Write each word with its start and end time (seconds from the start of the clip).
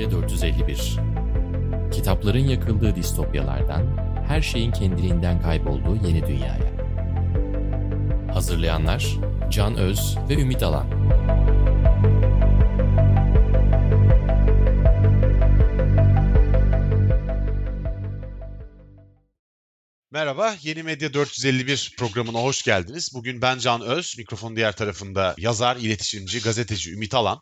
Medya 0.00 0.10
451 0.10 0.96
Kitapların 1.92 2.38
yakıldığı 2.38 2.96
distopyalardan, 2.96 3.82
her 4.28 4.40
şeyin 4.42 4.72
kendiliğinden 4.72 5.42
kaybolduğu 5.42 5.96
yeni 6.06 6.26
dünyaya. 6.26 6.70
Hazırlayanlar 8.34 9.16
Can 9.50 9.76
Öz 9.76 10.18
ve 10.28 10.34
Ümit 10.34 10.62
Alan. 10.62 10.99
Merhaba, 20.12 20.56
Yeni 20.62 20.82
Medya 20.82 21.14
451 21.14 21.94
programına 21.98 22.38
hoş 22.38 22.62
geldiniz. 22.62 23.10
Bugün 23.14 23.42
ben 23.42 23.58
Can 23.58 23.80
Öz, 23.80 24.14
mikrofonun 24.18 24.56
diğer 24.56 24.76
tarafında 24.76 25.34
yazar, 25.38 25.76
iletişimci, 25.76 26.40
gazeteci 26.40 26.92
Ümit 26.92 27.14
Alan. 27.14 27.40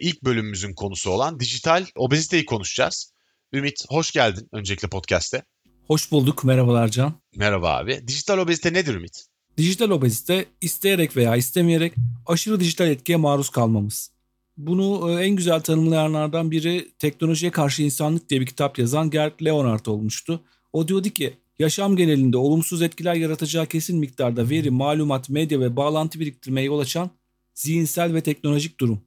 İlk 0.00 0.24
bölümümüzün 0.24 0.74
konusu 0.74 1.10
olan 1.10 1.40
dijital 1.40 1.86
obeziteyi 1.96 2.44
konuşacağız. 2.44 3.12
Ümit, 3.52 3.84
hoş 3.88 4.10
geldin 4.10 4.48
öncelikle 4.52 4.88
podcast'te. 4.88 5.42
Hoş 5.86 6.12
bulduk, 6.12 6.44
merhabalar 6.44 6.88
Can. 6.88 7.14
Merhaba 7.36 7.76
abi. 7.76 8.08
Dijital 8.08 8.38
obezite 8.38 8.72
nedir 8.72 8.94
Ümit? 8.94 9.24
Dijital 9.58 9.90
obezite 9.90 10.44
isteyerek 10.60 11.16
veya 11.16 11.36
istemeyerek 11.36 11.94
aşırı 12.26 12.60
dijital 12.60 12.88
etkiye 12.88 13.16
maruz 13.16 13.50
kalmamız. 13.50 14.10
Bunu 14.56 15.10
e, 15.10 15.24
en 15.24 15.36
güzel 15.36 15.60
tanımlayanlardan 15.60 16.50
biri 16.50 16.90
Teknolojiye 16.98 17.50
Karşı 17.50 17.82
İnsanlık 17.82 18.30
diye 18.30 18.40
bir 18.40 18.46
kitap 18.46 18.78
yazan 18.78 19.10
Gerd 19.10 19.44
Leonard 19.44 19.86
olmuştu. 19.86 20.40
O 20.72 20.88
diyordu 20.88 21.08
ki 21.08 21.38
yaşam 21.60 21.96
genelinde 21.96 22.36
olumsuz 22.36 22.82
etkiler 22.82 23.14
yaratacağı 23.14 23.66
kesin 23.66 23.98
miktarda 23.98 24.50
veri, 24.50 24.70
malumat, 24.70 25.28
medya 25.28 25.60
ve 25.60 25.76
bağlantı 25.76 26.20
biriktirmeye 26.20 26.66
yol 26.66 26.78
açan 26.78 27.10
zihinsel 27.54 28.14
ve 28.14 28.20
teknolojik 28.20 28.80
durum. 28.80 29.00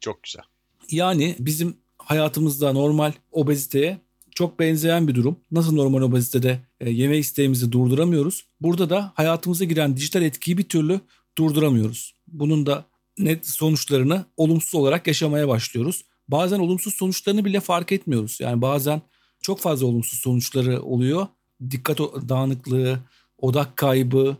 Çok 0.00 0.22
güzel. 0.22 0.42
Yani 0.90 1.36
bizim 1.38 1.76
hayatımızda 1.98 2.72
normal 2.72 3.12
obeziteye 3.32 3.98
çok 4.34 4.58
benzeyen 4.58 5.08
bir 5.08 5.14
durum. 5.14 5.36
Nasıl 5.50 5.74
normal 5.74 6.02
obezitede 6.02 6.60
e, 6.80 6.90
yeme 6.90 7.18
isteğimizi 7.18 7.72
durduramıyoruz. 7.72 8.46
Burada 8.60 8.90
da 8.90 9.12
hayatımıza 9.14 9.64
giren 9.64 9.96
dijital 9.96 10.22
etkiyi 10.22 10.58
bir 10.58 10.68
türlü 10.68 11.00
durduramıyoruz. 11.38 12.14
Bunun 12.26 12.66
da 12.66 12.84
net 13.18 13.48
sonuçlarını 13.48 14.24
olumsuz 14.36 14.74
olarak 14.74 15.06
yaşamaya 15.06 15.48
başlıyoruz. 15.48 16.04
Bazen 16.28 16.58
olumsuz 16.58 16.94
sonuçlarını 16.94 17.44
bile 17.44 17.60
fark 17.60 17.92
etmiyoruz. 17.92 18.38
Yani 18.40 18.62
bazen 18.62 19.02
çok 19.42 19.60
fazla 19.60 19.86
olumsuz 19.86 20.18
sonuçları 20.18 20.82
oluyor. 20.82 21.26
Dikkat 21.70 21.98
dağınıklığı, 21.98 22.98
odak 23.38 23.76
kaybı, 23.76 24.36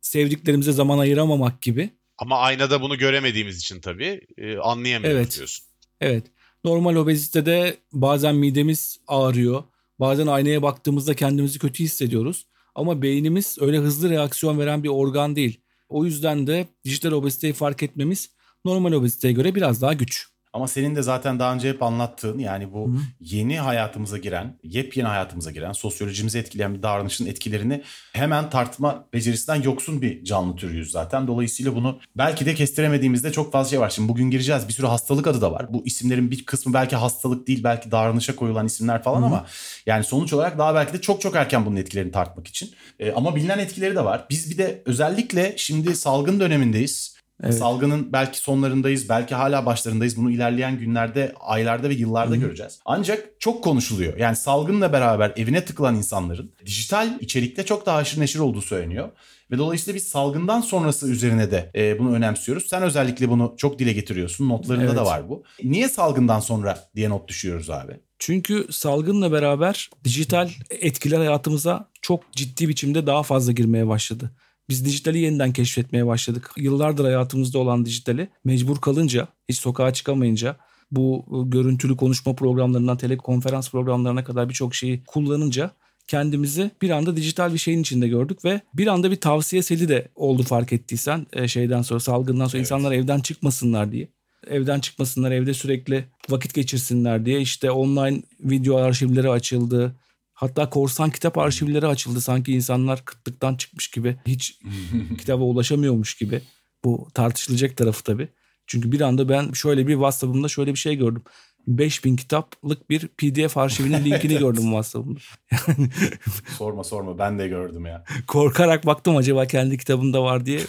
sevdiklerimize 0.00 0.72
zaman 0.72 0.98
ayıramamak 0.98 1.62
gibi. 1.62 1.90
Ama 2.18 2.38
aynada 2.38 2.82
bunu 2.82 2.98
göremediğimiz 2.98 3.58
için 3.58 3.80
tabii 3.80 4.20
e, 4.38 4.56
anlayamıyoruz 4.58 5.18
Evet. 5.18 5.36
diyorsun. 5.36 5.66
Evet. 6.00 6.26
Normal 6.64 6.96
obezitede 6.96 7.76
bazen 7.92 8.34
midemiz 8.34 8.98
ağrıyor. 9.06 9.64
Bazen 10.00 10.26
aynaya 10.26 10.62
baktığımızda 10.62 11.14
kendimizi 11.14 11.58
kötü 11.58 11.84
hissediyoruz. 11.84 12.46
Ama 12.74 13.02
beynimiz 13.02 13.56
öyle 13.60 13.78
hızlı 13.78 14.10
reaksiyon 14.10 14.58
veren 14.58 14.82
bir 14.84 14.88
organ 14.88 15.36
değil. 15.36 15.60
O 15.88 16.04
yüzden 16.04 16.46
de 16.46 16.66
dijital 16.84 17.12
obeziteyi 17.12 17.52
fark 17.52 17.82
etmemiz 17.82 18.30
normal 18.64 18.92
obeziteye 18.92 19.34
göre 19.34 19.54
biraz 19.54 19.82
daha 19.82 19.92
güç. 19.92 20.28
Ama 20.56 20.68
senin 20.68 20.96
de 20.96 21.02
zaten 21.02 21.38
daha 21.38 21.54
önce 21.54 21.68
hep 21.68 21.82
anlattığın 21.82 22.38
yani 22.38 22.72
bu 22.72 22.86
Hı. 22.86 22.96
yeni 23.20 23.58
hayatımıza 23.60 24.18
giren, 24.18 24.58
yepyeni 24.62 25.08
hayatımıza 25.08 25.50
giren, 25.50 25.72
sosyolojimizi 25.72 26.38
etkileyen 26.38 26.74
bir 26.74 26.82
davranışın 26.82 27.26
etkilerini 27.26 27.82
hemen 28.12 28.50
tartma 28.50 29.06
becerisinden 29.12 29.62
yoksun 29.62 30.02
bir 30.02 30.24
canlı 30.24 30.56
türüyüz 30.56 30.90
zaten. 30.90 31.26
Dolayısıyla 31.26 31.74
bunu 31.74 31.98
belki 32.16 32.46
de 32.46 32.54
kestiremediğimizde 32.54 33.32
çok 33.32 33.52
fazla 33.52 33.70
şey 33.70 33.80
var. 33.80 33.90
Şimdi 33.90 34.08
bugün 34.08 34.30
gireceğiz. 34.30 34.68
Bir 34.68 34.72
sürü 34.72 34.86
hastalık 34.86 35.26
adı 35.26 35.40
da 35.40 35.52
var. 35.52 35.72
Bu 35.72 35.86
isimlerin 35.86 36.30
bir 36.30 36.44
kısmı 36.44 36.74
belki 36.74 36.96
hastalık 36.96 37.46
değil, 37.46 37.64
belki 37.64 37.90
davranışa 37.90 38.36
koyulan 38.36 38.66
isimler 38.66 39.02
falan 39.02 39.20
Hı. 39.20 39.26
ama 39.26 39.46
yani 39.86 40.04
sonuç 40.04 40.32
olarak 40.32 40.58
daha 40.58 40.74
belki 40.74 40.92
de 40.92 41.00
çok 41.00 41.20
çok 41.20 41.36
erken 41.36 41.66
bunun 41.66 41.76
etkilerini 41.76 42.12
tartmak 42.12 42.46
için. 42.46 42.70
Ee, 42.98 43.12
ama 43.12 43.36
bilinen 43.36 43.58
etkileri 43.58 43.96
de 43.96 44.04
var. 44.04 44.26
Biz 44.30 44.50
bir 44.50 44.58
de 44.58 44.82
özellikle 44.86 45.54
şimdi 45.56 45.96
salgın 45.96 46.40
dönemindeyiz. 46.40 47.15
Evet. 47.42 47.54
Salgının 47.54 48.12
belki 48.12 48.38
sonlarındayız, 48.38 49.08
belki 49.08 49.34
hala 49.34 49.66
başlarındayız. 49.66 50.16
Bunu 50.16 50.30
ilerleyen 50.30 50.78
günlerde, 50.78 51.34
aylarda 51.40 51.88
ve 51.88 51.94
yıllarda 51.94 52.30
Hı 52.30 52.36
hı. 52.36 52.40
göreceğiz. 52.40 52.80
Ancak 52.84 53.28
çok 53.40 53.64
konuşuluyor. 53.64 54.16
Yani 54.16 54.36
salgınla 54.36 54.92
beraber 54.92 55.32
evine 55.36 55.64
tıkılan 55.64 55.94
insanların 55.96 56.52
dijital 56.66 57.20
içerikte 57.20 57.64
çok 57.64 57.86
daha 57.86 57.96
haşır 57.96 58.20
neşir 58.20 58.38
olduğu 58.38 58.62
söyleniyor. 58.62 59.08
Ve 59.50 59.58
dolayısıyla 59.58 59.96
biz 59.96 60.08
salgından 60.08 60.60
sonrası 60.60 61.08
üzerine 61.08 61.50
de 61.50 61.70
e, 61.74 61.98
bunu 61.98 62.14
önemsiyoruz. 62.14 62.66
Sen 62.68 62.82
özellikle 62.82 63.28
bunu 63.28 63.54
çok 63.56 63.78
dile 63.78 63.92
getiriyorsun. 63.92 64.48
Notlarında 64.48 64.84
Evet. 64.84 64.96
da 64.96 65.04
var 65.04 65.28
bu. 65.28 65.44
Niye 65.64 65.88
salgından 65.88 66.40
sonra 66.40 66.78
diye 66.96 67.10
not 67.10 67.28
düşüyoruz 67.28 67.70
abi? 67.70 67.92
Çünkü 68.18 68.66
salgınla 68.70 69.32
beraber 69.32 69.90
dijital 70.04 70.50
etkiler 70.70 71.18
hayatımıza 71.18 71.88
çok 72.02 72.32
ciddi 72.32 72.68
biçimde 72.68 73.06
daha 73.06 73.22
fazla 73.22 73.52
girmeye 73.52 73.88
başladı. 73.88 74.30
Biz 74.68 74.84
dijitali 74.84 75.18
yeniden 75.18 75.52
keşfetmeye 75.52 76.06
başladık. 76.06 76.50
Yıllardır 76.56 77.04
hayatımızda 77.04 77.58
olan 77.58 77.86
dijitali 77.86 78.28
mecbur 78.44 78.80
kalınca, 78.80 79.28
hiç 79.48 79.58
sokağa 79.58 79.92
çıkamayınca 79.92 80.56
bu 80.90 81.24
e, 81.28 81.50
görüntülü 81.50 81.96
konuşma 81.96 82.34
programlarından 82.34 82.96
telekonferans 82.96 83.70
programlarına 83.70 84.24
kadar 84.24 84.48
birçok 84.48 84.74
şeyi 84.74 85.04
kullanınca 85.04 85.70
kendimizi 86.08 86.70
bir 86.82 86.90
anda 86.90 87.16
dijital 87.16 87.52
bir 87.52 87.58
şeyin 87.58 87.80
içinde 87.80 88.08
gördük 88.08 88.44
ve 88.44 88.60
bir 88.74 88.86
anda 88.86 89.10
bir 89.10 89.16
tavsiye 89.16 89.62
seli 89.62 89.88
de 89.88 90.08
oldu 90.14 90.42
fark 90.42 90.72
ettiysen 90.72 91.26
e, 91.32 91.48
şeyden 91.48 91.82
sonra 91.82 92.00
salgından 92.00 92.46
sonra 92.46 92.58
Evet. 92.58 92.66
insanlar 92.66 92.92
evden 92.92 93.20
çıkmasınlar 93.20 93.92
diye. 93.92 94.08
Evden 94.46 94.80
çıkmasınlar, 94.80 95.30
evde 95.30 95.54
sürekli 95.54 96.04
vakit 96.28 96.54
geçirsinler 96.54 97.26
diye 97.26 97.40
işte 97.40 97.70
online 97.70 98.22
video 98.40 98.76
arşivleri 98.76 99.30
açıldı. 99.30 99.94
Hatta 100.38 100.70
korsan 100.70 101.10
kitap 101.10 101.38
arşivleri 101.38 101.86
açıldı. 101.86 102.20
Sanki 102.20 102.52
insanlar 102.52 103.04
kıtlıktan 103.04 103.54
çıkmış 103.56 103.88
gibi, 103.88 104.16
hiç 104.26 104.58
kitaba 105.18 105.44
ulaşamıyormuş 105.44 106.14
gibi. 106.14 106.42
Bu 106.84 107.08
tartışılacak 107.14 107.76
tarafı 107.76 108.02
tabii. 108.04 108.28
Çünkü 108.66 108.92
bir 108.92 109.00
anda 109.00 109.28
ben 109.28 109.52
şöyle 109.52 109.86
bir 109.86 109.92
WhatsApp'ımda 109.92 110.48
şöyle 110.48 110.70
bir 110.72 110.78
şey 110.78 110.96
gördüm. 110.96 111.22
5000 111.66 112.16
kitaplık 112.16 112.90
bir 112.90 113.08
PDF 113.08 113.56
arşivinin 113.56 113.98
linkini 114.04 114.32
Evet. 114.32 114.40
gördüm 114.40 114.62
WhatsApp'ımda. 114.64 115.20
Yani 115.52 115.90
Sorma 116.58 116.84
sorma 116.84 117.18
ben 117.18 117.38
de 117.38 117.48
gördüm 117.48 117.86
ya. 117.86 118.04
korkarak 118.26 118.86
baktım 118.86 119.16
acaba 119.16 119.46
kendi 119.46 119.78
kitabımda 119.78 120.22
var 120.22 120.46
diye. 120.46 120.60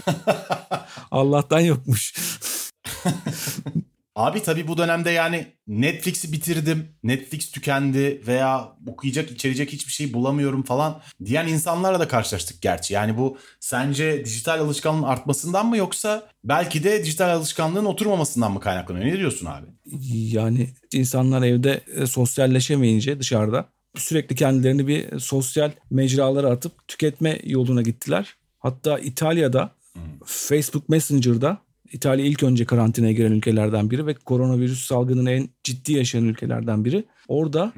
Allah'tan 1.11 1.59
yokmuş. 1.59 2.13
Abi 4.17 4.41
tabii 4.41 4.67
bu 4.67 4.77
dönemde 4.77 5.09
yani 5.09 5.47
Netflix'i 5.67 6.31
bitirdim, 6.31 6.87
Netflix 7.03 7.51
tükendi 7.51 8.21
veya 8.27 8.75
okuyacak, 8.87 9.31
içerecek 9.31 9.73
hiçbir 9.73 9.91
şey 9.91 10.13
bulamıyorum 10.13 10.63
falan 10.63 11.01
diyen 11.25 11.47
insanlarla 11.47 11.99
da 11.99 12.07
karşılaştık 12.07 12.61
gerçi. 12.61 12.93
Yani 12.93 13.17
bu 13.17 13.37
sence 13.59 14.25
dijital 14.25 14.59
alışkanlığın 14.59 15.03
artmasından 15.03 15.65
mı 15.65 15.77
yoksa 15.77 16.29
belki 16.43 16.83
de 16.83 17.03
dijital 17.03 17.29
alışkanlığın 17.29 17.85
oturmamasından 17.85 18.51
mı 18.51 18.59
kaynaklanıyor? 18.59 19.05
Ne 19.05 19.17
diyorsun 19.17 19.45
abi? 19.45 19.65
Yani 20.11 20.69
insanlar 20.93 21.41
evde 21.41 21.81
e, 21.95 22.05
sosyalleşemeyince 22.05 23.19
dışarıda 23.19 23.65
sürekli 23.95 24.35
kendilerini 24.35 24.87
bir 24.87 25.19
sosyal 25.19 25.71
mecralara 25.89 26.49
atıp 26.49 26.87
tüketme 26.87 27.39
yoluna 27.43 27.81
gittiler. 27.81 28.35
Hatta 28.59 28.99
İtalya'da 28.99 29.71
Facebook 30.25 30.89
Messenger'da 30.89 31.66
İtalya 31.91 32.25
ilk 32.25 32.43
önce 32.43 32.65
karantinaya 32.65 33.11
giren 33.11 33.31
ülkelerden 33.31 33.91
biri 33.91 34.05
ve 34.05 34.13
koronavirüs 34.13 34.85
salgınının 34.85 35.25
en 35.25 35.49
ciddi 35.63 35.93
yaşayan 35.93 36.23
ülkelerden 36.25 36.85
biri. 36.85 37.05
Orada 37.27 37.73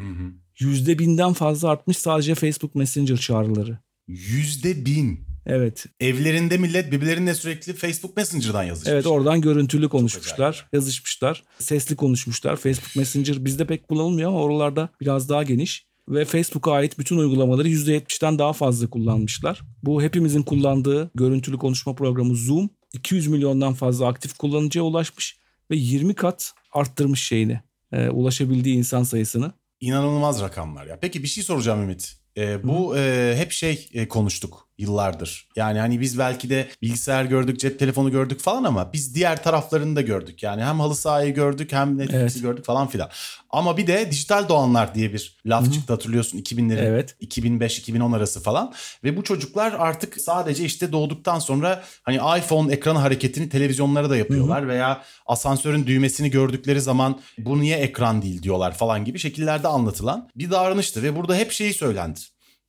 yüzde 0.59 1.00
binden 1.00 1.34
fazla 1.34 1.70
artmış 1.70 1.97
sadece 1.97 2.36
Facebook 2.36 2.75
Messenger 2.75 3.18
çağrıları. 3.18 3.80
Yüzde 4.08 4.86
bin. 4.86 5.30
Evet, 5.46 5.86
Evlerinde 6.00 6.58
millet 6.58 6.92
birbirleriyle 6.92 7.34
sürekli 7.36 7.74
Facebook 7.74 8.18
Messenger'dan 8.18 8.64
yazışmış. 8.64 8.94
evet 8.94 9.08
oradan 9.08 9.42
görüntülü 9.42 9.90
konuşmuşlar, 9.90 10.67
yazışmışlar, 10.73 11.44
sesli 11.59 11.96
konuşmuşlar. 11.96 12.56
Facebook 12.56 12.96
Messenger 12.96 13.46
bizde 13.46 13.67
pek 13.67 13.88
kullanılmıyor 13.88 14.29
ama 14.29 14.41
oralarda 14.41 14.90
biraz 15.02 15.29
daha 15.29 15.44
geniş. 15.44 15.90
Ve 16.09 16.26
Facebook'a 16.26 16.72
ait 16.72 17.00
bütün 17.00 17.17
uygulamaları 17.17 17.70
%70'den 17.70 18.40
daha 18.40 18.53
fazla 18.53 18.90
kullanmışlar. 18.90 19.61
Bu 19.84 20.02
hepimizin 20.02 20.41
kullandığı 20.41 21.11
görüntülü 21.16 21.58
konuşma 21.58 21.96
programı 21.96 22.35
Zoom 22.35 22.70
200 22.94 23.28
milyondan 23.28 23.74
fazla 23.74 24.08
aktif 24.08 24.38
kullanıcıya 24.38 24.84
ulaşmış 24.84 25.38
ve 25.72 25.76
20 25.76 26.14
kat 26.14 26.53
arttırmış 26.72 27.24
şeyini, 27.24 27.62
e, 27.91 28.09
ulaşabildiği 28.09 28.76
insan 28.76 29.03
sayısını. 29.03 29.52
İnanılmaz 29.82 30.41
rakamlar 30.41 30.86
ya. 30.86 31.00
Peki 31.02 31.24
bir 31.24 31.28
şey 31.28 31.44
soracağım 31.44 31.84
Ümit. 31.84 32.20
Ee, 32.38 32.64
bu 32.64 32.97
e, 32.97 33.34
hep 33.38 33.52
şey 33.52 33.90
e, 33.94 34.08
konuştuk. 34.08 34.69
Yıllardır. 34.79 35.47
Yani 35.55 35.79
hani 35.79 36.02
biz 36.02 36.20
belki 36.20 36.49
de 36.49 36.67
bilgisayar 36.81 37.26
gördük, 37.26 37.59
cep 37.59 37.79
telefonu 37.79 38.11
gördük 38.11 38.40
falan 38.41 38.64
ama 38.64 38.93
biz 38.93 39.16
diğer 39.16 39.43
taraflarını 39.43 39.96
da 39.96 40.02
gördük. 40.02 40.43
Yani 40.43 40.64
hem 40.64 40.79
halı 40.79 40.96
sahayı 40.96 41.34
gördük 41.34 41.72
hem 41.72 41.97
Netflix'i 41.97 42.16
Evet. 42.17 42.41
gördük 42.41 42.66
falan 42.66 42.87
filan. 42.87 43.09
Ama 43.49 43.78
bir 43.78 43.87
de 43.87 44.11
dijital 44.11 44.49
doğanlar 44.49 44.96
diye 44.96 45.14
bir 45.14 45.37
laf 45.46 45.73
çıktı 45.73 45.93
hatırlıyorsun 45.93 46.37
2000'lerin 46.37 46.85
Evet. 46.85 47.16
2005-2010 47.22 48.16
arası 48.16 48.40
falan. 48.43 48.73
Ve 49.03 49.17
bu 49.17 49.23
çocuklar 49.23 49.76
artık 49.79 50.22
sadece 50.22 50.66
işte 50.66 50.91
doğduktan 50.91 51.40
sonra 51.40 51.84
hani 52.03 52.16
iPhone 52.40 52.73
ekranı 52.73 52.99
hareketini 52.99 53.49
televizyonlara 53.49 54.09
da 54.09 54.17
yapıyorlar 54.17 54.67
veya 54.67 55.03
asansörün 55.25 55.87
düğmesini 55.87 56.32
gördükleri 56.32 56.82
zaman 56.82 57.20
bu 57.37 57.59
niye 57.59 57.78
ekran 57.78 58.22
değil 58.22 58.43
diyorlar 58.43 58.78
falan 58.78 59.05
gibi 59.05 59.20
şekillerde 59.20 59.67
anlatılan 59.67 60.29
bir 60.35 60.52
davranıştı 60.52 61.03
ve 61.03 61.16
burada 61.16 61.35
hep 61.35 61.52
şeyi 61.52 61.73
söylendi. 61.73 62.20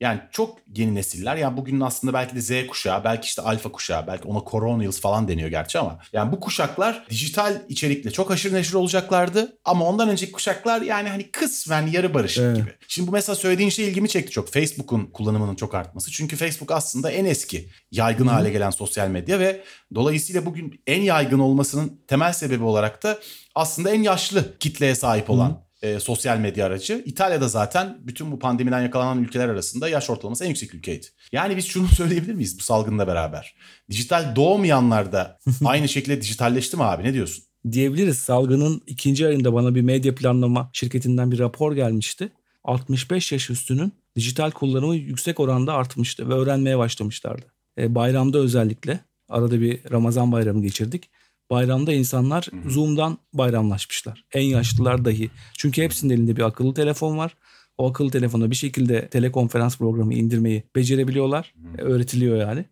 Yani 0.00 0.20
çok 0.30 0.58
yeni 0.74 0.94
nesiller 0.94 1.36
yani 1.36 1.56
bugünün 1.56 1.80
aslında 1.80 2.12
belki 2.12 2.36
de 2.36 2.40
Z 2.40 2.66
kuşağı 2.66 3.04
belki 3.04 3.26
işte 3.26 3.42
alfa 3.42 3.72
kuşağı 3.72 4.06
belki 4.06 4.28
ona 4.28 4.42
Coronials 4.50 5.00
falan 5.00 5.28
deniyor 5.28 5.48
gerçi 5.48 5.78
ama 5.78 5.98
yani 6.12 6.32
bu 6.32 6.40
kuşaklar 6.40 7.06
dijital 7.10 7.62
içerikle 7.68 8.10
çok 8.10 8.30
aşırı 8.30 8.54
neşir 8.54 8.74
olacaklardı 8.74 9.58
ama 9.64 9.84
ondan 9.84 10.08
önceki 10.08 10.32
kuşaklar 10.32 10.82
yani 10.82 11.08
hani 11.08 11.30
kısmen 11.30 11.86
yarı 11.86 12.14
barışık 12.14 12.42
Evet. 12.42 12.56
gibi. 12.56 12.70
Şimdi 12.88 13.08
bu 13.08 13.12
mesela 13.12 13.36
söylediğin 13.36 13.70
şey 13.70 13.88
ilgimi 13.88 14.08
çekti 14.08 14.30
çok. 14.30 14.52
Facebook'un 14.52 15.06
kullanımının 15.06 15.54
çok 15.54 15.74
artması. 15.74 16.10
Çünkü 16.10 16.36
Facebook 16.36 16.70
aslında 16.70 17.10
en 17.10 17.24
eski 17.24 17.68
yaygın 17.90 18.26
hale 18.26 18.50
gelen 18.50 18.70
sosyal 18.70 19.08
medya 19.08 19.38
ve 19.38 19.64
dolayısıyla 19.94 20.46
bugün 20.46 20.82
en 20.86 21.02
yaygın 21.02 21.38
olmasının 21.38 22.04
temel 22.08 22.32
sebebi 22.32 22.64
olarak 22.64 23.02
da 23.02 23.18
aslında 23.54 23.90
en 23.90 24.02
yaşlı 24.02 24.58
kitleye 24.58 24.94
sahip 24.94 25.30
olan 25.30 25.69
e, 25.82 26.00
sosyal 26.00 26.38
medya 26.38 26.66
aracı. 26.66 27.02
İtalya'da 27.06 27.48
zaten 27.48 27.98
bütün 28.00 28.32
bu 28.32 28.38
pandemiden 28.38 28.82
yakalanan 28.82 29.22
ülkeler 29.22 29.48
arasında 29.48 29.88
yaş 29.88 30.10
ortalaması 30.10 30.44
en 30.44 30.48
yüksek 30.48 30.74
ülkeydi. 30.74 31.06
Yani 31.32 31.56
biz 31.56 31.66
şunu 31.66 31.88
söyleyebilir 31.96 32.34
miyiz 32.34 32.58
bu 32.58 32.62
salgınla 32.62 33.06
beraber? 33.06 33.54
Dijital 33.90 34.36
doğmayanlar 34.36 35.12
da 35.12 35.38
aynı 35.64 35.88
şekilde 35.88 36.22
dijitalleşti 36.22 36.76
mi 36.76 36.84
abi 36.84 37.04
ne 37.04 37.12
diyorsun? 37.14 37.44
Diyebiliriz 37.72 38.18
salgının 38.18 38.82
ikinci 38.86 39.26
ayında 39.26 39.54
bana 39.54 39.74
bir 39.74 39.82
medya 39.82 40.14
planlama 40.14 40.70
şirketinden 40.72 41.32
bir 41.32 41.38
rapor 41.38 41.72
gelmişti. 41.72 42.32
65 42.64 43.32
yaş 43.32 43.50
üstünün 43.50 43.92
dijital 44.16 44.50
kullanımı 44.50 44.96
yüksek 44.96 45.40
oranda 45.40 45.74
artmıştı 45.74 46.28
ve 46.28 46.34
öğrenmeye 46.34 46.78
başlamışlardı. 46.78 47.46
E, 47.78 47.94
bayramda 47.94 48.38
özellikle 48.38 49.00
arada 49.28 49.60
bir 49.60 49.90
Ramazan 49.90 50.32
bayramı 50.32 50.62
geçirdik. 50.62 51.10
Bayramda 51.50 51.92
insanlar 51.92 52.48
Zoom'dan 52.68 53.18
bayramlaşmışlar. 53.32 54.24
En 54.32 54.42
yaşlılar 54.42 55.04
dahi. 55.04 55.30
Çünkü 55.58 55.82
hepsinin 55.82 56.14
elinde 56.14 56.36
bir 56.36 56.42
akıllı 56.42 56.74
telefon 56.74 57.18
var. 57.18 57.36
O 57.78 57.90
akıllı 57.90 58.10
telefona 58.10 58.50
bir 58.50 58.56
şekilde 58.56 59.08
telekonferans 59.08 59.78
programı 59.78 60.14
indirmeyi 60.14 60.62
becerebiliyorlar. 60.76 61.54
E, 61.78 61.82
öğretiliyor 61.82 62.36
yani. 62.36 62.64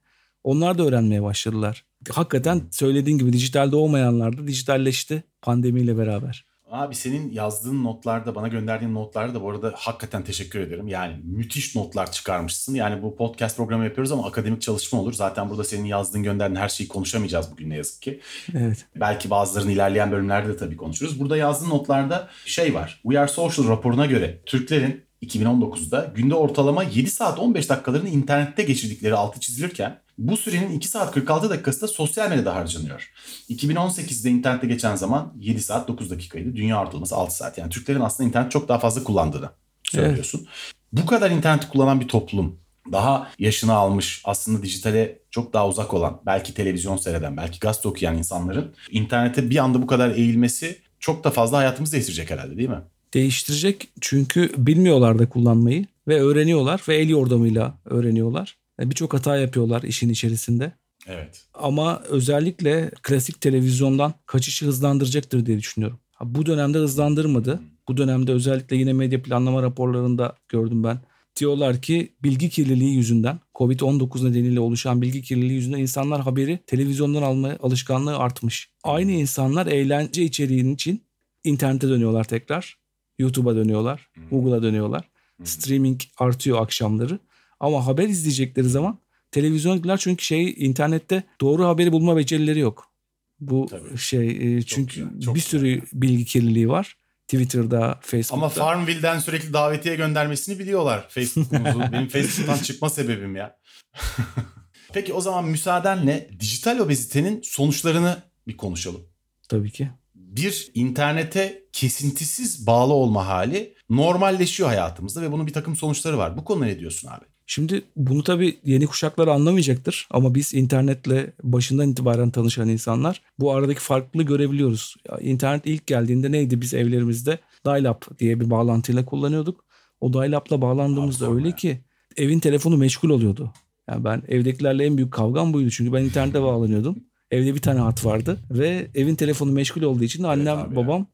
Onlar 0.45 0.79
da 0.79 0.83
öğrenmeye 0.83 1.23
başladılar. 1.23 1.85
Hakikaten 2.11 2.63
söylediğin 2.71 3.19
gibi 3.19 3.33
dijitalde 3.33 3.77
olmayanlar 3.77 4.39
da 4.39 4.47
dijitalleşti 4.47 5.23
pandemiyle 5.43 5.99
beraber. 5.99 6.48
Abi 6.70 6.94
senin 6.94 7.32
yazdığın 7.32 7.85
notlarda 7.85 8.35
bana 8.35 8.49
gönderdiğin 8.49 8.94
notlarda 8.94 9.35
da 9.35 9.43
bu 9.43 9.50
arada 9.50 9.75
hakikaten 9.76 10.25
teşekkür 10.25 10.61
ederim. 10.61 10.88
Yani 10.88 11.17
müthiş 11.25 11.75
notlar 11.76 12.12
çıkarmışsın. 12.12 12.75
Yani 12.75 13.03
bu 13.03 13.17
podcast 13.17 13.56
programı 13.56 13.85
yapıyoruz 13.85 14.12
ama 14.12 14.26
akademik 14.26 14.62
çalışma 14.62 15.00
olur. 15.00 15.12
Zaten 15.12 15.50
burada 15.50 15.65
senin 15.65 15.85
yazdığın 15.85 16.23
gönderdiğin 16.23 16.61
her 16.61 16.69
şeyi 16.69 16.88
konuşamayacağız 16.88 17.53
bugün 17.53 17.70
ne 17.70 17.76
yazık 17.76 18.03
ki. 18.03 18.20
Evet. 18.55 18.87
Belki 18.97 19.31
bazılarını 19.31 19.73
ilerleyen 19.73 20.12
bölümlerde 20.12 20.49
de 20.49 20.56
tabii 20.56 20.76
konuşuruz. 20.76 21.20
Burada 21.20 21.37
yazdığın 21.37 21.70
notlarda 21.70 22.29
şey 22.44 22.75
var. 22.75 23.00
We 23.03 23.20
Are 23.20 23.29
Social 23.29 23.69
raporuna 23.69 24.06
göre 24.06 24.38
Türklerin 24.47 25.05
2019'da 25.23 26.12
günde 26.15 26.35
ortalama 26.35 26.82
7 26.82 27.11
saat 27.11 27.38
15 27.38 27.69
dakikalarını 27.69 28.09
internette 28.09 28.62
geçirdikleri 28.62 29.15
altı 29.15 29.41
çizilirken 29.41 30.00
bu 30.19 30.37
sürenin 30.37 30.70
2 30.76 30.88
saat 30.88 31.15
46 31.15 31.50
dakikası 31.50 31.82
da 31.82 31.88
sosyal 31.88 32.31
medyada 32.31 32.55
harcanıyor. 32.55 33.12
2018'de 33.50 34.31
internette 34.31 34.67
geçen 34.67 34.97
zaman 34.97 35.32
7 35.38 35.61
saat 35.61 35.88
9 35.88 36.11
dakikaydı. 36.11 36.56
Dünya 36.56 36.82
ortalaması 36.82 37.17
6 37.17 37.37
saat. 37.37 37.59
Yani 37.59 37.70
Türklerin 37.70 38.00
aslında 38.00 38.29
internet 38.29 38.50
çok 38.50 38.69
daha 38.69 38.79
fazla 38.79 39.05
kullandığını 39.05 39.50
söylüyorsun. 39.82 40.47
Bu 40.93 41.06
kadar 41.06 41.31
interneti 41.31 41.69
kullanan 41.69 42.00
bir 42.00 42.09
toplum 42.09 42.59
daha 42.93 43.31
yaşını 43.38 43.73
almış 43.73 44.23
aslında 44.25 44.62
dijitale 44.62 45.19
çok 45.31 45.53
daha 45.53 45.69
uzak 45.69 45.94
olan 45.94 46.20
belki 46.26 46.55
televizyon 46.55 46.97
seyreden 46.97 47.37
belki 47.37 47.61
gazete 47.61 47.88
okuyan 47.88 48.19
insanların 48.19 48.75
internete 48.91 49.50
bir 49.50 49.56
anda 49.56 49.82
bu 49.82 49.87
kadar 49.87 50.11
eğilmesi 50.11 50.79
çok 51.00 51.25
da 51.25 51.31
fazla 51.31 51.59
hayatımızı 51.59 51.93
değiştirecek 51.93 52.31
herhalde 52.31 52.56
değil 52.56 52.69
mi? 52.69 52.81
Değiştirecek 53.15 53.88
çünkü 54.00 54.53
bilmiyorlar 54.56 55.19
da 55.19 55.29
kullanmayı 55.29 55.87
ve 56.09 56.20
öğreniyorlar 56.23 56.82
ve 56.88 56.97
el 56.97 57.09
yordamıyla 57.09 57.75
öğreniyorlar. 57.85 58.56
E, 58.81 58.91
Birçok 58.91 59.15
hata 59.15 59.37
yapıyorlar 59.37 59.83
işin 59.83 60.09
içerisinde. 60.09 60.73
Evet. 61.07 61.47
Ama 61.55 62.03
özellikle 62.09 62.91
klasik 63.03 63.41
televizyondan 63.41 64.15
kaçışı 64.27 64.67
hızlandıracaktır 64.67 65.47
diye 65.47 65.59
düşünüyorum. 65.59 65.99
Bu 66.25 66.47
dönemde 66.47 66.79
hızlandırmadı. 66.79 67.61
Bu 67.89 67.97
dönemde 67.97 68.33
özellikle 68.33 68.77
yine 68.77 68.93
medya 68.93 69.23
planlama 69.23 69.63
raporlarında 69.63 70.37
gördüm 70.49 70.85
ben. 70.85 70.99
Diyorlar 71.41 71.83
ki 71.83 72.13
bilgi 72.23 72.51
kirliliği 72.51 72.97
yüzünden, 72.97 73.41
Covid-19 73.55 74.31
nedeniyle 74.31 74.61
oluşan 74.61 75.03
bilgi 75.03 75.23
kirliliği 75.23 75.53
yüzünden 75.53 75.79
insanlar 75.79 76.21
haberi 76.21 76.59
televizyondan 76.67 77.23
alma 77.23 77.57
alışkanlığı 77.63 78.17
artmış. 78.17 78.71
Aynı 78.85 79.13
insanlar 79.13 79.67
eğlence 79.67 80.23
içeriğinin 80.23 80.75
için 80.75 81.03
internete 81.45 81.89
dönüyorlar 81.89 82.25
tekrar. 82.25 82.79
YouTube'a 83.19 83.57
dönüyorlar, 83.57 84.11
Google'a 84.31 84.63
dönüyorlar. 84.63 85.09
Streaming 85.45 86.01
artıyor 86.19 86.63
akşamları. 86.63 87.19
Ama 87.60 87.87
haber 87.87 88.08
izleyecekleri 88.08 88.69
zaman 88.69 88.99
televizyoncular 89.31 89.96
çünkü 89.96 90.25
şey 90.25 90.55
internette 90.56 91.22
doğru 91.40 91.64
haberi 91.66 91.93
bulma 91.93 92.16
becerileri 92.16 92.58
yok. 92.58 92.93
Bu 93.40 93.66
Tabii. 93.70 93.99
şey 93.99 94.56
e, 94.56 94.62
çünkü 94.62 94.94
güzel, 94.94 95.20
çok 95.20 95.34
bir 95.34 95.40
güzel. 95.40 95.50
sürü 95.50 95.82
bilgi 95.93 96.25
kirliliği 96.25 96.69
var. 96.69 96.96
Twitter'da, 97.28 97.99
Facebook'ta. 98.02 98.34
Ama 98.34 98.49
Farmville'den 98.49 99.19
sürekli 99.19 99.52
davetiye 99.52 99.94
göndermesini 99.96 100.58
biliyorlar 100.58 101.08
Facebook'umuzu. 101.08 101.81
Benim 101.93 102.08
Facebook'tan 102.08 102.58
çıkma 102.58 102.90
sebebim 102.90 103.37
ya. 103.37 103.58
Peki 104.93 105.12
o 105.12 105.20
zaman 105.20 105.44
müsaadenle 105.44 106.31
dijital 106.40 106.78
obezitenin 106.78 107.40
sonuçlarını 107.43 108.22
bir 108.46 108.56
konuşalım. 108.56 109.00
Tabii 109.49 109.70
ki. 109.70 109.90
bir 110.14 110.70
internete 110.75 111.62
kesintisiz 111.72 112.66
bağlı 112.66 112.93
olma 112.93 113.26
hali 113.26 113.75
normalleşiyor 113.90 114.69
hayatımızda 114.69 115.22
ve 115.22 115.32
bunun 115.32 115.46
bir 115.46 115.52
takım 115.52 115.76
sonuçları 115.76 116.19
var. 116.19 116.37
Bu 116.37 116.44
konuda 116.44 116.64
ne 116.64 116.78
diyorsun 116.78 117.08
abi? 117.08 117.25
Şimdi 117.50 117.83
bunu 117.97 118.23
tabii 118.23 118.59
yeni 118.65 118.87
kuşaklar 118.87 119.29
anlamayacaktır 119.29 120.09
ama 120.11 120.35
biz 120.35 120.55
internetle 120.55 121.33
başından 121.43 121.91
itibaren 121.91 122.31
tanışan 122.31 122.69
insanlar 122.69 123.23
bu 123.39 123.53
aradaki 123.53 123.81
farklılığı 123.81 124.23
görebiliyoruz. 124.25 124.97
İnternet 125.21 125.67
ilk 125.67 125.87
geldiğinde 125.87 126.33
neydi 126.33 126.61
biz 126.61 126.75
evlerimizde 126.75 127.39
dial-up 127.67 128.19
diye 128.19 128.41
bir 128.41 128.50
bağlantıyla 128.50 129.05
kullanıyorduk. 129.05 129.65
O 130.00 130.12
dial-up'la 130.12 130.62
bağlandığımızda 130.62 131.27
Abi 131.27 131.35
öyle 131.35 131.49
ya. 131.49 131.56
ki 131.56 131.81
evin 132.17 132.41
telefonu 132.41 132.77
meşgul 132.77 133.11
oluyordu. 133.11 133.53
Yani 133.89 134.05
ben 134.05 134.23
evdekilerle 134.29 134.85
en 134.85 134.97
büyük 134.97 135.12
kavgam 135.12 135.53
buydu 135.53 135.71
çünkü 135.71 135.93
ben 135.93 136.05
internete 136.05 136.43
bağlanıyordum. 136.43 136.97
Evde 137.31 137.55
bir 137.55 137.62
tane 137.62 137.81
hat 137.81 138.05
vardı 138.05 138.39
ve 138.51 138.87
evin 138.94 139.15
telefonu 139.15 139.53
meşgul 139.53 139.83
olduğu 139.83 140.05
için 140.05 140.22
annem 140.22 140.58
ya. 140.58 140.77
babam 140.77 141.06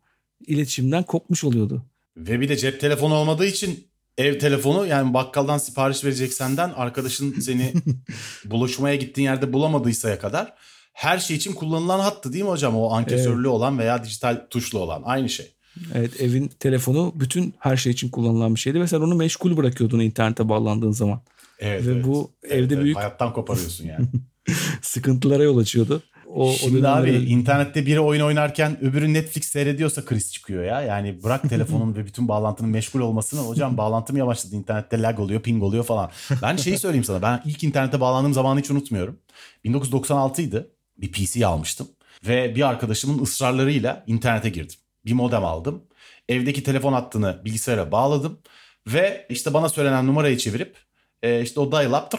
iletişimden 0.47 1.03
kopmuş 1.03 1.45
oluyordu. 1.45 1.83
Ve 2.17 2.41
bir 2.41 2.49
de 2.49 2.57
cep 2.57 2.81
telefonu 2.81 3.15
olmadığı 3.15 3.47
için 3.47 3.85
ev 4.19 4.39
telefonu 4.39 4.87
yani 4.87 5.15
bakkaldan 5.15 5.59
sipariş 5.59 6.05
verecek 6.05 6.33
senden 6.33 6.71
arkadaşın 6.71 7.41
seni 7.41 7.73
buluşmaya 8.45 8.97
gittiğin 8.97 9.29
yerde 9.29 9.53
bulamadıysaya 9.53 10.19
kadar 10.19 10.55
her 10.93 11.19
şey 11.19 11.37
için 11.37 11.53
kullanılan 11.53 12.01
hattı 12.01 12.33
değil 12.33 12.45
mi 12.45 12.51
hocam? 12.51 12.77
O 12.77 12.91
ankesörlü 12.91 13.49
olan 13.49 13.79
veya 13.79 14.05
dijital 14.05 14.47
tuşlu 14.51 14.79
olan 14.79 15.03
aynı 15.05 15.29
şey. 15.29 15.55
Evet 15.95 16.21
evin 16.21 16.49
telefonu 16.49 17.13
bütün 17.17 17.55
her 17.59 17.77
şey 17.77 17.93
için 17.93 18.09
kullanılan 18.09 18.55
bir 18.55 18.61
şeydi 18.61 18.81
ve 18.81 18.87
sen 18.87 19.01
onu 19.01 19.15
meşgul 19.15 19.57
bırakıyordun 19.57 20.01
internete 20.01 20.49
bağlandığın 20.49 20.91
zaman. 20.91 21.21
Evet, 21.59 21.87
ve 21.87 21.93
evet. 21.93 22.05
bu 22.05 22.31
Evet, 22.43 22.55
evde 22.55 22.75
evet. 22.75 22.85
büyük 22.85 22.97
hayattan 22.97 23.33
koparıyorsun 23.33 23.85
yani. 23.85 24.07
sıkıntılara 24.83 25.43
yol 25.43 25.59
açıyordu. 25.59 26.03
O, 26.35 26.49
o 26.49 26.53
Şimdi 26.53 26.89
abi 26.89 27.11
internette 27.11 27.87
biri 27.87 28.01
oyun 28.01 28.21
oynarken 28.21 28.85
öbürü 28.85 29.13
Netflix 29.13 29.45
seyrediyorsa 29.45 30.05
kriz 30.05 30.33
çıkıyor 30.33 30.65
ya. 30.65 30.83
Yani 30.83 31.23
bırak 31.23 31.49
telefonun 31.49 31.97
ve 31.97 32.07
bütün 32.07 32.29
bağlantının 32.29 32.71
meşgul 32.71 33.01
olmasını. 33.01 33.41
Hocam 33.41 33.77
bağlantım 33.77 34.17
yavaşladı. 34.17 34.55
internette 34.55 35.03
lag 35.03 35.21
oluyor, 35.21 35.41
ping 35.41 35.63
oluyor 35.63 35.85
falan. 35.85 36.11
Ben 36.43 36.57
şeyi 36.57 36.79
söyleyeyim 36.79 37.05
sana. 37.05 37.23
Ben 37.23 37.43
ilk 37.45 37.65
internete 37.65 38.01
bağlandığım 38.01 38.35
zamanı 38.35 38.61
hiç 38.61 38.71
unutmuyorum. 38.71 39.19
1996'ydı. 39.65 40.67
Bir 40.99 41.13
PC 41.13 41.47
almıştım. 41.47 41.89
Ve 42.27 42.57
bir 42.57 42.69
arkadaşımın 42.69 43.23
ısrarlarıyla 43.23 44.05
internete 44.07 44.49
girdim. 44.49 44.77
Bir 45.07 45.13
modem 45.13 45.45
aldım. 45.45 45.83
Evdeki 46.29 46.63
telefon 46.63 46.93
hattını 46.93 47.41
bilgisayara 47.45 47.93
bağladım. 47.93 48.39
Ve 48.87 49.27
işte 49.29 49.55
bana 49.55 49.69
söylenen 49.69 50.07
numarayı 50.07 50.39
çevirip 50.39 50.77
e, 51.25 51.43
işte 51.43 51.61
o 51.61 51.73
dial-up 51.73 52.15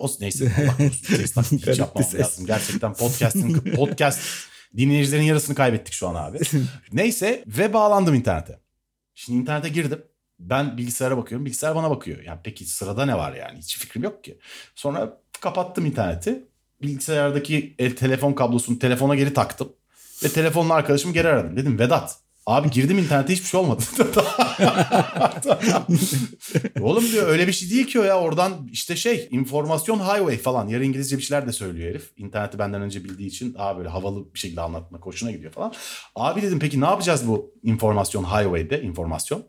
o 0.00 0.08
neyse 0.20 0.52
Allah 0.58 0.76
korusun 0.76 1.16
ses 1.16 1.32
taklidi 1.34 1.70
hiç 1.70 1.78
yapmam 1.78 2.04
lazım. 2.14 2.46
Gerçekten 2.46 2.94
podcast'in 2.94 3.54
podcast 3.76 4.20
dinleyicilerin 4.76 5.22
yarısını 5.22 5.54
kaybettik 5.54 5.94
şu 5.94 6.08
an 6.08 6.14
abi. 6.14 6.38
neyse 6.92 7.44
ve 7.46 7.72
bağlandım 7.72 8.14
internete. 8.14 8.60
Şimdi 9.14 9.38
internete 9.38 9.68
girdim. 9.68 10.02
Ben 10.38 10.78
bilgisayara 10.78 11.16
bakıyorum. 11.16 11.46
Bilgisayar 11.46 11.74
bana 11.74 11.90
bakıyor. 11.90 12.22
Yani 12.22 12.40
peki 12.44 12.64
sırada 12.64 13.06
ne 13.06 13.18
var 13.18 13.32
yani? 13.34 13.58
Hiç 13.58 13.78
fikrim 13.78 14.02
yok 14.02 14.24
ki. 14.24 14.38
Sonra 14.74 15.18
kapattım 15.40 15.86
interneti. 15.86 16.44
Bilgisayardaki 16.82 17.74
el 17.78 17.96
telefon 17.96 18.32
kablosunu 18.32 18.78
telefona 18.78 19.14
geri 19.14 19.34
taktım. 19.34 19.72
Ve 20.24 20.28
telefonla 20.28 20.74
arkadaşımı 20.74 21.14
geri 21.14 21.28
aradım. 21.28 21.56
Dedim 21.56 21.78
Vedat 21.78 22.18
Abi 22.46 22.70
girdim 22.70 22.98
internete 22.98 23.32
hiçbir 23.32 23.46
şey 23.46 23.60
olmadı. 23.60 23.82
Oğlum 26.80 27.04
diyor 27.12 27.28
öyle 27.28 27.46
bir 27.46 27.52
şey 27.52 27.70
değil 27.70 27.86
ki 27.86 28.00
o 28.00 28.02
ya. 28.02 28.20
Oradan 28.20 28.68
işte 28.72 28.96
şey 28.96 29.28
informasyon 29.30 29.98
highway 29.98 30.38
falan. 30.38 30.68
Yarı 30.68 30.84
İngilizce 30.84 31.18
bir 31.18 31.22
şeyler 31.22 31.46
de 31.46 31.52
söylüyor 31.52 31.90
herif. 31.90 32.10
İnterneti 32.16 32.58
benden 32.58 32.82
önce 32.82 33.04
bildiği 33.04 33.28
için 33.28 33.54
daha 33.54 33.78
böyle 33.78 33.88
havalı 33.88 34.34
bir 34.34 34.38
şekilde 34.38 34.60
anlatmak 34.60 35.06
hoşuna 35.06 35.30
gidiyor 35.30 35.52
falan. 35.52 35.72
Abi 36.16 36.42
dedim 36.42 36.58
peki 36.58 36.80
ne 36.80 36.84
yapacağız 36.84 37.28
bu 37.28 37.54
informasyon 37.62 38.24
highway'de 38.24 38.82
informasyon? 38.82 39.44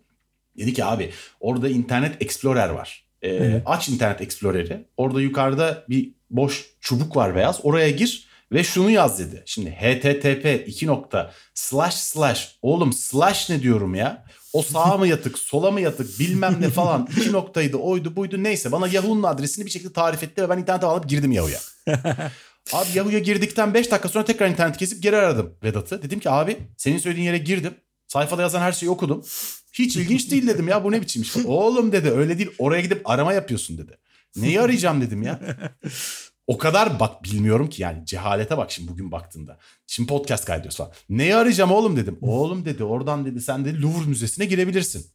Dedi 0.58 0.74
ki 0.74 0.86
abi 0.86 1.12
orada 1.40 1.70
internet 1.70 2.22
explorer 2.22 2.70
var. 2.70 3.06
Ee, 3.22 3.30
evet. 3.30 3.64
Aç 3.66 3.90
internet 3.90 4.22
explorer'i. 4.22 4.86
Orada 4.98 5.22
yukarıda 5.22 5.86
bir 5.90 6.14
boş 6.30 6.66
çubuk 6.82 7.16
var 7.16 7.36
beyaz. 7.36 7.60
Oraya 7.64 7.90
gir 7.90 8.28
ve 8.52 8.64
şunu 8.64 8.90
yaz 8.90 9.20
dedi. 9.20 9.44
Şimdi 9.46 9.72
http 9.72 10.68
2 10.68 10.88
nokta 10.88 11.34
slash 11.54 11.96
slash 11.96 12.58
oğlum 12.62 12.94
slash 12.94 13.50
ne 13.50 13.62
diyorum 13.62 13.96
ya? 13.96 14.26
O 14.54 14.62
sağa 14.62 14.98
mı 14.98 15.08
yatık 15.08 15.40
sola 15.40 15.72
mı 15.72 15.82
yatık 15.82 16.20
bilmem 16.20 16.58
ne 16.60 16.70
falan 16.70 17.08
iki 17.18 17.32
noktaydı 17.32 17.78
oydu 17.78 18.16
buydu 18.16 18.44
neyse 18.44 18.72
bana 18.72 18.88
Yahoo'nun 18.88 19.24
adresini 19.24 19.66
bir 19.66 19.72
şekilde 19.72 19.94
tarif 19.94 20.24
etti 20.24 20.42
ve 20.42 20.50
ben 20.50 20.58
internete 20.58 20.86
alıp 20.86 21.10
girdim 21.10 21.32
Yahoo'ya. 21.32 21.60
abi 22.74 22.90
Yahoo'ya 22.94 23.20
girdikten 23.20 23.74
5 23.74 23.92
dakika 23.92 24.10
sonra 24.10 24.26
tekrar 24.26 24.50
internet 24.50 24.78
kesip 24.78 25.04
geri 25.04 25.16
aradım 25.18 25.56
Vedat'ı. 25.64 26.04
Dedim 26.04 26.20
ki 26.20 26.30
abi 26.30 26.58
senin 26.78 26.98
söylediğin 26.98 27.26
yere 27.26 27.38
girdim. 27.38 27.74
Sayfada 28.08 28.42
yazan 28.42 28.62
her 28.62 28.72
şeyi 28.72 28.90
okudum. 28.90 29.26
Hiç 29.74 29.96
ilginç 29.96 30.32
değil 30.32 30.48
dedim 30.48 30.68
ya 30.68 30.84
bu 30.84 30.92
ne 30.92 31.02
biçim 31.02 31.22
iş. 31.22 31.38
Oğlum 31.46 31.92
dedi 31.92 32.10
öyle 32.10 32.38
değil 32.38 32.50
oraya 32.58 32.82
gidip 32.82 33.10
arama 33.10 33.34
yapıyorsun 33.34 33.78
dedi. 33.78 33.98
Neyi 34.36 34.62
arayacağım 34.62 35.02
dedim 35.02 35.24
ya. 35.24 35.40
O 36.48 36.58
kadar 36.58 37.00
bak 37.00 37.24
bilmiyorum 37.24 37.70
ki 37.70 37.82
yani 37.82 38.06
cehalete 38.06 38.58
bak 38.58 38.72
şimdi 38.72 38.92
bugün 38.92 39.12
baktığında. 39.12 39.60
Şimdi 39.88 40.10
podcast 40.10 40.46
kaydediyoruz 40.46 40.78
falan. 40.78 40.92
Neyi 41.10 41.36
arayacağım 41.36 41.72
oğlum 41.72 41.98
dedim. 41.98 42.18
Oğlum 42.22 42.66
dedi 42.66 42.84
oradan 42.84 43.26
dedi 43.26 43.42
sen 43.42 43.66
dedi 43.66 43.82
Louvre 43.82 44.10
Müzesi'ne 44.10 44.46
girebilirsin. 44.46 45.06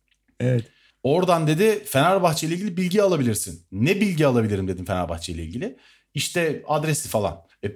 Evet. 0.40 0.64
Oradan 1.02 1.46
dedi 1.46 1.84
Fenerbahçe 1.84 2.46
ile 2.46 2.54
ilgili 2.54 2.76
bilgi 2.76 3.02
alabilirsin. 3.02 3.66
Ne 3.72 4.00
bilgi 4.00 4.26
alabilirim 4.26 4.68
dedim 4.68 4.84
Fenerbahçe 4.84 5.32
ile 5.32 5.42
ilgili. 5.42 5.76
İşte 6.14 6.62
adresi 6.68 7.08
falan. 7.08 7.47
E, 7.64 7.68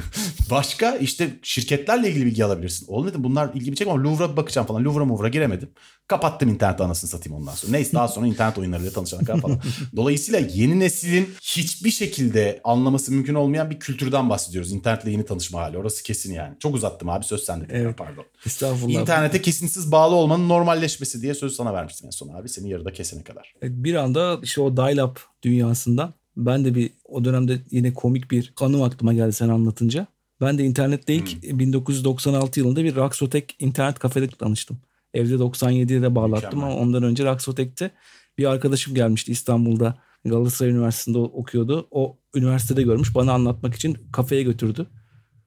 başka 0.50 0.96
işte 0.96 1.38
şirketlerle 1.42 2.10
ilgili 2.10 2.26
bilgi 2.26 2.44
alabilirsin. 2.44 2.86
Oğlum 2.88 3.08
dedim 3.08 3.24
bunlar 3.24 3.54
ilgimi 3.54 3.76
çekmiyor 3.76 3.98
ama 4.00 4.10
Louvre'a 4.10 4.36
bakacağım 4.36 4.66
falan. 4.66 4.84
Louvre'a 4.84 5.04
Mouvre'a 5.04 5.28
giremedim. 5.28 5.70
Kapattım 6.06 6.48
internet 6.48 6.80
anasını 6.80 7.10
satayım 7.10 7.38
ondan 7.40 7.52
sonra. 7.52 7.72
Neyse 7.72 7.92
daha 7.92 8.08
sonra 8.08 8.26
internet 8.26 8.58
oyunlarıyla 8.58 8.92
tanışana 8.92 9.20
kadar 9.20 9.40
falan. 9.40 9.60
Dolayısıyla 9.96 10.40
yeni 10.40 10.80
neslin 10.80 11.34
hiçbir 11.42 11.90
şekilde 11.90 12.60
anlaması 12.64 13.12
mümkün 13.12 13.34
olmayan 13.34 13.70
bir 13.70 13.80
kültürden 13.80 14.30
bahsediyoruz. 14.30 14.72
İnternetle 14.72 15.10
yeni 15.10 15.24
tanışma 15.24 15.60
hali. 15.60 15.78
Orası 15.78 16.02
kesin 16.02 16.32
yani. 16.32 16.56
Çok 16.58 16.74
uzattım 16.74 17.08
abi 17.08 17.24
söz 17.24 17.44
sende. 17.44 17.66
Evet. 17.70 17.98
Pardon. 17.98 18.24
Estağfurullah. 18.46 19.00
İnternete 19.00 19.42
kesintisiz 19.42 19.92
bağlı 19.92 20.14
olmanın 20.14 20.48
normalleşmesi 20.48 21.22
diye 21.22 21.34
söz 21.34 21.56
sana 21.56 21.74
vermiştim 21.74 22.06
en 22.06 22.10
son 22.10 22.28
abi. 22.28 22.48
Seni 22.48 22.70
yarıda 22.70 22.92
kesene 22.92 23.22
kadar. 23.22 23.54
Bir 23.62 23.94
anda 23.94 24.38
işte 24.42 24.60
o 24.60 24.76
dial-up 24.76 25.18
dünyasından 25.42 26.14
ben 26.36 26.64
de 26.64 26.74
bir 26.74 26.90
o 27.04 27.24
dönemde 27.24 27.58
yine 27.70 27.94
komik 27.94 28.30
bir 28.30 28.52
kanım 28.56 28.82
aklıma 28.82 29.12
geldi 29.12 29.32
sen 29.32 29.48
anlatınca. 29.48 30.06
Ben 30.40 30.58
de 30.58 30.64
internette 30.64 31.14
ilk 31.14 31.42
hmm. 31.42 31.58
1996 31.58 32.60
yılında 32.60 32.84
bir 32.84 32.96
Raksotek 32.96 33.56
internet 33.58 33.98
kafede 33.98 34.28
tanıştım. 34.28 34.78
Evde 35.14 35.34
97'de 35.34 36.02
de 36.02 36.14
bağlattım 36.14 36.44
Mükemmel. 36.44 36.66
ama 36.66 36.76
ondan 36.76 37.02
önce 37.02 37.24
Raksotek'te 37.24 37.90
bir 38.38 38.44
arkadaşım 38.44 38.94
gelmişti 38.94 39.32
İstanbul'da. 39.32 39.98
Galatasaray 40.24 40.72
Üniversitesi'nde 40.72 41.18
okuyordu. 41.18 41.88
O 41.90 42.18
üniversitede 42.34 42.82
görmüş 42.82 43.14
bana 43.14 43.32
anlatmak 43.32 43.74
için 43.74 43.98
kafeye 44.12 44.42
götürdü. 44.42 44.86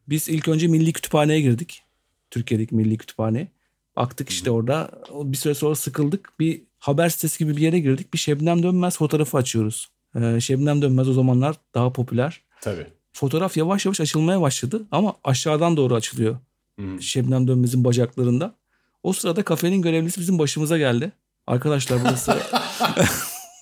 Biz 0.09 0.29
ilk 0.29 0.47
önce 0.47 0.67
Milli 0.67 0.93
Kütüphane'ye 0.93 1.41
girdik. 1.41 1.83
Türkiye'deki 2.31 2.75
Milli 2.75 2.97
Kütüphane. 2.97 3.47
Baktık 3.95 4.29
işte 4.29 4.51
orada 4.51 4.91
bir 5.13 5.37
süre 5.37 5.53
sonra 5.53 5.75
sıkıldık. 5.75 6.29
Bir 6.39 6.61
haber 6.79 7.09
sitesi 7.09 7.39
gibi 7.39 7.57
bir 7.57 7.61
yere 7.61 7.79
girdik. 7.79 8.13
Bir 8.13 8.19
Şebnem 8.19 8.63
Dönmez 8.63 8.97
fotoğrafı 8.97 9.37
açıyoruz. 9.37 9.87
Ee, 10.21 10.39
Şebnem 10.39 10.81
Dönmez 10.81 11.09
o 11.09 11.13
zamanlar 11.13 11.55
daha 11.73 11.93
popüler. 11.93 12.41
Tabii. 12.61 12.87
Fotoğraf 13.13 13.57
yavaş 13.57 13.85
yavaş 13.85 14.01
açılmaya 14.01 14.41
başladı 14.41 14.87
ama 14.91 15.13
aşağıdan 15.23 15.77
doğru 15.77 15.95
açılıyor. 15.95 16.37
Hmm. 16.75 17.01
Şebnem 17.01 17.47
Dönmez'in 17.47 17.83
bacaklarında. 17.83 18.55
O 19.03 19.13
sırada 19.13 19.43
kafenin 19.43 19.81
görevlisi 19.81 20.21
bizim 20.21 20.39
başımıza 20.39 20.77
geldi. 20.77 21.11
Arkadaşlar 21.47 21.99
burası 22.03 22.37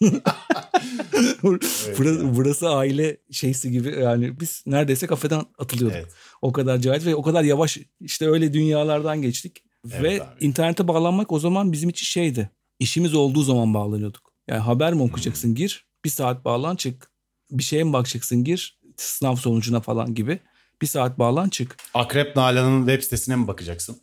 burası, 1.98 2.36
burası 2.36 2.70
aile 2.70 3.18
şeysi 3.32 3.72
gibi 3.72 4.00
yani 4.00 4.40
biz 4.40 4.64
neredeyse 4.66 5.08
kafeden 5.08 5.44
atılıyorduk. 5.58 5.98
Evet. 5.98 6.14
O 6.42 6.52
kadar 6.52 6.78
cahil 6.78 7.06
ve 7.06 7.16
o 7.16 7.22
kadar 7.22 7.44
yavaş 7.44 7.78
işte 8.00 8.30
öyle 8.30 8.54
dünyalardan 8.54 9.22
geçtik. 9.22 9.64
Evet, 9.92 10.04
ve 10.04 10.24
abi. 10.24 10.46
internete 10.46 10.88
bağlanmak 10.88 11.32
o 11.32 11.40
zaman 11.40 11.72
bizim 11.72 11.90
için 11.90 12.06
şeydi. 12.06 12.50
İşimiz 12.80 13.14
olduğu 13.14 13.44
zaman 13.44 13.74
bağlanıyorduk. 13.74 14.34
Yani 14.48 14.60
haber 14.60 14.94
mi 14.94 15.02
okuyacaksın 15.02 15.48
hmm. 15.48 15.56
gir 15.56 15.85
bir 16.06 16.10
saat 16.10 16.46
bağlan 16.46 16.76
çık. 16.76 17.08
Bir 17.52 17.64
şeye 17.64 17.84
mi 17.84 17.94
bakacaksın 17.94 18.44
gir 18.44 18.80
sınav 18.98 19.36
sonucuna 19.36 19.82
falan 19.82 20.14
gibi. 20.14 20.40
Bir 20.82 20.88
saat 20.88 21.20
bağlan 21.20 21.50
çık. 21.50 21.78
Akrep 21.94 22.36
Nalan'ın 22.36 22.88
web 22.88 23.04
sitesine 23.04 23.36
mi 23.36 23.48
bakacaksın? 23.48 23.98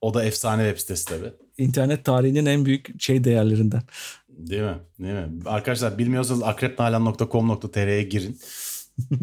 O 0.00 0.14
da 0.14 0.24
efsane 0.24 0.62
web 0.62 0.80
sitesi 0.80 1.04
tabii. 1.04 1.32
İnternet 1.58 2.04
tarihinin 2.04 2.46
en 2.46 2.64
büyük 2.64 3.02
şey 3.02 3.24
değerlerinden. 3.24 3.82
Değil 4.28 4.62
mi? 4.62 4.76
Değil 4.98 5.14
mi? 5.14 5.28
Arkadaşlar 5.46 5.98
bilmiyorsanız 5.98 6.42
akrepnalan.com.tr'ye 6.42 8.02
girin. 8.02 8.40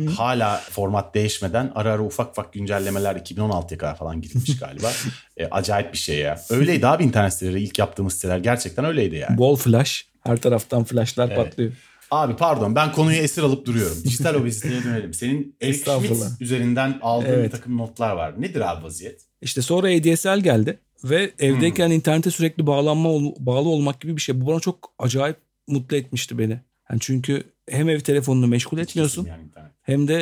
Hala 0.18 0.58
format 0.58 1.15
değişmeden 1.15 1.72
ara 1.75 1.92
ara 1.92 2.03
ufak 2.03 2.32
ufak 2.32 2.53
güncellemeler 2.53 3.15
2016'ya 3.15 3.77
kadar 3.77 3.98
falan 3.98 4.22
gitmiş 4.22 4.60
galiba. 4.60 4.92
e, 5.38 5.46
acayip 5.46 5.94
bir 5.94 5.98
şey 5.98 6.20
ya. 6.20 6.42
Öyleydi 6.50 6.88
abi 6.88 7.03
internet 7.03 7.34
siteleri 7.34 7.63
ilk 7.63 7.80
yaptığımız 7.80 8.13
siteler 8.13 8.38
gerçekten 8.38 8.86
öyleydi 8.86 9.15
yani. 9.15 9.38
Bol 9.38 9.56
flash. 9.56 10.08
Her 10.20 10.38
taraftan 10.38 10.84
flashlar 10.84 11.27
evet. 11.27 11.38
patlıyor. 11.38 11.72
Abi 12.13 12.36
pardon 12.36 12.75
ben 12.75 12.91
konuyu 12.91 13.17
esir 13.17 13.43
alıp 13.43 13.65
duruyorum. 13.65 13.98
Dijital 14.03 14.36
obeziteye 14.36 14.84
dönelim. 14.84 15.13
Senin 15.13 15.55
Eric 15.62 15.84
Schmidt 15.84 16.41
üzerinden 16.41 17.00
aldığın 17.01 17.27
evet. 17.27 17.46
bir 17.46 17.51
takım 17.51 17.77
notlar 17.77 18.15
var. 18.15 18.41
Nedir 18.41 18.72
abi 18.72 18.84
vaziyet? 18.84 19.22
İşte 19.41 19.62
sonra 19.62 19.88
ADSL 19.88 20.39
geldi 20.39 20.79
ve 21.03 21.32
evdeyken 21.39 21.88
hmm. 21.88 21.96
internete 21.96 22.32
sürekli 22.32 22.67
bağlanma 22.67 23.10
bağlı 23.39 23.70
olmak 23.70 24.01
gibi 24.01 24.15
bir 24.15 24.22
şey. 24.22 24.41
Bu 24.41 24.48
bana 24.48 24.60
çok 24.60 24.93
acayip 25.00 25.38
mutlu 25.67 25.98
etmişti 25.98 26.38
beni. 26.38 26.60
Yani 26.91 27.00
çünkü 27.00 27.43
hem 27.70 27.89
ev 27.89 28.00
telefonunu 28.00 28.48
meşgul 28.48 28.77
etmiyorsun 28.77 29.25
yani 29.25 29.43
hem 29.82 30.08
de 30.08 30.22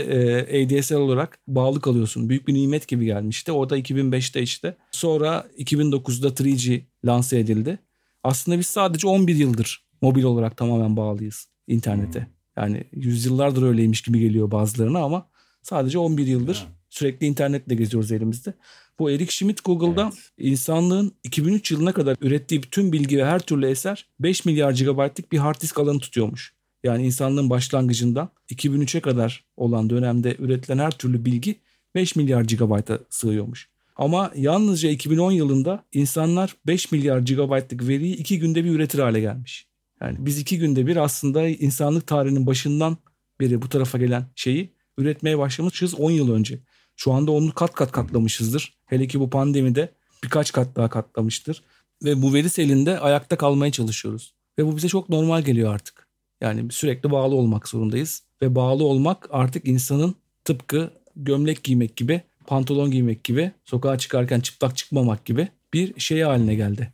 e, 0.49 0.65
ADSL 0.65 0.93
olarak 0.93 1.39
bağlı 1.47 1.81
kalıyorsun. 1.81 2.29
Büyük 2.29 2.47
bir 2.47 2.53
nimet 2.53 2.87
gibi 2.87 3.05
gelmişti. 3.05 3.51
Orada 3.51 3.77
2005'te 3.77 4.41
işte. 4.41 4.75
Sonra 4.91 5.47
2009'da 5.57 6.27
3G 6.27 6.81
lanse 7.05 7.39
edildi. 7.39 7.79
Aslında 8.23 8.59
biz 8.59 8.67
sadece 8.67 9.07
11 9.07 9.35
yıldır 9.35 9.85
mobil 10.01 10.23
olarak 10.23 10.57
tamamen 10.57 10.97
bağlıyız 10.97 11.50
internete. 11.67 12.19
Hmm. 12.19 12.27
Yani 12.57 12.83
yüzyıllardır 12.91 13.63
öyleymiş 13.63 14.01
gibi 14.01 14.19
geliyor 14.19 14.51
bazılarına 14.51 14.99
ama 14.99 15.27
sadece 15.61 15.97
11 15.97 16.27
yıldır 16.27 16.55
hmm. 16.55 16.75
sürekli 16.89 17.27
internetle 17.27 17.75
geziyoruz 17.75 18.11
elimizde. 18.11 18.53
Bu 18.99 19.11
Eric 19.11 19.31
Schmidt 19.31 19.63
Google'da 19.65 20.03
evet. 20.03 20.31
insanlığın 20.37 21.11
2003 21.23 21.71
yılına 21.71 21.93
kadar 21.93 22.17
ürettiği 22.21 22.63
bütün 22.63 22.91
bilgi 22.91 23.17
ve 23.17 23.25
her 23.25 23.39
türlü 23.39 23.67
eser 23.67 24.05
5 24.19 24.45
milyar 24.45 24.71
GB'lık 24.71 25.31
bir 25.31 25.37
hard 25.37 25.61
disk 25.61 25.79
alanı 25.79 25.99
tutuyormuş. 25.99 26.53
Yani 26.83 27.05
insanlığın 27.05 27.49
başlangıcından 27.49 28.29
2003'e 28.49 28.99
kadar 28.99 29.45
olan 29.57 29.89
dönemde 29.89 30.35
üretilen 30.39 30.77
her 30.77 30.91
türlü 30.91 31.25
bilgi 31.25 31.59
5 31.95 32.15
milyar 32.15 32.41
GB'a 32.41 32.99
sığıyormuş. 33.09 33.69
Ama 33.95 34.31
yalnızca 34.35 34.89
2010 34.89 35.31
yılında 35.31 35.83
insanlar 35.93 36.55
5 36.67 36.91
milyar 36.91 37.19
GB'lık 37.19 37.87
veriyi 37.87 38.15
2 38.15 38.39
günde 38.39 38.63
bir 38.63 38.69
üretir 38.69 38.99
hale 38.99 39.19
gelmiş. 39.19 39.67
Yani 40.01 40.17
biz 40.19 40.39
2 40.39 40.59
günde 40.59 40.87
bir 40.87 40.97
aslında 40.97 41.47
insanlık 41.47 42.07
tarihinin 42.07 42.47
başından 42.47 42.97
beri 43.39 43.61
bu 43.61 43.69
tarafa 43.69 43.97
gelen 43.97 44.25
şeyi 44.35 44.73
üretmeye 44.97 45.37
başlamışız 45.37 45.95
10 45.95 46.11
yıl 46.11 46.31
önce. 46.31 46.59
Şu 46.95 47.13
anda 47.13 47.31
onu 47.31 47.53
kat 47.53 47.73
kat 47.73 47.91
katlamışızdır. 47.91 48.73
Hele 48.85 49.07
ki 49.07 49.19
bu 49.19 49.29
pandemide 49.29 49.91
birkaç 50.23 50.51
kat 50.51 50.75
daha 50.75 50.89
katlamıştır. 50.89 51.63
Ve 52.03 52.21
bu 52.21 52.33
veri 52.33 52.49
selinde 52.49 52.99
ayakta 52.99 53.37
kalmaya 53.37 53.71
çalışıyoruz. 53.71 54.33
Ve 54.59 54.65
bu 54.65 54.77
bize 54.77 54.87
çok 54.87 55.09
normal 55.09 55.41
geliyor 55.41 55.73
artık. 55.73 56.07
Yani 56.41 56.71
sürekli 56.71 57.11
bağlı 57.11 57.35
olmak 57.35 57.67
zorundayız. 57.67 58.23
Ve 58.41 58.55
bağlı 58.55 58.83
olmak 58.83 59.27
artık 59.31 59.67
insanın 59.67 60.15
tıpkı 60.45 60.93
gömlek 61.15 61.63
giymek 61.63 61.95
gibi, 61.95 62.21
pantolon 62.47 62.91
giymek 62.91 63.23
gibi, 63.23 63.51
sokağa 63.65 63.97
çıkarken 63.97 64.39
çıplak 64.39 64.77
çıkmamak 64.77 65.25
gibi 65.25 65.47
bir 65.73 65.99
şey 65.99 66.21
haline 66.21 66.55
geldi. 66.55 66.93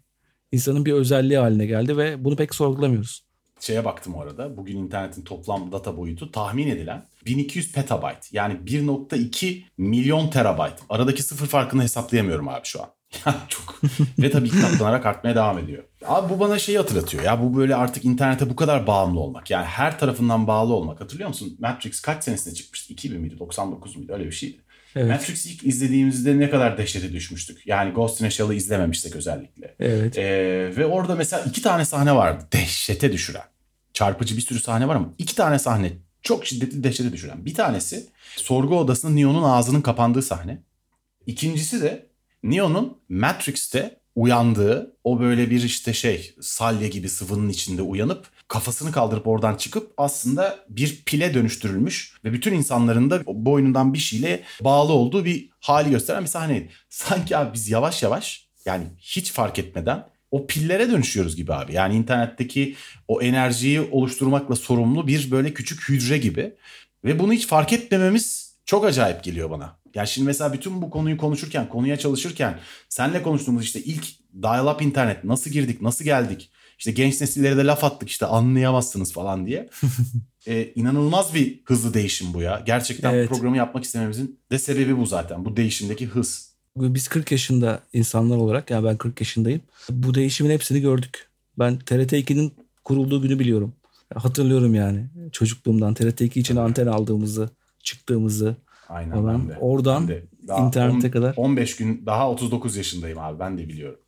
İnsanın 0.52 0.86
bir 0.86 0.94
özelliği 0.94 1.40
haline 1.40 1.66
geldi 1.66 1.98
ve 1.98 2.24
bunu 2.24 2.36
pek 2.36 2.56
sorgulamıyoruz 2.56 3.28
şeye 3.60 3.86
baktım 3.86 4.16
orada. 4.16 4.58
Bugün 4.58 4.78
internetin 4.78 5.22
toplam 5.22 5.72
data 5.72 5.98
boyutu 5.98 6.32
tahmin 6.32 6.68
edilen 6.68 7.06
1200 7.26 7.72
petabyte. 7.72 8.28
Yani 8.32 8.54
1.2 8.66 9.62
milyon 9.78 10.30
terabayt. 10.30 10.74
Aradaki 10.90 11.24
sıfır 11.24 11.48
farkını 11.48 11.84
hesaplayamıyorum 11.84 12.48
abi 12.48 12.62
şu 12.64 12.82
an. 12.84 12.90
çok. 13.48 13.82
Ve 14.20 14.32
tabii 14.32 14.50
katlanarak 14.50 15.06
artmaya 15.06 15.36
devam 15.36 15.60
ediyor. 15.60 15.84
Abi 16.06 16.34
bu 16.34 16.40
bana 16.40 16.60
şeyi 16.60 16.78
hatırlatıyor. 16.78 17.24
Ya 17.24 17.44
bu 17.44 17.58
böyle 17.58 17.76
artık 17.76 18.06
internete 18.06 18.50
bu 18.50 18.56
kadar 18.56 18.88
bağımlı 18.88 19.20
olmak. 19.20 19.52
Yani 19.52 19.66
her 19.66 20.00
tarafından 20.00 20.48
bağlı 20.48 20.74
olmak. 20.74 21.02
Hatırlıyor 21.02 21.30
musun? 21.30 21.58
Matrix 21.60 22.02
kaç 22.02 22.24
senesinde 22.24 22.56
çıkmıştı? 22.56 22.94
2000 22.94 23.22
miydi? 23.22 23.40
99 23.40 23.98
muydu? 23.98 24.14
Öyle 24.14 24.26
bir 24.26 24.32
şeydi. 24.32 24.58
Evet. 24.98 25.10
Matrix 25.10 25.46
ilk 25.46 25.64
izlediğimizde 25.64 26.40
ne 26.40 26.50
kadar 26.50 26.78
dehşete 26.78 27.12
düşmüştük. 27.12 27.68
Yani 27.68 27.94
Ghost 27.94 28.22
in 28.22 28.26
a 28.26 28.30
Shell'ı 28.30 28.54
izlememiştik 28.54 29.16
özellikle. 29.16 29.76
Evet. 29.80 30.18
Ee, 30.18 30.74
ve 30.78 30.86
orada 30.86 31.16
mesela 31.16 31.44
iki 31.44 31.62
tane 31.62 31.86
sahne 31.86 32.16
vardı. 32.16 32.48
Dehşete 32.54 33.12
düşüren. 33.12 33.44
Çarpıcı 33.94 34.38
bir 34.38 34.42
sürü 34.42 34.60
sahne 34.60 34.88
var 34.88 34.96
ama 34.96 35.14
iki 35.18 35.36
tane 35.36 35.60
sahne 35.60 35.92
çok 36.22 36.46
şiddetli 36.46 36.84
dehşete 36.84 37.14
düşüren. 37.14 37.46
Bir 37.46 37.54
tanesi 37.54 38.08
sorgu 38.36 38.80
odasında 38.80 39.12
Neo'nun 39.12 39.44
ağzının 39.44 39.82
kapandığı 39.82 40.22
sahne. 40.22 40.64
İkincisi 41.26 41.82
de 41.82 42.06
Neo'nun 42.44 42.98
Matrix'te 43.10 44.00
uyandığı 44.18 44.96
o 45.04 45.20
böyle 45.20 45.50
bir 45.50 45.64
işte 45.64 45.94
şey 45.94 46.36
salya 46.42 46.88
gibi 46.88 47.10
sıvının 47.10 47.50
içinde 47.50 47.82
uyanıp 47.82 48.28
kafasını 48.48 48.92
kaldırıp 48.92 49.28
oradan 49.28 49.56
çıkıp 49.56 49.94
aslında 49.98 50.60
bir 50.70 51.04
pile 51.06 51.34
dönüştürülmüş 51.34 52.14
ve 52.24 52.34
bütün 52.34 52.54
insanların 52.54 53.10
da 53.10 53.26
boynundan 53.26 53.94
bir 53.94 53.98
şeyle 53.98 54.44
bağlı 54.62 54.94
olduğu 54.94 55.26
bir 55.26 55.50
hali 55.60 55.90
gösteren 55.90 56.24
bir 56.24 56.30
sahneydi. 56.30 56.70
Sanki 56.90 57.38
abi 57.38 57.54
biz 57.54 57.70
yavaş 57.70 58.04
yavaş 58.04 58.48
yani 58.66 58.86
hiç 59.00 59.32
fark 59.32 59.60
etmeden 59.60 60.10
o 60.32 60.48
pillere 60.48 60.92
dönüşüyoruz 60.92 61.36
gibi 61.36 61.54
abi. 61.54 61.74
Yani 61.74 61.96
internetteki 61.96 62.76
o 63.08 63.22
enerjiyi 63.22 63.82
oluşturmakla 63.82 64.56
sorumlu 64.56 65.08
bir 65.08 65.32
böyle 65.32 65.54
küçük 65.54 65.90
hücre 65.90 66.18
gibi. 66.18 66.54
Ve 67.04 67.20
bunu 67.20 67.34
hiç 67.34 67.48
fark 67.48 67.74
etmememiz 67.74 68.56
çok 68.66 68.86
acayip 68.86 69.24
geliyor 69.24 69.50
bana. 69.50 69.80
Yani 69.98 70.08
şimdi 70.08 70.26
mesela 70.26 70.54
bütün 70.54 70.82
bu 70.82 70.90
konuyu 70.90 71.18
konuşurken, 71.18 71.70
konuya 71.70 71.98
çalışırken 71.98 72.60
senle 72.90 73.24
konuştuğumuz 73.24 73.64
işte 73.64 73.84
ilk 73.84 74.06
dial-up 74.42 74.84
internet 74.84 75.24
nasıl 75.24 75.52
girdik, 75.52 75.82
nasıl 75.82 76.06
geldik? 76.06 76.52
İşte 76.78 76.92
genç 76.92 77.22
nesillere 77.22 77.58
de 77.58 77.66
laf 77.66 77.84
attık 77.84 78.10
işte 78.10 78.26
anlayamazsınız 78.26 79.14
falan 79.14 79.46
diye. 79.46 79.70
ee, 80.48 80.72
inanılmaz 80.76 81.34
bir 81.34 81.60
hızlı 81.66 81.94
değişim 81.94 82.34
bu 82.34 82.42
ya. 82.42 82.64
Gerçekten 82.66 83.14
evet. 83.14 83.30
programı 83.30 83.58
yapmak 83.58 83.84
istememizin 83.84 84.40
de 84.52 84.60
sebebi 84.60 84.98
bu 84.98 85.06
zaten. 85.06 85.46
Bu 85.46 85.58
değişimdeki 85.58 86.06
hız. 86.06 86.52
Biz 86.76 87.08
40 87.08 87.32
yaşında 87.32 87.80
insanlar 87.94 88.38
olarak 88.38 88.70
yani 88.70 88.86
ben 88.86 88.98
40 88.98 89.22
yaşındayım. 89.22 89.62
Bu 89.90 90.14
değişimin 90.14 90.52
hepsini 90.52 90.82
gördük. 90.82 91.30
Ben 91.60 91.80
TRT 91.80 92.14
2'nin 92.14 92.54
kurulduğu 92.84 93.22
günü 93.22 93.40
biliyorum. 93.40 93.74
Hatırlıyorum 94.16 94.76
yani 94.76 95.06
çocukluğumdan 95.32 95.94
TRT 95.94 96.22
2 96.22 96.40
için 96.40 96.56
anten 96.56 96.88
aldığımızı, 96.88 97.50
çıktığımızı. 97.84 98.56
Aynen 98.90 99.12
falan. 99.12 99.50
ben 99.50 99.50
de. 99.50 99.58
Oradan 99.60 100.08
ben 100.08 100.16
de. 100.16 100.26
internete 100.66 101.08
on, 101.08 101.12
kadar. 101.12 101.34
15 101.38 101.76
gün 101.76 102.06
daha 102.06 102.30
39 102.30 102.78
yaşındayım 102.78 103.20
abi 103.20 103.40
ben 103.40 103.58
de 103.58 103.70
biliyorum. 103.70 104.00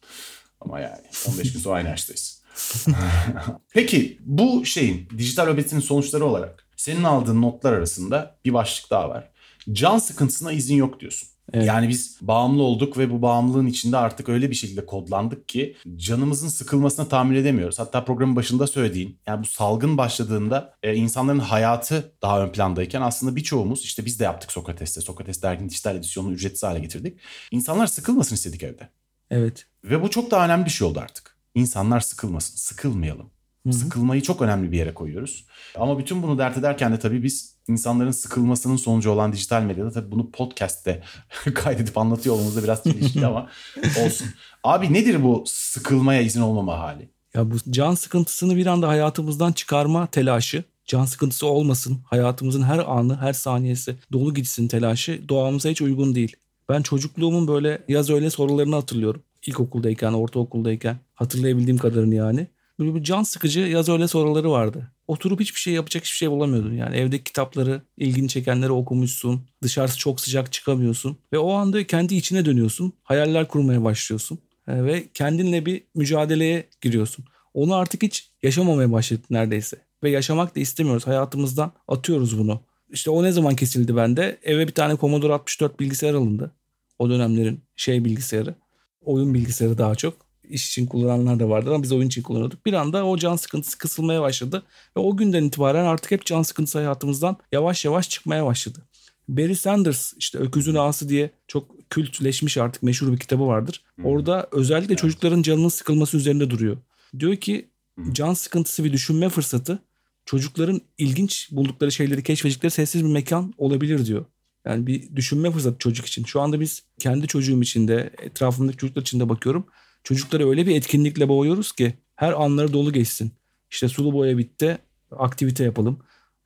Ama 0.62 0.80
yani 0.80 1.06
15 1.28 1.54
gün 1.54 1.60
sonra 1.60 1.76
aynı 1.76 1.90
yaştayız. 1.90 2.44
Peki 3.74 4.20
bu 4.26 4.66
şeyin 4.66 5.10
dijital 5.18 5.48
obezitenin 5.48 5.82
sonuçları 5.82 6.26
olarak 6.26 6.68
senin 6.76 7.04
aldığın 7.04 7.42
notlar 7.42 7.74
arasında 7.74 8.36
bir 8.46 8.54
başlık 8.54 8.92
daha 8.92 9.10
var. 9.10 9.30
Can 9.72 9.98
sıkıntısına 9.98 10.52
izin 10.52 10.76
yok 10.76 11.00
diyorsun. 11.00 11.30
Evet. 11.54 11.68
Yani 11.68 11.90
biz 11.90 12.18
bağımlı 12.22 12.64
olduk 12.64 12.98
ve 12.98 13.12
bu 13.12 13.22
bağımlılığın 13.22 13.66
içinde 13.66 13.98
artık 13.98 14.30
öyle 14.30 14.50
bir 14.50 14.56
şekilde 14.56 14.86
kodlandık 14.86 15.50
ki 15.50 15.76
canımızın 15.96 16.48
sıkılmasına 16.48 17.08
tahammül 17.08 17.36
edemiyoruz. 17.36 17.80
Hatta 17.80 18.06
programın 18.06 18.36
başında 18.36 18.68
söylediğin 18.68 19.18
yani 19.28 19.44
bu 19.44 19.48
salgın 19.48 19.98
başladığında 19.98 20.74
e, 20.84 20.96
insanların 20.96 21.40
hayatı 21.40 22.14
daha 22.22 22.44
ön 22.44 22.52
plandayken 22.52 23.02
aslında 23.02 23.36
birçoğumuz 23.36 23.84
işte 23.84 24.06
biz 24.06 24.20
de 24.20 24.24
yaptık 24.24 24.52
Sokrates'te. 24.52 25.02
Sokrates 25.02 25.42
derginin 25.44 25.70
dijital 25.70 25.96
edisyonunu 25.96 26.34
ücretsiz 26.34 26.64
hale 26.64 26.80
getirdik. 26.80 27.20
İnsanlar 27.52 27.88
sıkılmasın 27.88 28.36
istedik 28.36 28.64
evde. 28.64 28.90
Evet. 29.32 29.66
Ve 29.84 30.02
bu 30.02 30.10
çok 30.10 30.32
daha 30.32 30.46
önemli 30.46 30.66
bir 30.66 30.70
şey 30.70 30.88
oldu 30.88 31.00
artık. 31.00 31.38
İnsanlar 31.56 32.00
sıkılmasın, 32.00 32.58
sıkılmayalım. 32.58 33.30
Hı-hı. 33.66 33.74
Sıkılmayı 33.74 34.22
çok 34.22 34.42
önemli 34.42 34.72
bir 34.72 34.78
yere 34.78 34.94
koyuyoruz. 34.94 35.46
Ama 35.76 36.00
bütün 36.00 36.24
bunu 36.24 36.38
dert 36.38 36.58
ederken 36.58 36.94
de 36.94 37.00
tabii 37.00 37.24
biz 37.24 37.56
insanların 37.70 38.12
sıkılmasının 38.12 38.76
sonucu 38.76 39.12
olan 39.12 39.34
dijital 39.34 39.62
medyada 39.62 39.92
tabii 39.92 40.12
bunu 40.12 40.32
podcast'te 40.32 41.04
kaydedip 41.56 41.98
anlatıyor 41.98 42.36
olmamız 42.36 42.56
da 42.56 42.64
biraz 42.64 42.84
çelişkili 42.84 43.26
ama 43.26 43.50
olsun. 44.06 44.28
Abi 44.64 44.94
nedir 44.94 45.24
bu 45.24 45.44
sıkılmaya 45.48 46.22
izin 46.22 46.42
olmama 46.42 46.80
hali? 46.80 47.10
Ya 47.34 47.52
bu 47.52 47.56
can 47.70 47.96
sıkıntısını 47.96 48.56
bir 48.56 48.66
anda 48.66 48.88
hayatımızdan 48.88 49.52
çıkarma 49.52 50.08
telaşı, 50.08 50.64
can 50.86 51.06
sıkıntısı 51.06 51.48
olmasın, 51.48 52.00
hayatımızın 52.06 52.64
her 52.64 52.80
anı, 52.80 53.18
her 53.18 53.34
saniyesi 53.34 53.96
dolu 54.14 54.34
gitsin 54.34 54.68
telaşı 54.68 55.30
doğamıza 55.30 55.70
hiç 55.70 55.82
uygun 55.82 56.16
değil. 56.16 56.36
Ben 56.70 56.82
çocukluğumun 56.82 57.48
böyle 57.48 57.84
yaz 57.88 58.10
öyle 58.10 58.30
sorularını 58.30 58.76
hatırlıyorum. 58.76 59.24
İlkokuldayken, 59.46 60.14
ortaokuldayken 60.14 60.98
hatırlayabildiğim 61.14 61.78
kadarını 61.78 62.16
yani. 62.16 62.48
Böyle 62.80 62.96
bir 62.96 63.04
can 63.04 63.24
sıkıcı 63.24 63.60
yaz 63.60 63.90
öyle 63.90 64.08
soruları 64.08 64.52
vardı. 64.52 64.92
Oturup 65.08 65.40
hiçbir 65.40 65.60
şey 65.60 65.74
yapacak 65.74 66.04
hiçbir 66.04 66.18
şey 66.18 66.32
bulamıyordun. 66.32 66.74
Yani 66.74 66.96
evdeki 66.96 67.24
kitapları, 67.24 67.82
ilgini 67.98 68.30
çekenleri 68.30 68.72
okumuşsun. 68.72 69.42
Dışarısı 69.64 69.98
çok 69.98 70.22
sıcak 70.22 70.52
çıkamıyorsun. 70.52 71.18
Ve 71.34 71.38
o 71.38 71.54
anda 71.54 71.88
kendi 71.88 72.16
içine 72.16 72.46
dönüyorsun. 72.46 72.94
Hayaller 73.04 73.48
kurmaya 73.48 73.84
başlıyorsun. 73.84 74.40
E, 74.68 74.84
ve 74.84 75.08
kendinle 75.14 75.66
bir 75.66 75.84
mücadeleye 75.96 76.68
giriyorsun. 76.82 77.26
Onu 77.54 77.76
artık 77.76 78.04
hiç 78.04 78.32
yaşamamaya 78.44 78.92
başladık 78.92 79.26
neredeyse. 79.30 79.78
Ve 80.04 80.10
yaşamak 80.10 80.56
da 80.56 80.60
istemiyoruz. 80.60 81.08
Hayatımızdan 81.08 81.72
atıyoruz 81.88 82.40
bunu. 82.40 82.62
İşte 82.90 83.12
o 83.12 83.24
ne 83.24 83.32
zaman 83.32 83.56
kesildi 83.56 83.96
bende? 83.96 84.40
Eve 84.44 84.68
bir 84.68 84.74
tane 84.74 84.98
Commodore 84.98 85.34
64 85.34 85.80
bilgisayar 85.80 86.14
alındı. 86.14 86.52
O 87.00 87.10
dönemlerin 87.10 87.64
şey 87.76 88.06
bilgisayarı. 88.06 88.56
Oyun 89.02 89.34
bilgisayarı 89.34 89.78
daha 89.78 89.96
çok 89.96 90.29
iş 90.50 90.70
için 90.70 90.86
kullananlar 90.86 91.40
da 91.40 91.50
vardı 91.50 91.70
ama 91.74 91.84
biz 91.84 91.92
oyun 91.92 92.08
için 92.08 92.22
kullanıyorduk. 92.22 92.66
Bir 92.66 92.74
anda 92.74 93.06
o 93.06 93.18
can 93.18 93.36
sıkıntısı 93.36 93.78
kısılmaya 93.78 94.22
başladı 94.22 94.64
ve 94.98 95.02
o 95.02 95.18
günden 95.18 95.44
itibaren 95.44 95.86
artık 95.86 96.12
hep 96.12 96.26
can 96.26 96.42
sıkıntısı 96.42 96.78
hayatımızdan 96.78 97.38
yavaş 97.52 97.86
yavaş 97.86 98.10
çıkmaya 98.10 98.46
başladı. 98.46 98.80
Barry 99.28 99.56
Sanders 99.56 100.14
işte 100.18 100.38
Öküzün 100.38 100.76
Ağası 100.76 101.10
diye 101.10 101.32
çok 101.48 101.90
kültleşmiş 101.90 102.58
artık 102.58 102.84
meşhur 102.84 103.12
bir 103.12 103.20
kitabı 103.20 103.48
vardır. 103.48 103.84
Orada 104.04 104.48
özellikle 104.52 104.94
evet. 104.94 105.02
çocukların 105.02 105.42
canının 105.42 105.70
sıkılması 105.70 106.18
üzerinde 106.18 106.50
duruyor. 106.50 106.78
Diyor 107.20 107.36
ki 107.36 107.70
can 108.12 108.34
sıkıntısı 108.34 108.84
bir 108.84 108.94
düşünme 108.94 109.30
fırsatı 109.30 109.80
çocukların 110.26 110.82
ilginç 110.98 111.48
buldukları 111.52 111.92
şeyleri 111.92 112.24
keşfedecekleri 112.24 112.72
sessiz 112.72 113.06
bir 113.06 113.10
mekan 113.10 113.54
olabilir 113.58 114.06
diyor. 114.06 114.26
Yani 114.66 114.88
bir 114.88 115.16
düşünme 115.16 115.52
fırsatı 115.52 115.78
çocuk 115.78 116.06
için. 116.06 116.24
Şu 116.24 116.42
anda 116.42 116.60
biz 116.60 116.84
kendi 117.00 117.28
çocuğum 117.28 117.62
için 117.62 117.88
de 117.88 118.10
etrafımdaki 118.18 118.78
çocuklar 118.78 119.02
için 119.02 119.20
de 119.20 119.30
bakıyorum. 119.30 119.66
Çocukları 120.04 120.50
öyle 120.50 120.68
bir 120.68 120.76
etkinlikle 120.76 121.30
boğuyoruz 121.30 121.72
ki 121.72 121.94
her 122.16 122.32
anları 122.32 122.74
dolu 122.74 122.94
geçsin. 122.94 123.32
İşte 123.72 123.88
sulu 123.88 124.14
boya 124.14 124.38
bitti, 124.38 124.78
aktivite 125.12 125.64
yapalım. 125.64 126.00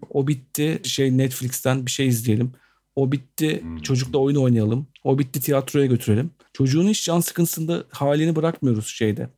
O 0.10 0.28
bitti, 0.28 0.82
şey 0.84 1.18
Netflix'ten 1.18 1.86
bir 1.86 1.92
şey 1.92 2.08
izleyelim. 2.08 2.52
O 2.96 3.12
bitti, 3.12 3.62
hmm. 3.62 3.78
çocukla 3.78 4.20
oyun 4.20 4.36
oynayalım. 4.36 4.88
O 5.04 5.20
bitti, 5.20 5.42
tiyatroya 5.42 5.86
götürelim. 5.86 6.32
Çocuğun 6.54 6.88
hiç 6.88 7.06
can 7.06 7.20
sıkıntısında 7.20 7.84
halini 7.90 8.36
bırakmıyoruz 8.36 8.88
şeyde. 8.88 9.30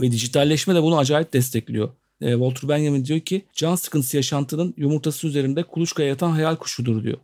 Ve 0.00 0.12
dijitalleşme 0.12 0.74
de 0.74 0.82
bunu 0.82 0.98
acayip 0.98 1.32
destekliyor. 1.32 1.88
E, 2.20 2.32
Walter 2.32 2.68
Benjamin 2.68 3.04
diyor 3.04 3.20
ki 3.20 3.44
can 3.54 3.74
sıkıntısı 3.74 4.16
yaşantının 4.16 4.74
yumurtası 4.76 5.26
üzerinde 5.26 5.62
kuluçkaya 5.62 6.08
yatan 6.08 6.30
hayal 6.30 6.56
kuşudur 6.56 7.04
diyor. 7.04 7.18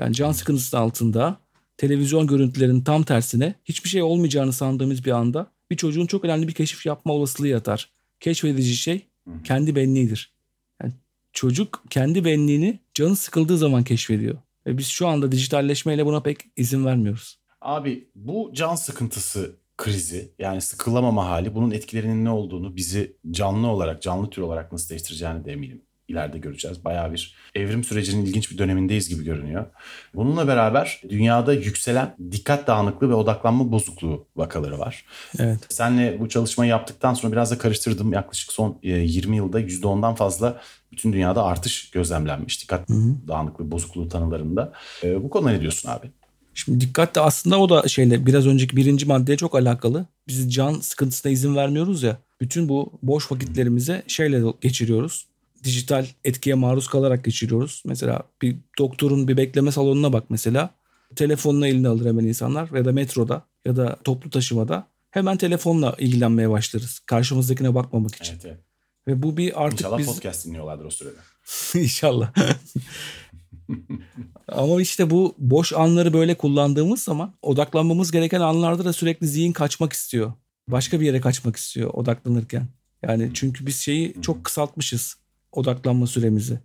Yani 0.00 0.14
can 0.14 0.32
sıkıntısı 0.32 0.78
altında 0.78 1.40
televizyon 1.76 2.26
görüntülerinin 2.26 2.80
tam 2.80 3.02
tersine 3.02 3.54
hiçbir 3.64 3.88
şey 3.88 4.02
olmayacağını 4.02 4.52
sandığımız 4.52 5.04
bir 5.04 5.10
anda 5.10 5.50
bir 5.70 5.76
çocuğun 5.76 6.06
çok 6.06 6.24
önemli 6.24 6.48
bir 6.48 6.52
keşif 6.52 6.86
yapma 6.86 7.12
olasılığı 7.12 7.48
yatar. 7.48 7.92
Keşfedici 8.20 8.76
şey 8.76 9.08
kendi 9.44 9.76
benliğidir. 9.76 10.32
Yani 10.82 10.92
çocuk 11.32 11.84
kendi 11.90 12.24
benliğini 12.24 12.78
canı 12.94 13.16
sıkıldığı 13.16 13.58
zaman 13.58 13.84
keşfediyor. 13.84 14.38
Ve 14.66 14.78
biz 14.78 14.86
şu 14.86 15.06
anda 15.06 15.32
dijitalleşmeyle 15.32 16.06
buna 16.06 16.22
pek 16.22 16.38
izin 16.56 16.86
vermiyoruz. 16.86 17.38
Abi 17.60 18.10
bu 18.14 18.50
can 18.54 18.74
sıkıntısı 18.74 19.56
krizi 19.76 20.34
yani 20.38 20.60
sıkılamama 20.60 21.26
hali 21.26 21.54
bunun 21.54 21.70
etkilerinin 21.70 22.24
ne 22.24 22.30
olduğunu 22.30 22.76
bizi 22.76 23.16
canlı 23.30 23.66
olarak 23.66 24.02
canlı 24.02 24.30
tür 24.30 24.42
olarak 24.42 24.72
nasıl 24.72 24.90
değiştireceğini 24.90 25.44
de 25.44 25.52
eminim 25.52 25.82
ileride 26.08 26.38
göreceğiz. 26.38 26.84
Bayağı 26.84 27.12
bir 27.12 27.34
evrim 27.54 27.84
sürecinin 27.84 28.26
ilginç 28.26 28.50
bir 28.50 28.58
dönemindeyiz 28.58 29.08
gibi 29.08 29.24
görünüyor. 29.24 29.66
Bununla 30.14 30.48
beraber 30.48 31.02
dünyada 31.08 31.54
yükselen 31.54 32.16
dikkat 32.30 32.66
dağınıklığı 32.66 33.08
ve 33.08 33.14
odaklanma 33.14 33.72
bozukluğu 33.72 34.26
vakaları 34.36 34.78
var. 34.78 35.04
Evet. 35.38 35.60
Senle 35.68 36.20
bu 36.20 36.28
çalışmayı 36.28 36.70
yaptıktan 36.70 37.14
sonra 37.14 37.32
biraz 37.32 37.50
da 37.50 37.58
karıştırdım. 37.58 38.12
Yaklaşık 38.12 38.52
son 38.52 38.78
20 38.82 39.34
e, 39.34 39.36
yılda 39.36 39.60
%10'dan 39.60 40.14
fazla 40.14 40.60
bütün 40.92 41.12
dünyada 41.12 41.44
artış 41.44 41.90
gözlemlenmiş 41.90 42.62
dikkat 42.62 42.88
Hı-hı. 42.88 43.28
dağınıklığı 43.28 43.70
bozukluğu 43.70 44.08
tanılarında. 44.08 44.72
E, 45.02 45.22
bu 45.22 45.30
konuda 45.30 45.50
ne 45.50 45.60
diyorsun 45.60 45.88
abi? 45.88 46.10
Şimdi 46.54 46.80
dikkat 46.80 47.14
de 47.14 47.20
aslında 47.20 47.60
o 47.60 47.68
da 47.68 47.88
şeyle 47.88 48.26
biraz 48.26 48.46
önceki 48.46 48.76
birinci 48.76 49.06
maddeye 49.06 49.36
çok 49.36 49.54
alakalı. 49.54 50.06
Biz 50.28 50.54
can 50.54 50.72
sıkıntısına 50.72 51.32
izin 51.32 51.56
vermiyoruz 51.56 52.02
ya. 52.02 52.18
Bütün 52.40 52.68
bu 52.68 52.98
boş 53.02 53.32
vakitlerimize 53.32 54.02
şeyle 54.06 54.42
geçiriyoruz 54.60 55.26
dijital 55.64 56.06
etkiye 56.24 56.54
maruz 56.54 56.88
kalarak 56.88 57.24
geçiriyoruz. 57.24 57.82
Mesela 57.86 58.22
bir 58.42 58.56
doktorun 58.78 59.28
bir 59.28 59.36
bekleme 59.36 59.72
salonuna 59.72 60.12
bak 60.12 60.24
mesela. 60.30 60.70
Telefonunu 61.16 61.66
eline 61.66 61.88
alır 61.88 62.06
hemen 62.06 62.24
insanlar 62.24 62.70
ya 62.70 62.84
da 62.84 62.92
metroda 62.92 63.46
ya 63.64 63.76
da 63.76 63.96
toplu 64.04 64.30
taşımada. 64.30 64.88
hemen 65.10 65.36
telefonla 65.36 65.96
ilgilenmeye 65.98 66.50
başlarız. 66.50 66.98
Karşımızdakine 66.98 67.74
bakmamak 67.74 68.14
için. 68.14 68.32
Evet, 68.32 68.44
evet. 68.44 68.58
Ve 69.08 69.22
bu 69.22 69.36
bir 69.36 69.64
artık 69.64 69.80
İnşallah 69.80 69.98
biz... 69.98 70.06
podcast 70.06 70.46
dinliyorlardır 70.46 70.84
o 70.84 70.90
sürede. 70.90 71.16
İnşallah. 71.84 72.32
Ama 74.48 74.82
işte 74.82 75.10
bu 75.10 75.34
boş 75.38 75.72
anları 75.72 76.12
böyle 76.12 76.34
kullandığımız 76.34 77.02
zaman 77.02 77.34
odaklanmamız 77.42 78.10
gereken 78.10 78.40
anlarda 78.40 78.84
da 78.84 78.92
sürekli 78.92 79.26
zihin 79.26 79.52
kaçmak 79.52 79.92
istiyor. 79.92 80.32
Başka 80.68 81.00
bir 81.00 81.06
yere 81.06 81.20
kaçmak 81.20 81.56
istiyor 81.56 81.90
odaklanırken. 81.94 82.68
Yani 83.02 83.30
çünkü 83.34 83.66
biz 83.66 83.76
şeyi 83.76 84.14
çok 84.22 84.44
kısaltmışız 84.44 85.16
odaklanma 85.52 86.06
süremizi. 86.06 86.60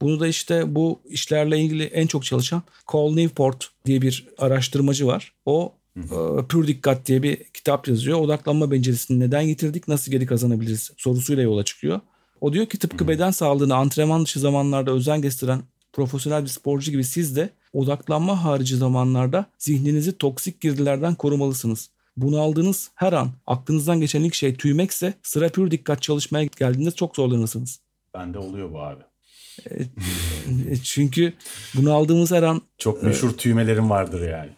Bunu 0.00 0.20
da 0.20 0.26
işte 0.26 0.74
bu 0.74 1.00
işlerle 1.08 1.58
ilgili 1.58 1.84
en 1.84 2.06
çok 2.06 2.24
çalışan 2.24 2.62
Cole 2.88 3.16
Newport 3.16 3.68
diye 3.86 4.02
bir 4.02 4.28
araştırmacı 4.38 5.06
var. 5.06 5.32
O 5.46 5.72
e, 5.96 6.46
Pür 6.48 6.66
Dikkat 6.66 7.06
diye 7.06 7.22
bir 7.22 7.44
kitap 7.44 7.88
yazıyor. 7.88 8.18
Odaklanma 8.18 8.70
becerisini 8.70 9.20
neden 9.20 9.40
yitirdik, 9.40 9.88
nasıl 9.88 10.12
geri 10.12 10.26
kazanabiliriz 10.26 10.90
sorusuyla 10.96 11.42
yola 11.42 11.64
çıkıyor. 11.64 12.00
O 12.40 12.52
diyor 12.52 12.66
ki 12.66 12.78
tıpkı 12.78 13.08
beden 13.08 13.30
sağlığını 13.30 13.74
antrenman 13.76 14.24
dışı 14.24 14.40
zamanlarda 14.40 14.90
özen 14.90 15.22
gösteren 15.22 15.62
profesyonel 15.92 16.42
bir 16.42 16.48
sporcu 16.48 16.90
gibi 16.90 17.04
siz 17.04 17.36
de 17.36 17.50
odaklanma 17.72 18.44
harici 18.44 18.76
zamanlarda 18.76 19.46
zihninizi 19.58 20.18
toksik 20.18 20.60
girdilerden 20.60 21.14
korumalısınız. 21.14 21.90
Bunu 22.16 22.40
aldığınız 22.40 22.90
her 22.94 23.12
an 23.12 23.30
aklınızdan 23.46 24.00
geçen 24.00 24.22
ilk 24.22 24.34
şey 24.34 24.54
tüymekse 24.54 25.14
sıra 25.22 25.48
pür 25.48 25.70
dikkat 25.70 26.02
çalışmaya 26.02 26.44
geldiğinde 26.44 26.90
çok 26.90 27.16
zorlanırsınız. 27.16 27.80
Bende 28.14 28.38
oluyor 28.38 28.72
bu 28.72 28.80
abi. 28.82 29.02
E, 30.70 30.76
Çünkü 30.82 31.32
bunu 31.74 31.92
aldığımız 31.92 32.32
her 32.32 32.42
an 32.42 32.62
Çok 32.78 33.02
meşhur 33.02 33.30
tüymelerim 33.30 33.90
vardır 33.90 34.28
yani. 34.28 34.50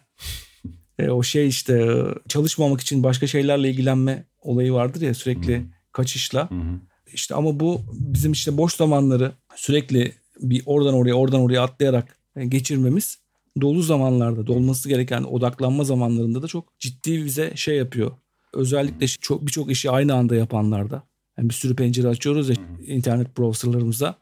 e, 0.99 1.09
o 1.09 1.23
şey 1.23 1.47
işte 1.47 1.73
e, 1.73 2.27
çalışmamak 2.27 2.81
için 2.81 3.03
başka 3.03 3.27
şeylerle 3.27 3.69
ilgilenme 3.69 4.25
olayı 4.41 4.73
vardır 4.73 5.01
ya 5.01 5.13
sürekli 5.13 5.65
kaçışla. 5.91 6.51
Hı 6.51 6.55
hı. 6.55 6.79
İşte 7.13 7.35
ama 7.35 7.59
bu 7.59 7.81
bizim 7.91 8.31
işte 8.31 8.57
boş 8.57 8.73
zamanları 8.73 9.31
sürekli 9.55 10.11
bir 10.39 10.63
oradan 10.65 10.93
oraya 10.93 11.13
oradan 11.13 11.41
oraya 11.41 11.61
atlayarak 11.61 12.17
e, 12.35 12.45
geçirmemiz 12.45 13.17
dolu 13.61 13.81
zamanlarda 13.81 14.47
dolması 14.47 14.89
gereken 14.89 15.23
odaklanma 15.23 15.83
zamanlarında 15.83 16.41
da 16.41 16.47
çok 16.47 16.79
ciddi 16.79 17.25
bize 17.25 17.53
şey 17.55 17.77
yapıyor. 17.77 18.11
Özellikle 18.53 19.07
çok 19.07 19.47
birçok 19.47 19.71
işi 19.71 19.91
aynı 19.91 20.13
anda 20.13 20.35
yapanlarda. 20.35 21.03
Yani 21.37 21.49
bir 21.49 21.53
sürü 21.53 21.75
pencere 21.75 22.07
açıyoruz 22.07 22.49
ya 22.49 22.55
internet 22.85 23.37
browserlarımıza. 23.37 24.15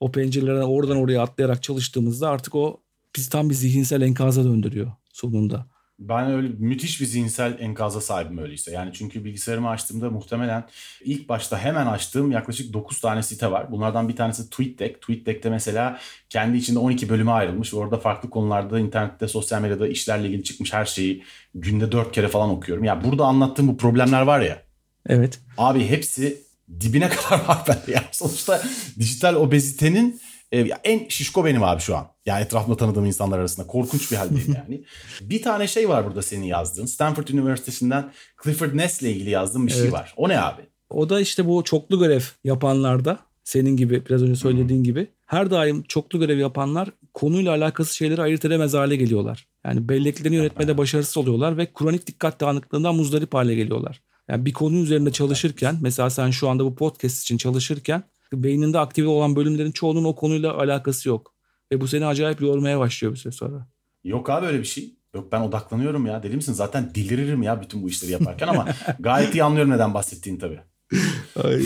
O 0.00 0.12
pencerelerden 0.12 0.62
oradan 0.62 0.96
oraya 0.96 1.22
atlayarak 1.22 1.62
çalıştığımızda 1.62 2.28
artık 2.28 2.54
o 2.54 2.80
bizi 3.16 3.30
tam 3.30 3.50
bir 3.50 3.54
zihinsel 3.54 4.02
enkaza 4.02 4.44
döndürüyor 4.44 4.92
sonunda. 5.12 5.66
Ben 5.98 6.30
öyle 6.30 6.48
müthiş 6.58 7.00
bir 7.00 7.06
zihinsel 7.06 7.56
enkaza 7.60 8.00
sahibim 8.00 8.38
öyleyse. 8.38 8.72
Yani 8.72 8.90
çünkü 8.92 9.24
bilgisayarımı 9.24 9.68
açtığımda 9.68 10.10
muhtemelen 10.10 10.64
ilk 11.04 11.28
başta 11.28 11.58
hemen 11.58 11.86
açtığım 11.86 12.30
yaklaşık 12.30 12.72
9 12.72 13.00
tane 13.00 13.22
site 13.22 13.50
var. 13.50 13.70
Bunlardan 13.72 14.08
bir 14.08 14.16
tanesi 14.16 14.50
TweetDeck. 14.50 15.02
TweetDeck'te 15.02 15.50
mesela 15.50 15.98
kendi 16.30 16.56
içinde 16.56 16.78
12 16.78 17.08
bölüme 17.08 17.30
ayrılmış. 17.32 17.74
Orada 17.74 17.98
farklı 17.98 18.30
konularda 18.30 18.78
internette, 18.78 19.28
sosyal 19.28 19.62
medyada 19.62 19.88
işlerle 19.88 20.26
ilgili 20.26 20.44
çıkmış 20.44 20.72
her 20.72 20.84
şeyi 20.84 21.22
günde 21.54 21.92
4 21.92 22.12
kere 22.12 22.28
falan 22.28 22.50
okuyorum. 22.50 22.84
Ya 22.84 23.04
burada 23.04 23.24
anlattığım 23.24 23.68
bu 23.68 23.76
problemler 23.76 24.22
var 24.22 24.40
ya. 24.40 24.62
Evet. 25.08 25.40
Abi 25.58 25.86
hepsi 25.86 26.45
dibine 26.80 27.08
kadar 27.08 27.44
var 27.48 27.64
bende. 27.68 27.92
Yani 27.92 28.06
sonuçta 28.12 28.62
dijital 28.98 29.34
obezitenin 29.34 30.20
e, 30.52 30.60
en 30.60 31.08
şişko 31.08 31.44
benim 31.44 31.62
abi 31.62 31.80
şu 31.80 31.96
an. 31.96 32.06
Yani 32.26 32.42
etrafımda 32.44 32.76
tanıdığım 32.76 33.06
insanlar 33.06 33.38
arasında. 33.38 33.66
Korkunç 33.66 34.12
bir 34.12 34.16
haldeyim 34.16 34.54
yani. 34.68 34.84
bir 35.20 35.42
tane 35.42 35.68
şey 35.68 35.88
var 35.88 36.06
burada 36.06 36.22
senin 36.22 36.44
yazdığın. 36.44 36.86
Stanford 36.86 37.28
Üniversitesi'nden 37.28 38.12
Clifford 38.44 38.76
Ness 38.76 39.02
ile 39.02 39.12
ilgili 39.12 39.30
yazdığın 39.30 39.66
bir 39.66 39.72
şey 39.72 39.82
Evet. 39.82 39.92
var. 39.92 40.14
O 40.16 40.28
ne 40.28 40.40
abi? 40.40 40.62
O 40.90 41.08
da 41.08 41.20
işte 41.20 41.46
bu 41.46 41.64
çoklu 41.64 41.98
görev 41.98 42.20
yapanlarda 42.44 43.18
senin 43.44 43.76
gibi 43.76 44.06
biraz 44.06 44.22
önce 44.22 44.36
söylediğin 44.36 44.84
gibi 44.84 45.06
her 45.26 45.50
daim 45.50 45.82
çoklu 45.82 46.18
görev 46.20 46.38
yapanlar 46.38 46.90
konuyla 47.14 47.52
alakası 47.52 47.96
şeyleri 47.96 48.22
ayırt 48.22 48.44
edemez 48.44 48.74
hale 48.74 48.96
geliyorlar. 48.96 49.46
Yani 49.64 49.88
belleklerini 49.88 50.36
yönetmede 50.36 50.78
başarısız 50.78 51.16
oluyorlar 51.16 51.56
ve 51.56 51.72
kronik 51.74 52.06
dikkat 52.06 52.40
dağınıklığından 52.40 52.94
muzdarip 52.94 53.34
hale 53.34 53.54
geliyorlar. 53.54 54.02
Yani 54.28 54.46
bir 54.46 54.52
konu 54.52 54.76
üzerinde 54.76 55.12
çalışırken 55.12 55.78
mesela 55.80 56.10
sen 56.10 56.30
şu 56.30 56.48
anda 56.48 56.64
bu 56.64 56.74
podcast 56.74 57.22
için 57.22 57.36
çalışırken 57.36 58.02
beyninde 58.32 58.78
aktive 58.78 59.08
olan 59.08 59.36
bölümlerin 59.36 59.72
çoğunun 59.72 60.04
o 60.04 60.14
konuyla 60.14 60.54
alakası 60.54 61.08
yok. 61.08 61.34
Ve 61.72 61.80
bu 61.80 61.88
seni 61.88 62.06
acayip 62.06 62.40
yormaya 62.40 62.78
başlıyor 62.78 63.14
bir 63.14 63.18
süre 63.18 63.32
sonra. 63.32 63.66
Yok 64.04 64.30
abi 64.30 64.46
öyle 64.46 64.58
bir 64.58 64.64
şey. 64.64 64.94
Yok 65.14 65.32
ben 65.32 65.40
odaklanıyorum 65.40 66.06
ya. 66.06 66.22
Deli 66.22 66.36
misin? 66.36 66.52
Zaten 66.52 66.94
deliririm 66.94 67.42
ya 67.42 67.62
bütün 67.62 67.82
bu 67.82 67.88
işleri 67.88 68.12
yaparken 68.12 68.48
ama 68.48 68.66
gayet 69.00 69.34
iyi 69.34 69.44
anlıyorum 69.44 69.70
neden 69.72 69.94
bahsettiğini 69.94 70.38
tabii. 70.38 70.60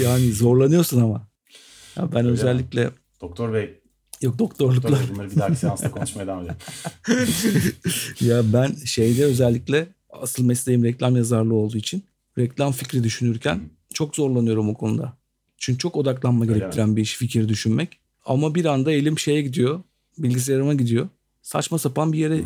Yani 0.03 0.33
zorlanıyorsun 0.33 1.01
ama. 1.01 1.29
Ya 1.97 2.13
ben 2.13 2.19
Öyle 2.19 2.29
özellikle 2.29 2.91
Doktor 3.21 3.53
Bey, 3.53 3.81
yok 4.23 4.39
doktor 4.39 4.75
doktorlukla 4.75 5.01
Bey 5.01 5.15
bunları 5.15 5.31
bir 5.31 5.37
dahaki 5.37 5.57
seansta 5.57 5.91
konuşmaya 5.97 6.27
devam 6.27 6.45
edelim. 6.45 6.57
ya 8.21 8.43
ben 8.53 8.75
şeyde 8.85 9.25
özellikle 9.25 9.89
asıl 10.11 10.45
mesleğim 10.45 10.85
reklam 10.85 11.17
yazarlığı 11.17 11.55
olduğu 11.55 11.79
için 11.79 12.05
reklam 12.39 12.73
fikri 12.73 13.05
düşünürken 13.05 13.61
çok 13.95 14.17
zorlanıyorum 14.17 14.69
o 14.69 14.75
konuda. 14.75 15.17
Çünkü 15.59 15.79
çok 15.79 15.97
odaklanma 15.97 16.45
Öyle 16.45 16.59
gerektiren 16.59 16.97
bir 16.97 17.03
iş 17.03 17.17
fikir 17.17 17.49
düşünmek. 17.49 17.99
Ama 18.27 18.55
bir 18.55 18.65
anda 18.65 18.93
elim 18.93 19.19
şeye 19.19 19.43
gidiyor, 19.43 19.83
bilgisayarıma 20.19 20.75
gidiyor. 20.75 21.09
Saçma 21.43 21.79
sapan 21.79 22.13
bir 22.13 22.19
yere 22.19 22.41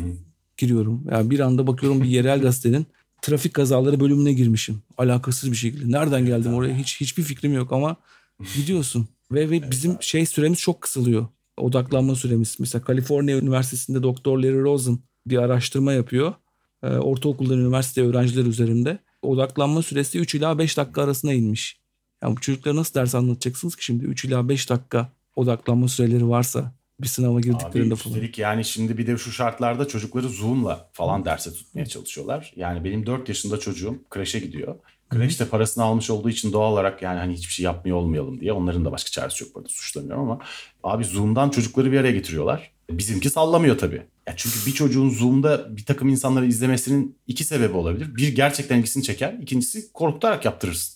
giriyorum. 0.57 1.03
Yani 1.11 1.29
bir 1.29 1.39
anda 1.39 1.67
bakıyorum 1.67 2.03
bir 2.03 2.07
yerel 2.07 2.41
gazetenin 2.41 2.85
trafik 3.21 3.53
kazaları 3.53 3.99
bölümüne 3.99 4.33
girmişim. 4.33 4.81
Alakasız 4.97 5.51
bir 5.51 5.57
şekilde. 5.57 5.91
Nereden 5.91 6.25
geldim 6.25 6.53
oraya 6.53 6.75
hiç 6.75 7.01
hiçbir 7.01 7.23
fikrim 7.23 7.53
yok 7.53 7.73
ama 7.73 7.95
gidiyorsun. 8.55 9.07
Ve, 9.31 9.49
ve 9.49 9.71
bizim 9.71 9.97
şey 10.01 10.25
süremiz 10.25 10.59
çok 10.59 10.81
kısılıyor. 10.81 11.27
Odaklanma 11.57 12.15
süremiz. 12.15 12.55
Mesela 12.59 12.83
Kaliforniya 12.83 13.37
Üniversitesi'nde 13.37 14.03
Doktor 14.03 14.37
Larry 14.37 14.61
Rosen 14.61 14.99
bir 15.27 15.37
araştırma 15.37 15.93
yapıyor. 15.93 16.33
Ee, 16.83 16.87
ortaokuldan 16.87 17.59
üniversite 17.59 18.01
öğrenciler 18.01 18.45
üzerinde. 18.45 18.99
Odaklanma 19.21 19.81
süresi 19.81 20.19
3 20.19 20.35
ila 20.35 20.57
5 20.57 20.77
dakika 20.77 21.03
arasına 21.03 21.33
inmiş. 21.33 21.79
Yani 22.23 22.37
bu 22.37 22.41
çocuklara 22.41 22.75
nasıl 22.75 22.93
ders 22.93 23.15
anlatacaksınız 23.15 23.75
ki 23.75 23.85
şimdi 23.85 24.05
3 24.05 24.25
ila 24.25 24.49
5 24.49 24.69
dakika 24.69 25.11
odaklanma 25.35 25.87
süreleri 25.87 26.29
varsa 26.29 26.71
bir 26.99 27.07
sınava 27.07 27.39
girdiklerinde 27.39 27.93
Abi 27.93 27.99
falan. 28.01 28.15
üstelik 28.15 28.37
yani 28.37 28.65
şimdi 28.65 28.97
bir 28.97 29.07
de 29.07 29.17
şu 29.17 29.31
şartlarda 29.31 29.87
çocukları 29.87 30.29
Zoom'la 30.29 30.89
falan 30.93 31.25
derse 31.25 31.53
tutmaya 31.53 31.85
çalışıyorlar. 31.85 32.53
Yani 32.55 32.83
benim 32.83 33.05
4 33.05 33.29
yaşında 33.29 33.59
çocuğum 33.59 33.99
kreşe 34.09 34.39
gidiyor. 34.39 34.75
Kreşte 35.09 35.45
parasını 35.47 35.83
almış 35.83 36.09
olduğu 36.09 36.29
için 36.29 36.53
doğal 36.53 36.71
olarak 36.71 37.01
yani 37.01 37.19
hani 37.19 37.33
hiçbir 37.33 37.53
şey 37.53 37.63
yapmıyor 37.63 37.97
olmayalım 37.97 38.39
diye. 38.39 38.53
Onların 38.53 38.85
da 38.85 38.91
başka 38.91 39.09
çaresi 39.09 39.43
yok 39.43 39.55
burada 39.55 39.69
suçlamıyorum 39.69 40.23
ama. 40.23 40.39
Abi 40.83 41.03
Zoom'dan 41.05 41.49
çocukları 41.49 41.91
bir 41.91 41.97
araya 41.97 42.11
getiriyorlar. 42.11 42.71
Bizimki 42.89 43.29
sallamıyor 43.29 43.77
tabii. 43.77 44.01
Ya 44.27 44.33
çünkü 44.37 44.65
bir 44.65 44.71
çocuğun 44.71 45.09
Zoom'da 45.09 45.77
bir 45.77 45.85
takım 45.85 46.09
insanları 46.09 46.45
izlemesinin 46.45 47.17
iki 47.27 47.43
sebebi 47.43 47.73
olabilir. 47.73 48.15
Bir 48.15 48.35
gerçekten 48.35 48.77
ilgisini 48.77 49.03
çeker. 49.03 49.33
İkincisi 49.41 49.93
korkutarak 49.93 50.45
yaptırırsın. 50.45 50.95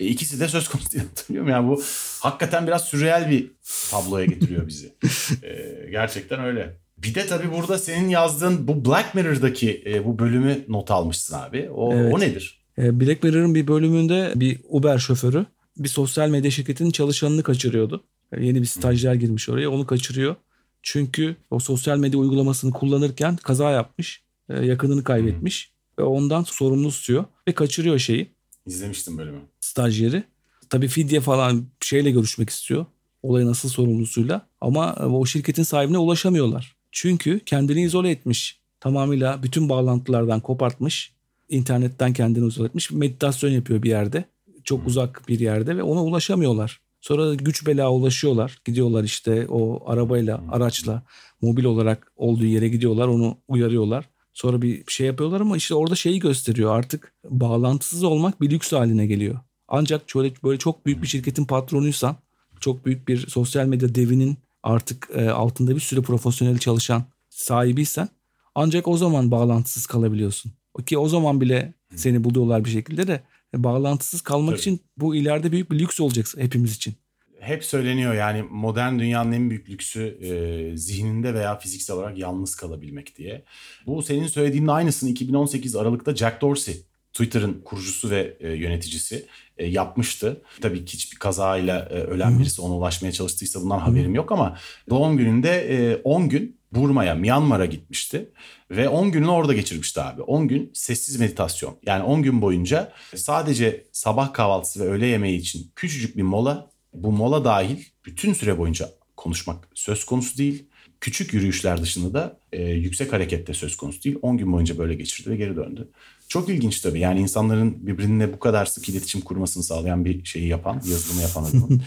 E 0.00 0.06
ikisi 0.06 0.40
de 0.40 0.48
söz 0.48 0.68
konusu 0.68 0.98
musun? 0.98 1.48
Yani 1.50 1.68
bu 1.68 1.82
hakikaten 2.20 2.66
biraz 2.66 2.84
sürreal 2.84 3.30
bir 3.30 3.50
tabloya 3.90 4.24
getiriyor 4.26 4.66
bizi. 4.68 4.92
E, 5.42 5.86
gerçekten 5.90 6.40
öyle. 6.40 6.76
Bir 6.98 7.14
de 7.14 7.26
tabii 7.26 7.52
burada 7.52 7.78
senin 7.78 8.08
yazdığın 8.08 8.68
bu 8.68 8.84
Black 8.84 9.14
Mirror'daki 9.14 9.82
e, 9.86 10.04
bu 10.04 10.18
bölümü 10.18 10.64
not 10.68 10.90
almışsın 10.90 11.34
abi. 11.34 11.70
O, 11.70 11.94
Evet. 11.94 12.14
o 12.14 12.20
nedir? 12.20 12.60
Ee, 12.78 13.00
Black 13.00 13.22
Mirror'ın 13.22 13.54
bir 13.54 13.66
bölümünde 13.66 14.32
bir 14.36 14.60
Uber 14.68 14.98
şoförü 14.98 15.46
bir 15.76 15.88
sosyal 15.88 16.28
medya 16.28 16.50
şirketinin 16.50 16.90
çalışanını 16.90 17.42
kaçırıyordu. 17.42 18.04
Ee, 18.32 18.44
Yeni 18.44 18.60
bir 18.60 18.66
stajyer 18.66 19.14
girmiş 19.14 19.48
oraya 19.48 19.70
onu 19.70 19.86
kaçırıyor. 19.86 20.36
Çünkü 20.82 21.36
o 21.50 21.58
sosyal 21.58 21.98
medya 21.98 22.18
uygulamasını 22.20 22.72
kullanırken 22.72 23.36
kaza 23.36 23.70
yapmış. 23.70 24.22
e, 24.48 24.66
Yakınını 24.66 25.04
kaybetmiş. 25.04 25.72
Ve 25.98 26.02
ondan 26.02 26.42
sorumlu 26.42 26.90
tutuyor. 26.90 27.24
Ve 27.48 27.52
kaçırıyor 27.52 27.98
şeyi 27.98 28.30
İzlemiştim 28.66 29.18
bölümü. 29.18 29.38
stajyeri. 29.60 30.24
Tabii 30.70 30.88
fidye 30.88 31.20
falan 31.20 31.64
şeyle 31.80 32.10
görüşmek 32.10 32.50
istiyor. 32.50 32.86
Olayın 33.22 33.48
asıl 33.48 33.68
sorumlusuyla. 33.68 34.46
Ama 34.60 34.96
e, 35.00 35.04
o 35.04 35.26
şirketin 35.26 35.62
sahibine 35.62 35.98
ulaşamıyorlar. 35.98 36.76
Çünkü 36.92 37.40
kendini 37.46 37.82
izole 37.82 38.10
etmiş. 38.10 38.60
Tamamıyla 38.80 39.42
bütün 39.42 39.68
bağlantılardan 39.68 40.40
kopartmış. 40.40 41.12
İnternetten 41.48 42.12
kendini 42.12 42.46
izole 42.48 42.66
etmiş. 42.68 42.90
Meditasyon 42.90 43.50
yapıyor 43.50 43.82
bir 43.82 43.88
yerde. 43.88 44.24
Çok 44.64 44.86
uzak 44.86 45.28
bir 45.28 45.40
yerde 45.40 45.76
ve 45.76 45.82
ona 45.82 46.04
ulaşamıyorlar. 46.04 46.80
Sonra 47.00 47.34
güç 47.34 47.66
bela 47.66 47.90
ulaşıyorlar. 47.92 48.58
Gidiyorlar 48.64 49.04
işte 49.04 49.46
o 49.48 49.90
arabayla, 49.90 50.44
araçla, 50.50 51.02
mobil 51.42 51.64
olarak 51.64 52.12
olduğu 52.16 52.44
yere 52.44 52.68
gidiyorlar. 52.68 53.08
Onu 53.08 53.36
uyarıyorlar. 53.48 54.08
Sonra 54.32 54.62
bir 54.62 54.84
şey 54.88 55.06
yapıyorlar 55.06 55.40
ama 55.40 55.56
işte 55.56 55.74
orada 55.74 55.94
şeyi 55.94 56.18
gösteriyor. 56.18 56.74
Artık 56.74 57.14
bağlantısız 57.24 58.04
olmak 58.04 58.40
bir 58.40 58.50
lüks 58.50 58.72
haline 58.72 59.06
geliyor. 59.06 59.38
Ancak 59.68 60.10
şöyle 60.10 60.32
böyle 60.44 60.58
çok 60.58 60.86
büyük 60.86 61.02
bir 61.02 61.08
şirketin 61.08 61.44
patronuysan, 61.44 62.16
çok 62.60 62.86
büyük 62.86 63.08
bir 63.08 63.26
sosyal 63.26 63.66
medya 63.66 63.94
devinin 63.94 64.38
artık 64.62 65.08
e, 65.14 65.30
altında 65.30 65.74
bir 65.74 65.80
sürü 65.80 66.02
profesyonel 66.02 66.58
çalışan 66.58 67.04
sahibiysen 67.28 68.08
ancak 68.54 68.88
o 68.88 68.96
zaman 68.96 69.30
bağlantısız 69.30 69.86
kalabiliyorsun. 69.86 70.52
Ki 70.86 70.98
o 70.98 71.08
zaman 71.08 71.40
bile 71.40 71.74
seni 71.94 72.24
buluyorlar 72.24 72.64
bir 72.64 72.70
şekilde 72.70 73.06
de 73.06 73.22
bağlantısız 73.56 74.20
kalmak 74.20 74.50
Tabii. 74.50 74.60
için 74.60 74.80
bu 74.96 75.14
ileride 75.14 75.52
büyük 75.52 75.70
bir 75.70 75.78
lüks 75.78 76.00
olacak 76.00 76.26
hepimiz 76.38 76.76
için. 76.76 76.94
Hep 77.40 77.64
söyleniyor 77.64 78.14
yani 78.14 78.42
modern 78.50 78.98
dünyanın 78.98 79.32
en 79.32 79.50
büyük 79.50 79.70
lüksü 79.70 80.02
e, 80.02 80.76
zihninde 80.76 81.34
veya 81.34 81.58
fiziksel 81.58 81.96
olarak 81.96 82.18
yalnız 82.18 82.54
kalabilmek 82.54 83.16
diye. 83.16 83.44
Bu 83.86 84.02
senin 84.02 84.26
söylediğinin 84.26 84.68
aynısını 84.68 85.10
2018 85.10 85.76
Aralık'ta 85.76 86.16
Jack 86.16 86.40
Dorsey 86.40 86.84
Twitter'ın 87.12 87.60
kurucusu 87.64 88.10
ve 88.10 88.36
e, 88.40 88.48
yöneticisi 88.48 89.26
e, 89.58 89.66
yapmıştı. 89.66 90.42
Tabii 90.60 90.84
ki 90.84 90.92
hiçbir 90.94 91.18
kazayla 91.18 91.80
e, 91.80 91.94
ölen 91.94 92.38
birisi 92.38 92.62
ona 92.62 92.74
ulaşmaya 92.74 93.12
çalıştıysa 93.12 93.60
bundan 93.62 93.78
haberim 93.78 94.14
yok 94.14 94.32
ama 94.32 94.58
doğum 94.90 95.16
gününde 95.16 95.50
e, 95.50 95.96
10 95.96 96.28
gün 96.28 96.59
Burma'ya, 96.72 97.14
Myanmar'a 97.14 97.66
gitmişti. 97.66 98.30
Ve 98.70 98.88
10 98.88 99.12
gününü 99.12 99.28
orada 99.28 99.54
geçirmişti 99.54 100.00
abi. 100.00 100.22
10 100.22 100.48
gün 100.48 100.70
sessiz 100.74 101.20
meditasyon. 101.20 101.78
Yani 101.86 102.02
10 102.02 102.22
gün 102.22 102.42
boyunca 102.42 102.92
sadece 103.14 103.84
sabah 103.92 104.32
kahvaltısı 104.32 104.80
ve 104.80 104.84
öğle 104.84 105.06
yemeği 105.06 105.38
için 105.38 105.72
küçücük 105.76 106.16
bir 106.16 106.22
mola. 106.22 106.70
Bu 106.94 107.12
mola 107.12 107.44
dahil 107.44 107.84
bütün 108.06 108.32
süre 108.32 108.58
boyunca 108.58 108.88
konuşmak 109.16 109.68
söz 109.74 110.04
konusu 110.04 110.38
değil. 110.38 110.66
Küçük 111.00 111.34
yürüyüşler 111.34 111.82
dışında 111.82 112.14
da 112.14 112.40
e, 112.52 112.62
yüksek 112.62 113.12
harekette 113.12 113.54
söz 113.54 113.76
konusu 113.76 114.02
değil. 114.04 114.18
10 114.22 114.38
gün 114.38 114.52
boyunca 114.52 114.78
böyle 114.78 114.94
geçirdi 114.94 115.30
ve 115.30 115.36
geri 115.36 115.56
döndü. 115.56 115.90
Çok 116.30 116.48
ilginç 116.48 116.80
tabii. 116.80 117.00
Yani 117.00 117.20
insanların 117.20 117.86
birbirine 117.86 118.32
bu 118.32 118.38
kadar 118.38 118.66
sık 118.66 118.88
iletişim 118.88 119.20
kurmasını 119.20 119.62
sağlayan 119.62 120.04
bir 120.04 120.24
şeyi 120.24 120.48
yapan, 120.48 120.74
yazılımı 120.74 121.22
yapan 121.22 121.44
adamın 121.50 121.82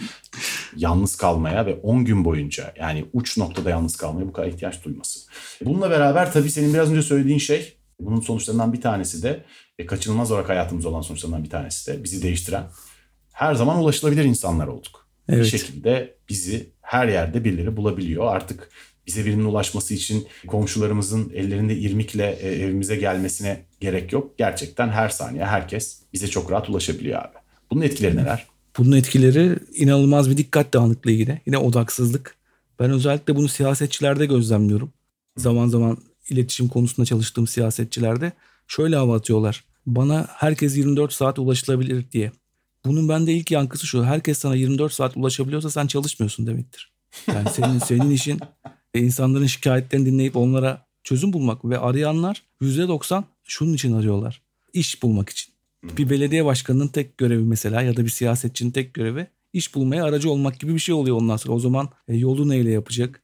yalnız 0.76 1.16
kalmaya 1.16 1.66
ve 1.66 1.74
10 1.74 2.04
gün 2.04 2.24
boyunca 2.24 2.72
yani 2.78 3.04
uç 3.12 3.38
noktada 3.38 3.70
yalnız 3.70 3.96
kalmaya 3.96 4.26
bu 4.26 4.32
kadar 4.32 4.48
ihtiyaç 4.48 4.84
duyması. 4.84 5.20
Bununla 5.64 5.90
beraber 5.90 6.32
tabii 6.32 6.50
senin 6.50 6.74
biraz 6.74 6.90
önce 6.90 7.02
söylediğin 7.02 7.38
şey 7.38 7.76
bunun 8.00 8.20
sonuçlarından 8.20 8.72
bir 8.72 8.80
tanesi 8.80 9.22
de 9.22 9.44
e, 9.78 9.86
kaçınılmaz 9.86 10.32
olarak 10.32 10.48
hayatımızda 10.48 10.88
olan 10.88 11.00
sonuçlarından 11.00 11.44
bir 11.44 11.50
tanesi 11.50 11.92
de 11.92 12.04
bizi 12.04 12.22
değiştiren 12.22 12.64
her 13.32 13.54
zaman 13.54 13.78
ulaşılabilir 13.78 14.24
insanlar 14.24 14.66
olduk. 14.66 15.08
Bir 15.28 15.34
Evet. 15.34 15.46
şekilde 15.46 16.14
bizi 16.28 16.70
her 16.80 17.08
yerde 17.08 17.44
birileri 17.44 17.76
bulabiliyor. 17.76 18.26
Artık 18.36 18.68
bize 19.06 19.24
birinin 19.24 19.44
ulaşması 19.44 19.94
için 19.94 20.26
komşularımızın 20.46 21.32
ellerinde 21.34 21.76
irmikle 21.76 22.38
e, 22.40 22.48
evimize 22.48 22.96
gelmesine 22.96 23.62
gerek 23.80 24.12
yok. 24.12 24.38
Gerçekten 24.38 24.88
her 24.88 25.08
saniye 25.08 25.44
herkes 25.44 25.98
bize 26.12 26.28
çok 26.28 26.50
rahat 26.50 26.70
ulaşabiliyor 26.70 27.18
abi. 27.18 27.34
Bunun 27.70 27.82
etkileri 27.82 28.16
neler? 28.16 28.46
Bunun 28.78 28.96
etkileri 28.96 29.58
inanılmaz 29.74 30.30
bir 30.30 30.36
dikkat 30.36 30.74
dağınıklığı 30.74 31.10
yine. 31.10 31.40
Yine 31.46 31.58
odaksızlık. 31.58 32.36
Ben 32.80 32.90
özellikle 32.90 33.36
bunu 33.36 33.48
siyasetçilerde 33.48 34.26
gözlemliyorum. 34.26 34.92
Zaman 35.36 35.68
zaman 35.68 35.98
iletişim 36.30 36.68
konusunda 36.68 37.06
çalıştığım 37.06 37.46
siyasetçilerde 37.46 38.32
şöyle 38.68 38.96
hava 38.96 39.16
atıyorlar. 39.16 39.64
Bana 39.86 40.26
herkes 40.30 40.76
24 40.76 41.12
saat 41.12 41.38
ulaşılabilir 41.38 42.10
diye. 42.12 42.32
Bunun 42.84 43.08
bende 43.08 43.32
ilk 43.32 43.50
yankısı 43.50 43.86
şu. 43.86 44.04
Herkes 44.04 44.38
sana 44.38 44.54
24 44.54 44.92
saat 44.92 45.16
ulaşabiliyorsa 45.16 45.70
sen 45.70 45.86
çalışmıyorsun 45.86 46.46
demektir. 46.46 46.92
Yani 47.28 47.48
senin 47.50 47.78
senin 47.78 48.10
işin 48.18 48.40
e, 48.94 49.00
insanların 49.00 49.46
şikayetlerini 49.46 50.06
dinleyip 50.06 50.36
onlara 50.36 50.86
çözüm 51.04 51.32
bulmak 51.32 51.64
ve 51.64 51.78
arayanlar 51.78 52.42
%90 52.62 53.24
şunun 53.44 53.72
için 53.72 53.92
arıyorlar. 53.92 54.42
İş 54.72 55.02
bulmak 55.02 55.28
için. 55.28 55.54
Bir 55.84 56.10
belediye 56.10 56.44
başkanının 56.44 56.88
tek 56.88 57.18
görevi 57.18 57.42
mesela 57.42 57.82
ya 57.82 57.96
da 57.96 58.04
bir 58.04 58.10
siyasetçinin 58.10 58.70
tek 58.70 58.94
görevi 58.94 59.26
iş 59.52 59.74
bulmaya 59.74 60.04
aracı 60.04 60.30
olmak 60.30 60.60
gibi 60.60 60.74
bir 60.74 60.78
şey 60.78 60.94
oluyor 60.94 61.16
ondan 61.16 61.36
sonra. 61.36 61.54
O 61.54 61.58
zaman 61.58 61.88
e, 62.08 62.16
yolu 62.16 62.48
neyle 62.48 62.70
yapacak? 62.70 63.22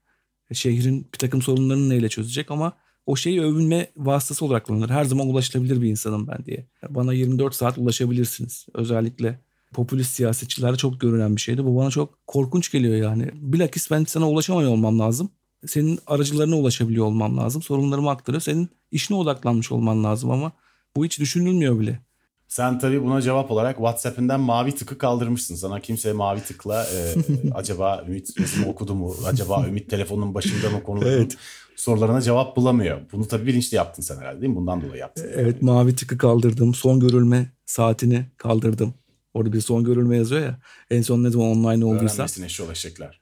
E, 0.51 0.55
Şehrin 0.55 1.09
bir 1.15 1.19
takım 1.19 1.43
sorunlarını 1.43 1.89
neyle 1.89 2.09
çözecek 2.09 2.51
ama 2.51 2.73
o 3.07 3.17
şeyi 3.17 3.43
övünme 3.43 3.91
vasıtası 3.97 4.45
olarak 4.45 4.67
kullanılır. 4.67 4.91
Her 4.91 5.05
zaman 5.05 5.29
ulaşılabilir 5.29 5.83
bir 5.83 5.91
insanım 5.91 6.29
ben 6.29 6.45
diye. 6.45 6.67
Bana 6.89 7.13
24 7.13 7.55
saat 7.55 7.79
ulaşabilirsiniz. 7.79 8.67
Özellikle 8.75 9.41
popülist 9.73 10.15
siyasetçilerde 10.15 10.77
çok 10.77 11.01
görülen 11.01 11.37
bir 11.37 11.41
şeydi. 11.41 11.65
Bu 11.65 11.77
bana 11.77 11.91
çok 11.91 12.27
korkunç 12.27 12.73
geliyor 12.73 12.97
yani. 12.97 13.31
Bilakis 13.35 13.91
ben 13.91 14.05
sana 14.05 14.31
ulaşamıyor 14.31 14.71
olmam 14.71 14.99
lazım. 14.99 15.31
Senin 15.67 15.99
aracılarına 16.07 16.57
ulaşabiliyor 16.57 17.07
olmam 17.07 17.37
lazım. 17.39 17.63
Sorunlarımı 17.63 18.11
aktarıyor. 18.11 18.41
Senin 18.41 18.71
işine 18.91 19.17
odaklanmış 19.17 19.73
olman 19.73 20.05
lazım 20.05 20.31
ama 20.31 20.53
bu 20.97 21.05
hiç 21.05 21.21
düşünülmüyor 21.21 21.81
bile. 21.81 22.01
Sen 22.49 22.79
tabii 22.79 23.03
buna 23.03 23.23
cevap 23.23 23.51
olarak 23.51 23.77
WhatsApp'ından 23.77 24.41
mavi 24.41 24.75
tıkı 24.75 24.99
kaldırmışsın. 24.99 25.55
Sana 25.55 25.81
kimse 25.81 26.13
mavi 26.13 26.41
tıkla 26.41 26.85
e, 26.85 27.15
acaba 27.55 28.05
Ümit 28.09 28.41
yazımı 28.41 28.69
okudu 28.69 28.95
mu? 28.95 29.15
Acaba 29.27 29.67
Ümit 29.69 29.91
telefonun 29.91 30.35
başında 30.35 30.71
mı 30.71 30.83
konulu 30.83 31.05
mu? 31.05 31.11
Evet. 31.11 31.37
sorularına 31.77 32.21
cevap 32.21 32.57
bulamıyor. 32.57 33.01
Bunu 33.13 33.29
tabii 33.29 33.47
bilinçli 33.47 33.77
yaptın 33.77 34.03
sen 34.03 34.17
herhalde 34.17 34.41
değil 34.41 34.51
mi? 34.51 34.57
Bundan 34.57 34.81
dolayı 34.83 35.01
yaptın. 35.01 35.27
Evet 35.35 35.63
mavi 35.63 35.95
tıkı 35.95 36.19
kaldırdım. 36.19 36.75
Son 36.75 37.01
görülme 37.01 37.47
saatini 37.67 38.27
kaldırdım. 38.37 38.95
Orada 39.35 39.53
bir 39.53 39.61
son 39.61 39.85
görülme 39.85 40.17
yazıyor 40.17 40.41
ya. 40.43 40.59
En 40.91 41.03
son 41.03 41.25
ne 41.25 41.31
zaman 41.31 41.49
online 41.49 41.85
olduysa. 41.85 42.15
Öğrenmesine 42.15 42.47
eşi 42.47 42.63
eşekler. 42.73 43.21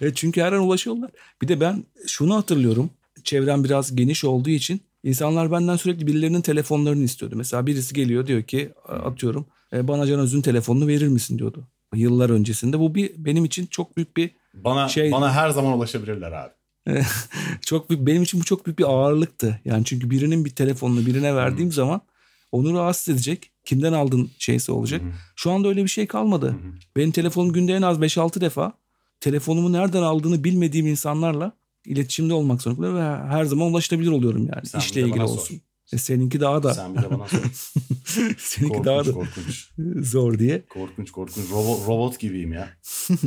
Evet, 0.00 0.16
çünkü 0.16 0.40
her 0.40 0.52
an 0.52 0.62
ulaşıyorlar. 0.62 1.10
Bir 1.42 1.48
de 1.48 1.60
ben 1.60 1.84
şunu 2.06 2.36
hatırlıyorum. 2.36 2.90
Çevrem 3.24 3.64
biraz 3.64 3.96
geniş 3.96 4.24
olduğu 4.24 4.50
için 4.50 4.80
insanlar 5.02 5.52
benden 5.52 5.76
sürekli 5.76 6.06
birilerinin 6.06 6.40
telefonlarını 6.40 7.02
istiyordu. 7.04 7.36
Mesela 7.36 7.66
birisi 7.66 7.94
geliyor 7.94 8.26
diyor 8.26 8.42
ki 8.42 8.72
atıyorum 8.88 9.46
"E, 9.72 9.88
bana 9.88 10.06
Can 10.06 10.20
Öz'ün 10.20 10.42
telefonunu 10.42 10.86
verir 10.86 11.08
misin 11.08 11.38
diyordu. 11.38 11.68
Yıllar 11.94 12.30
öncesinde. 12.30 12.78
Bu 12.78 12.94
bir 12.94 13.12
benim 13.16 13.44
için 13.44 13.66
çok 13.66 13.96
büyük 13.96 14.16
bir 14.16 14.30
Bana 14.54 14.88
Şey- 14.88 15.12
bana 15.12 15.32
her 15.32 15.50
zaman 15.50 15.72
ulaşabilirler 15.78 16.32
abi. 16.32 16.52
çok 17.66 17.90
büyük, 17.90 18.06
benim 18.06 18.22
için 18.22 18.40
bu 18.40 18.44
çok 18.44 18.66
büyük 18.66 18.78
bir 18.78 18.84
ağırlıktı. 18.84 19.60
Yani 19.64 19.84
çünkü 19.84 20.10
birinin 20.10 20.44
bir 20.44 20.50
telefonunu 20.50 21.06
birine 21.06 21.34
verdiğim 21.34 21.72
zaman 21.72 22.00
onu 22.52 22.74
rahatsız 22.78 23.14
edecek. 23.14 23.51
Kimden 23.64 23.92
aldın 23.92 24.30
şeyse 24.38 24.72
olacak. 24.72 25.02
Hı 25.02 25.06
hı. 25.06 25.10
Şu 25.36 25.50
anda 25.50 25.68
öyle 25.68 25.82
bir 25.84 25.88
şey 25.88 26.06
kalmadı. 26.06 26.48
hı. 26.48 26.56
Benim 26.96 27.10
telefonum 27.10 27.52
günde 27.52 27.74
en 27.74 27.82
az 27.82 27.98
5-6 27.98 28.40
defa 28.40 28.72
telefonumu 29.20 29.72
nereden 29.72 30.02
aldığını 30.02 30.44
bilmediğim 30.44 30.86
insanlarla 30.86 31.52
iletişimde 31.86 32.34
olmak 32.34 32.62
zorunda 32.62 32.94
ve 32.94 33.26
her 33.28 33.44
zaman 33.44 33.66
ulaşılabilir 33.70 34.10
oluyorum 34.10 34.48
yani. 34.54 34.66
Sen 34.66 34.78
İşle 34.78 35.00
ilgili 35.00 35.16
sor. 35.16 35.22
olsun. 35.24 35.60
E 35.92 35.98
seninki 35.98 36.40
daha 36.40 36.62
da 36.62 36.74
Sen 36.74 36.96
bir 36.96 37.02
de 37.02 37.10
bana 37.10 37.28
sor. 37.28 37.38
seninki 38.38 38.84
daha 38.84 39.02
korkunç 39.02 39.06
da 39.06 39.12
korkunç. 39.12 39.68
zor 40.06 40.38
diye. 40.38 40.62
Korkunç 40.68 41.10
korkunç. 41.10 41.50
Robot, 41.50 41.88
robot 41.88 42.18
gibiyim 42.18 42.52
ya. 42.52 42.68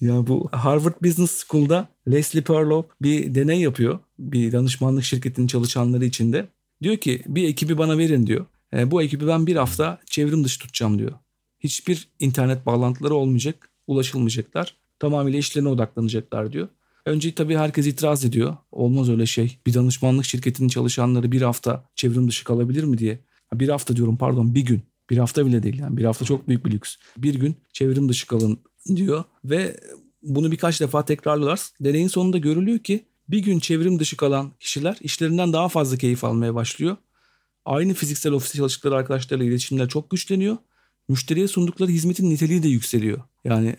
Ya 0.00 0.26
bu 0.26 0.48
Harvard 0.52 0.94
Business 1.02 1.44
School'da 1.46 1.88
Leslie 2.08 2.42
Perlow 2.42 2.94
bir 3.02 3.34
deney 3.34 3.60
yapıyor. 3.60 3.98
Bir 4.18 4.52
danışmanlık 4.52 5.04
şirketinin 5.04 5.46
çalışanları 5.46 6.04
içinde. 6.04 6.46
Diyor 6.82 6.96
ki 6.96 7.22
bir 7.26 7.48
ekibi 7.48 7.78
bana 7.78 7.98
verin 7.98 8.26
diyor. 8.26 8.46
E, 8.76 8.90
bu 8.90 9.02
ekibi 9.02 9.26
ben 9.26 9.46
bir 9.46 9.56
hafta 9.56 9.98
çevrim 10.06 10.44
dışı 10.44 10.58
tutacağım 10.58 10.98
diyor. 10.98 11.12
Hiçbir 11.60 12.08
internet 12.20 12.66
bağlantıları 12.66 13.14
olmayacak. 13.14 13.70
Ulaşılmayacaklar. 13.86 14.76
Tamamıyla 14.98 15.38
işlerine 15.38 15.68
odaklanacaklar 15.68 16.52
diyor. 16.52 16.68
Önce 17.06 17.34
tabii 17.34 17.56
herkes 17.56 17.86
itiraz 17.86 18.24
ediyor. 18.24 18.56
Olmaz 18.72 19.10
öyle 19.10 19.26
şey. 19.26 19.58
Bir 19.66 19.74
danışmanlık 19.74 20.24
şirketinin 20.24 20.68
çalışanları 20.68 21.32
bir 21.32 21.42
hafta 21.42 21.84
çevrim 21.94 22.28
dışı 22.28 22.44
kalabilir 22.44 22.84
mi 22.84 22.98
diye. 22.98 23.18
Bir 23.54 23.68
hafta 23.68 23.96
diyorum 23.96 24.16
pardon 24.16 24.54
bir 24.54 24.60
gün. 24.60 24.82
Bir 25.10 25.18
hafta 25.18 25.46
bile 25.46 25.62
değil 25.62 25.78
yani. 25.78 25.96
Bir 25.96 26.04
hafta 26.04 26.24
çok 26.24 26.48
büyük 26.48 26.66
bir 26.66 26.70
lüks. 26.70 26.96
Bir 27.16 27.34
gün 27.34 27.56
çevrim 27.72 28.08
dışı 28.08 28.26
kalın 28.26 28.58
diyor 28.96 29.24
ve 29.44 29.80
bunu 30.22 30.52
birkaç 30.52 30.80
defa 30.80 31.04
tekrarlıyorlar. 31.04 31.60
Deneyin 31.80 32.08
sonunda 32.08 32.38
görülüyor 32.38 32.78
ki 32.78 33.04
bir 33.28 33.38
gün 33.38 33.58
çevrim 33.58 33.98
dışı 33.98 34.16
kalan 34.16 34.52
kişiler 34.60 34.96
işlerinden 35.00 35.52
daha 35.52 35.68
fazla 35.68 35.96
keyif 35.96 36.24
almaya 36.24 36.54
başlıyor. 36.54 36.96
Aynı 37.66 37.94
fiziksel 37.94 38.32
ofiste 38.32 38.56
çalıştıkları 38.58 38.94
arkadaşlarıyla 38.94 39.50
iletişimler 39.50 39.88
çok 39.88 40.10
güçleniyor. 40.10 40.56
Müşteriye 41.08 41.48
sundukları 41.48 41.90
hizmetin 41.90 42.30
niteliği 42.30 42.62
de 42.62 42.68
yükseliyor. 42.68 43.18
Yani 43.44 43.76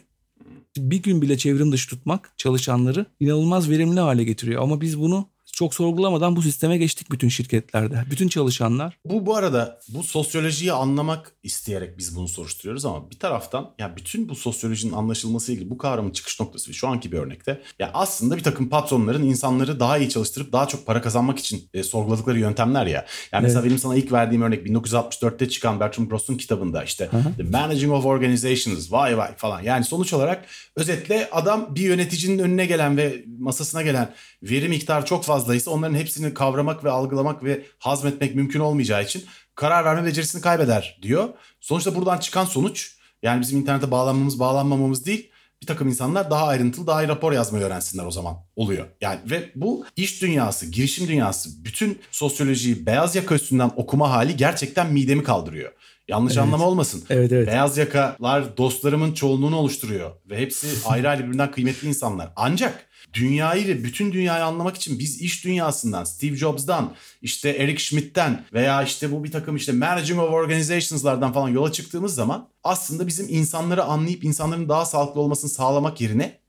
bir 0.77 1.03
gün 1.03 1.21
bile 1.21 1.37
çevrim 1.37 1.71
dışı 1.71 1.89
tutmak 1.89 2.33
çalışanları 2.37 3.05
inanılmaz 3.19 3.69
verimli 3.69 3.99
hale 3.99 4.23
getiriyor. 4.23 4.63
Ama 4.63 4.81
biz 4.81 4.99
bunu 4.99 5.29
çok 5.53 5.73
sorgulamadan 5.73 6.35
bu 6.35 6.41
sisteme 6.41 6.77
geçtik 6.77 7.11
bütün 7.11 7.29
şirketlerde. 7.29 8.03
Bütün 8.11 8.27
çalışanlar 8.27 8.97
Bu 9.05 9.25
bu 9.25 9.35
arada 9.35 9.79
bu 9.89 10.03
sosyolojiyi 10.03 10.71
anlamak 10.71 11.31
isteyerek 11.43 11.97
biz 11.97 12.15
bunu 12.15 12.27
soruşturuyoruz 12.27 12.85
ama 12.85 13.11
bir 13.11 13.19
taraftan 13.19 13.73
ya 13.79 13.95
bütün 13.95 14.29
bu 14.29 14.35
sosyolojinin 14.35 14.93
anlaşılması 14.93 15.51
ilgili 15.51 15.69
bu 15.69 15.77
kavramın 15.77 16.11
çıkış 16.11 16.39
noktası 16.39 16.73
şu 16.73 16.87
anki 16.87 17.11
bir 17.11 17.17
örnekte 17.17 17.61
ya 17.79 17.91
aslında 17.93 18.37
bir 18.37 18.43
takım 18.43 18.69
patronların 18.69 19.23
insanları 19.23 19.79
daha 19.79 19.97
iyi 19.97 20.09
çalıştırıp 20.09 20.53
daha 20.53 20.67
çok 20.67 20.85
para 20.85 21.01
kazanmak 21.01 21.39
için 21.39 21.69
e, 21.73 21.83
sorguladıkları 21.83 22.39
yöntemler 22.39 22.85
ya. 22.85 23.05
Yani 23.31 23.43
mesela 23.43 23.65
benim 23.65 23.77
sana 23.77 23.95
ilk 23.95 24.11
verdiğim 24.11 24.41
örnek 24.41 24.67
1964'te 24.67 25.49
çıkan 25.49 25.79
Bertrand 25.79 26.11
Russell'ın 26.11 26.37
kitabında 26.37 26.83
işte 26.83 27.05
Hı 27.11 27.17
hı. 27.17 27.37
The 27.37 27.43
Managing 27.43 27.91
of 27.91 28.05
Organizations 28.05 28.91
vay 28.91 29.17
vay 29.17 29.35
falan. 29.35 29.61
Yani 29.61 29.85
sonuç 29.85 30.13
olarak 30.13 30.45
özetle 30.75 31.29
adam 31.31 31.75
bir 31.75 31.81
yöneticinin 31.81 32.39
önüne 32.39 32.65
gelen 32.65 32.97
ve 32.97 33.23
masasına 33.39 33.81
gelen 33.81 34.13
veri 34.43 34.69
miktarı 34.69 35.05
çok 35.05 35.23
fazlaysa 35.37 35.71
onların 35.71 35.95
hepsini 35.95 36.33
kavramak 36.33 36.83
ve 36.83 36.89
algılamak 36.89 37.43
ve 37.43 37.65
hazmetmek 37.79 38.35
mümkün 38.35 38.59
olmayacağı 38.59 39.03
için 39.03 39.25
karar 39.55 39.85
verme 39.85 40.05
becerisini 40.05 40.41
kaybeder 40.41 40.99
diyor. 41.01 41.29
Sonuçta 41.61 41.95
buradan 41.95 42.17
çıkan 42.17 42.45
sonuç 42.45 42.97
yani 43.23 43.41
bizim 43.41 43.59
internete 43.59 43.91
bağlanmamız 43.91 44.39
bağlanmamamız 44.39 45.05
değil 45.05 45.31
bir 45.61 45.67
takım 45.67 45.87
insanlar 45.87 46.31
daha 46.31 46.47
ayrıntılı 46.47 46.87
daha 46.87 47.03
iyi 47.03 47.07
rapor 47.07 47.31
yazmayı 47.31 47.65
öğrensinler 47.65 48.05
o 48.05 48.11
zaman 48.11 48.35
oluyor. 48.55 48.85
Yani 49.01 49.19
ve 49.25 49.51
bu 49.55 49.85
iş 49.95 50.21
dünyası, 50.21 50.65
girişim 50.65 51.07
dünyası, 51.07 51.65
bütün 51.65 51.99
sosyolojiyi 52.11 52.85
beyaz 52.85 53.15
yaka 53.15 53.35
üstünden 53.35 53.71
okuma 53.75 54.11
hali 54.11 54.35
gerçekten 54.37 54.93
midemi 54.93 55.23
kaldırıyor. 55.23 55.71
Yanlış 56.07 56.33
Evet. 56.33 56.43
anlama 56.43 56.65
olmasın. 56.65 57.03
Evet 57.09 57.31
evet. 57.31 57.47
Beyaz 57.47 57.77
yakalar 57.77 58.57
dostlarımın 58.57 59.13
çoğunluğunu 59.13 59.55
oluşturuyor 59.55 60.11
ve 60.29 60.37
hepsi 60.37 60.67
ayrı 60.85 61.09
ayrı 61.09 61.23
birbirinden 61.23 61.51
kıymetli 61.51 61.87
insanlar. 61.87 62.29
Ancak 62.35 62.86
dünyayı 63.13 63.67
ve 63.67 63.83
bütün 63.83 64.11
dünyayı 64.11 64.43
anlamak 64.43 64.75
için 64.75 64.99
biz 64.99 65.21
iş 65.21 65.45
dünyasından, 65.45 66.03
Steve 66.03 66.35
Jobs'dan, 66.35 66.95
işte 67.21 67.49
Eric 67.49 67.79
Schmidt'ten 67.79 68.45
veya 68.53 68.83
işte 68.83 69.11
bu 69.11 69.23
bir 69.23 69.31
takım 69.31 69.55
işte 69.55 69.71
Managing 69.71 70.19
of 70.19 70.29
Organisations'lardan 70.33 71.33
falan 71.33 71.49
yola 71.49 71.71
çıktığımız 71.71 72.15
zaman 72.15 72.49
aslında 72.63 73.07
bizim 73.07 73.27
insanları 73.29 73.83
anlayıp 73.83 74.23
insanların 74.23 74.69
daha 74.69 74.85
sağlıklı 74.85 75.21
olmasını 75.21 75.49
sağlamak 75.49 76.01
yerine 76.01 76.39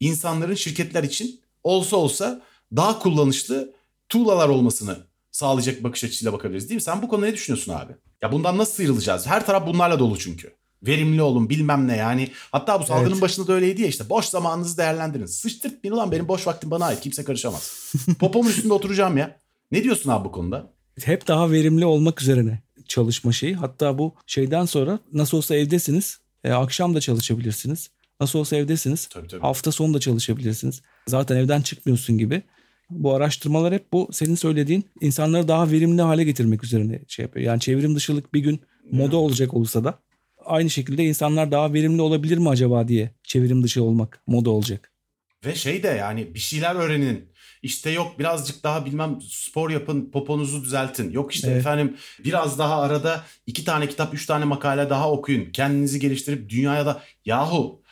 insanların 0.00 0.54
şirketler 0.54 1.02
için 1.02 1.40
olsa 1.64 1.96
olsa 1.96 2.42
daha 2.76 2.98
kullanışlı 2.98 3.74
tuğlalar 4.08 4.48
olmasını 4.48 4.96
sağlayacak 5.32 5.84
bakış 5.84 6.04
açısıyla 6.04 6.32
bakabiliriz 6.32 6.68
değil 6.68 6.76
mi? 6.76 6.82
Sen 6.82 7.02
bu 7.02 7.08
konuda 7.08 7.26
ne 7.26 7.32
düşünüyorsun 7.32 7.72
abi? 7.72 7.92
Ya 8.22 8.32
bundan 8.32 8.58
nasıl 8.58 8.72
sıyrılacağız? 8.72 9.26
Her 9.26 9.46
taraf 9.46 9.66
bunlarla 9.66 9.98
dolu 9.98 10.18
çünkü. 10.18 10.57
Verimli 10.82 11.22
olun 11.22 11.50
bilmem 11.50 11.88
ne 11.88 11.96
yani. 11.96 12.30
Hatta 12.52 12.80
bu 12.80 12.84
salgının 12.86 13.10
Evet. 13.12 13.22
başında 13.22 13.46
da 13.46 13.52
öyleydi 13.52 13.82
ya 13.82 13.88
işte 13.88 14.08
boş 14.10 14.24
zamanınızı 14.24 14.76
değerlendirin. 14.78 15.26
Sıçtırtmayın 15.26 15.94
ulan 15.96 16.12
benim 16.12 16.28
boş 16.28 16.46
vaktim 16.46 16.70
bana 16.70 16.84
ait 16.84 17.00
kimse 17.00 17.24
karışamaz. 17.24 17.92
Popomun 18.18 18.50
üstünde 18.50 18.72
oturacağım 18.72 19.16
ya. 19.16 19.36
Ne 19.72 19.84
diyorsun 19.84 20.10
abi 20.10 20.24
bu 20.28 20.32
konuda? 20.32 20.72
Hep 21.04 21.28
daha 21.28 21.50
verimli 21.50 21.84
olmak 21.86 22.22
üzerine 22.22 22.62
çalışma 22.88 23.32
şeyi. 23.32 23.54
Hatta 23.54 23.98
bu 23.98 24.14
şeyden 24.26 24.64
sonra 24.64 24.98
nasıl 25.12 25.36
olsa 25.36 25.54
evdesiniz. 25.56 26.18
e, 26.44 26.52
akşam 26.52 26.94
da 26.94 27.00
çalışabilirsiniz. 27.00 27.90
Nasıl 28.20 28.38
olsa 28.38 28.56
evdesiniz. 28.56 29.06
Tabii 29.06 29.28
tabii. 29.28 29.40
Hafta 29.40 29.72
sonu 29.72 29.94
da 29.94 30.00
çalışabilirsiniz. 30.00 30.82
Zaten 31.08 31.36
evden 31.36 31.60
çıkmıyorsun 31.62 32.18
gibi. 32.18 32.42
Bu 32.90 33.14
araştırmalar 33.14 33.74
hep 33.74 33.92
bu 33.92 34.08
senin 34.12 34.34
söylediğin 34.34 34.84
insanları 35.00 35.48
daha 35.48 35.70
verimli 35.70 36.02
hale 36.02 36.24
getirmek 36.24 36.64
üzerine 36.64 37.00
şey 37.08 37.22
yapıyor. 37.22 37.46
Yani 37.46 37.60
çevrim 37.60 37.96
dışılık 37.96 38.34
bir 38.34 38.40
gün 38.40 38.60
moda 38.92 39.16
olacak 39.16 39.54
olsa 39.54 39.84
da 39.84 39.98
aynı 40.48 40.70
şekilde 40.70 41.04
insanlar 41.04 41.52
daha 41.52 41.72
verimli 41.72 42.02
olabilir 42.02 42.38
mi 42.38 42.48
acaba 42.48 42.88
diye 42.88 43.14
çevrim 43.22 43.62
dışı 43.62 43.82
olmak 43.84 44.22
moda 44.26 44.50
olacak. 44.50 44.92
Ve 45.44 45.54
şey 45.54 45.82
de 45.82 45.88
yani 45.88 46.34
bir 46.34 46.38
şeyler 46.38 46.74
öğrenin. 46.74 47.28
İşte 47.62 47.90
yok 47.90 48.18
birazcık 48.18 48.64
daha 48.64 48.86
bilmem 48.86 49.18
spor 49.30 49.70
yapın, 49.70 50.10
poponuzu 50.10 50.64
düzeltin. 50.64 51.10
Yok 51.10 51.34
işte 51.34 51.48
Evet. 51.48 51.60
efendim 51.60 51.96
biraz 52.24 52.58
daha 52.58 52.80
arada 52.80 53.24
iki 53.46 53.64
tane 53.64 53.88
kitap, 53.88 54.14
üç 54.14 54.26
tane 54.26 54.44
makale 54.44 54.90
daha 54.90 55.10
okuyun. 55.10 55.50
Kendinizi 55.50 56.00
geliştirip 56.00 56.48
dünyaya 56.48 56.86
da 56.86 57.02
yahu 57.24 57.82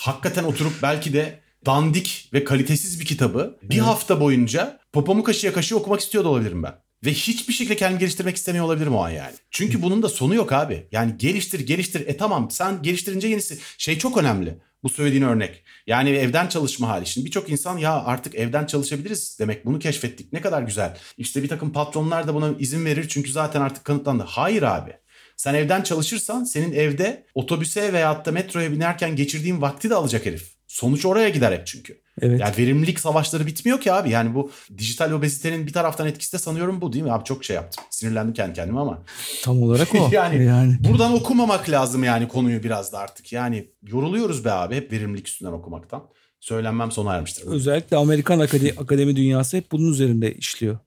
hakikaten 0.00 0.44
oturup 0.44 0.72
belki 0.82 1.12
de 1.12 1.40
dandik 1.66 2.30
ve 2.32 2.44
kalitesiz 2.44 3.00
bir 3.00 3.04
kitabı 3.04 3.58
bir 3.62 3.78
hafta 3.78 4.20
boyunca 4.20 4.80
popomu 4.92 5.22
kaşıya 5.22 5.52
kaşıya 5.52 5.80
okumak 5.80 6.00
istiyor 6.00 6.24
da 6.24 6.28
olabilirim 6.28 6.62
ben. 6.62 6.74
Ve 7.04 7.12
hiçbir 7.12 7.52
şekilde 7.54 7.76
kendimi 7.76 8.00
geliştirmek 8.00 8.36
istemiyor 8.36 8.64
olabilirim 8.64 8.94
o 8.94 9.04
an 9.04 9.10
yani. 9.10 9.34
Çünkü 9.50 9.82
bunun 9.82 10.02
da 10.02 10.08
sonu 10.08 10.34
yok 10.34 10.52
abi. 10.52 10.86
Yani 10.92 11.16
geliştir 11.18 11.60
geliştir. 11.60 12.06
E 12.06 12.16
tamam 12.16 12.50
sen 12.50 12.82
geliştirince 12.82 13.28
yenisi. 13.28 13.58
Şey 13.78 13.98
çok 13.98 14.16
önemli. 14.16 14.58
Bu 14.82 14.88
söylediğin 14.88 15.22
örnek. 15.22 15.64
Yani 15.86 16.10
evden 16.10 16.48
çalışma 16.48 16.88
hali. 16.88 17.06
Şimdi 17.06 17.26
birçok 17.26 17.50
insan 17.50 17.78
ya 17.78 18.04
artık 18.04 18.34
evden 18.34 18.66
çalışabiliriz 18.66 19.36
demek 19.40 19.66
bunu 19.66 19.78
keşfettik. 19.78 20.32
Ne 20.32 20.40
kadar 20.40 20.62
güzel. 20.62 20.96
İşte 21.18 21.42
bir 21.42 21.48
takım 21.48 21.72
patronlar 21.72 22.28
da 22.28 22.34
buna 22.34 22.54
izin 22.58 22.84
verir 22.84 23.08
çünkü 23.08 23.32
zaten 23.32 23.60
artık 23.60 23.84
kanıtlandı. 23.84 24.22
Hayır 24.26 24.62
abi. 24.62 24.92
Sen 25.36 25.54
evden 25.54 25.82
çalışırsan 25.82 26.44
senin 26.44 26.72
evde 26.72 27.26
otobüse 27.34 27.92
veyahut 27.92 28.26
da 28.26 28.32
metroya 28.32 28.72
binerken 28.72 29.16
geçirdiğin 29.16 29.62
vakti 29.62 29.90
de 29.90 29.94
alacak 29.94 30.26
herif. 30.26 30.52
Sonuç 30.66 31.04
oraya 31.04 31.28
gider 31.28 31.52
hep 31.52 31.66
çünkü. 31.66 32.01
Evet. 32.20 32.40
Yani 32.40 32.54
verimlilik 32.58 33.00
savaşları 33.00 33.46
bitmiyor 33.46 33.80
ki 33.80 33.92
abi. 33.92 34.10
Yani 34.10 34.34
bu 34.34 34.50
dijital 34.78 35.12
obezitenin 35.12 35.66
bir 35.66 35.72
taraftan 35.72 36.06
etkisi 36.06 36.32
de 36.32 36.38
sanıyorum 36.38 36.80
bu 36.80 36.92
değil 36.92 37.04
mi? 37.04 37.12
Abi 37.12 37.24
çok 37.24 37.44
şey 37.44 37.56
yaptım. 37.56 37.84
Sinirlendim 37.90 38.34
kendi 38.34 38.54
kendime 38.54 38.80
ama. 38.80 39.02
Tam 39.44 39.62
olarak 39.62 39.94
o. 39.94 40.08
Yani- 40.12 40.44
yani 40.44 40.76
Buradan 40.88 41.12
okumamak 41.14 41.70
lazım 41.70 42.04
yani 42.04 42.28
konuyu 42.28 42.62
biraz 42.62 42.92
da 42.92 42.98
artık. 42.98 43.32
Yani 43.32 43.68
yoruluyoruz 43.86 44.44
be 44.44 44.52
abi 44.52 44.74
hep 44.76 44.92
verimlilik 44.92 45.28
üstünden 45.28 45.52
okumaktan. 45.52 46.02
Söylenmem 46.40 46.92
sona 46.92 47.14
ermiştir. 47.14 47.46
özellikle 47.46 47.96
Amerikan 47.96 48.38
akademi, 48.40 48.72
akademi 48.78 49.16
dünyası 49.16 49.56
hep 49.56 49.72
bunun 49.72 49.92
üzerinde 49.92 50.34
işliyor. 50.34 50.78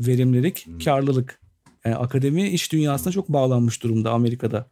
Verimlilik, 0.00 0.66
Hmm. 0.66 0.78
karlılık. 0.78 1.40
Yani 1.84 1.96
akademi 1.96 2.48
iş 2.48 2.72
dünyasına 2.72 3.12
çok 3.12 3.28
bağlanmış 3.28 3.82
durumda 3.82 4.10
Amerika'da. 4.10 4.66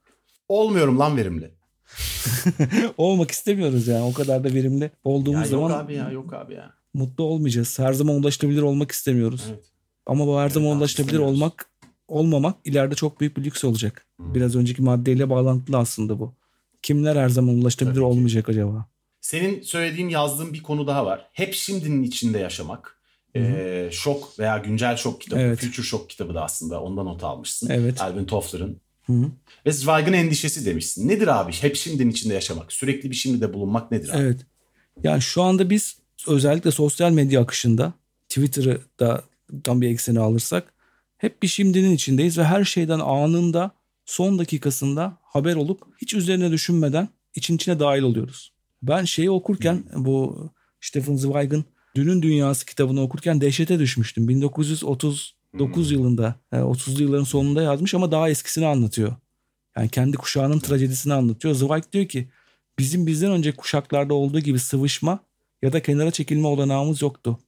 Olmuyorum 0.49 0.99
lan 0.99 1.17
verimli. 1.17 1.51
Olmak 2.97 3.31
istemiyoruz 3.31 3.89
yani. 3.89 4.03
O 4.05 4.13
kadar 4.13 4.45
da 4.45 4.55
verimli 4.55 4.85
Ya 4.85 4.91
olduğumuz 5.05 5.41
yok 5.41 5.47
zaman 5.71 5.71
abi 5.85 5.95
ya 5.95 6.11
yok 6.11 6.33
abi 6.35 6.55
ya. 6.55 6.75
mutlu 6.95 7.25
olmayacağız. 7.25 7.79
Her 7.79 7.93
zaman 7.93 8.15
ulaşılabilir 8.15 8.63
olmak 8.63 8.91
istemiyoruz. 8.91 9.45
Evet. 9.51 9.65
Ama 10.07 10.27
bu 10.27 10.37
her 10.39 10.43
Evet 10.43 10.53
zaman 10.53 10.71
abi, 10.71 10.77
ulaşılabilir 10.79 11.19
olmak 11.19 11.71
olmamak 12.09 12.57
ileride 12.65 12.95
çok 12.95 13.21
büyük 13.21 13.37
bir 13.37 13.45
lüks 13.45 13.65
olacak. 13.65 14.07
Hmm. 14.17 14.35
Biraz 14.35 14.57
önceki 14.57 14.83
maddeyle 14.83 15.31
bağlantılı 15.31 15.79
aslında 15.79 16.19
bu. 16.19 16.35
Kimler 16.83 17.17
her 17.17 17.29
zaman 17.29 17.55
ulaşılabilir 17.55 18.01
olmayacak 18.01 18.49
acaba? 18.49 18.87
Senin 19.21 19.63
söylediğin 19.63 20.09
yazdığın 20.09 20.53
bir 20.53 20.63
konu 20.63 20.87
daha 20.87 21.07
var. 21.07 21.29
Hep 21.33 21.55
şimdinin 21.55 22.03
içinde 22.03 22.39
yaşamak. 22.39 22.99
Ee, 23.37 23.89
şok 23.93 24.39
veya 24.39 24.59
güncel 24.59 24.97
şok 24.97 25.21
kitabı, 25.21 25.41
Evet. 25.41 25.59
Future 25.61 25.83
Shock 25.87 26.11
kitabı 26.11 26.35
da 26.35 26.43
aslında 26.45 26.83
ondan 26.83 27.07
not 27.07 27.25
almışsın. 27.25 27.71
Evet. 27.71 28.01
Alvin 28.01 28.25
Toffler'ın. 28.25 28.81
Hı 29.13 29.27
hı. 29.27 29.31
Ve 29.67 29.73
Zweig'ın 29.73 30.13
endişesi 30.13 30.67
demişsin. 30.67 31.09
Nedir 31.09 31.41
abi? 31.41 31.53
Hep 31.53 31.77
şimdinin 31.77 32.11
içinde 32.11 32.35
yaşamak. 32.35 32.73
Sürekli 32.73 33.11
bir 33.11 33.17
şimdide 33.17 33.55
bulunmak 33.55 33.91
nedir 33.91 34.09
abi? 34.09 34.23
Evet. 34.23 34.41
Yani 35.03 35.23
şu 35.23 35.43
anda 35.43 35.71
biz 35.71 35.97
özellikle 36.27 36.71
sosyal 36.71 37.13
medya 37.13 37.41
akışında 37.41 37.93
Twitter'ı 38.29 38.81
da 39.01 39.25
tam 39.65 39.81
bir 39.81 39.89
ekseni 39.89 40.21
alırsak 40.21 40.73
hep 41.19 41.43
bir 41.43 41.49
şimdinin 41.49 41.93
içindeyiz 41.93 42.39
ve 42.39 42.45
her 42.45 42.65
şeyden 42.65 43.01
anında 43.01 43.71
son 44.05 44.39
dakikasında 44.39 45.19
haber 45.23 45.55
olup 45.55 45.83
hiç 45.99 46.15
üzerine 46.15 46.51
düşünmeden 46.51 47.09
için 47.35 47.57
içine 47.57 47.81
dahil 47.81 48.03
oluyoruz. 48.03 48.53
Ben 48.83 49.05
şeyi 49.05 49.31
okurken 49.31 49.85
bu 49.97 50.49
Stephen 50.81 51.17
Zweig'ın 51.17 51.65
Dünün 51.95 52.23
Dünyası 52.23 52.67
kitabını 52.67 53.03
okurken 53.03 53.41
dehşete 53.41 53.79
düşmüştüm. 53.79 54.29
1939 55.55 55.93
yılında, 55.93 56.35
yani 56.53 56.65
30'lu 56.65 57.03
yılların 57.03 57.25
sonunda 57.25 57.63
yazmış 57.63 57.95
ama 57.95 58.13
daha 58.13 58.31
eskisini 58.31 58.67
anlatıyor. 58.67 59.15
Yani 59.77 59.89
kendi 59.89 60.17
kuşağının 60.17 60.59
trajedisini 60.59 61.15
anlatıyor. 61.15 61.55
Zweig 61.55 61.85
diyor 61.93 62.09
ki 62.09 62.29
bizim 62.79 63.07
bizden 63.07 63.31
önce 63.31 63.53
kuşaklarda 63.53 64.15
olduğu 64.15 64.41
gibi 64.41 64.59
sıvışma 64.59 65.19
ya 65.63 65.73
da 65.73 65.83
kenara 65.83 66.11
çekilme 66.11 66.47
olanağımız 66.47 67.03
yoktu. 67.03 67.39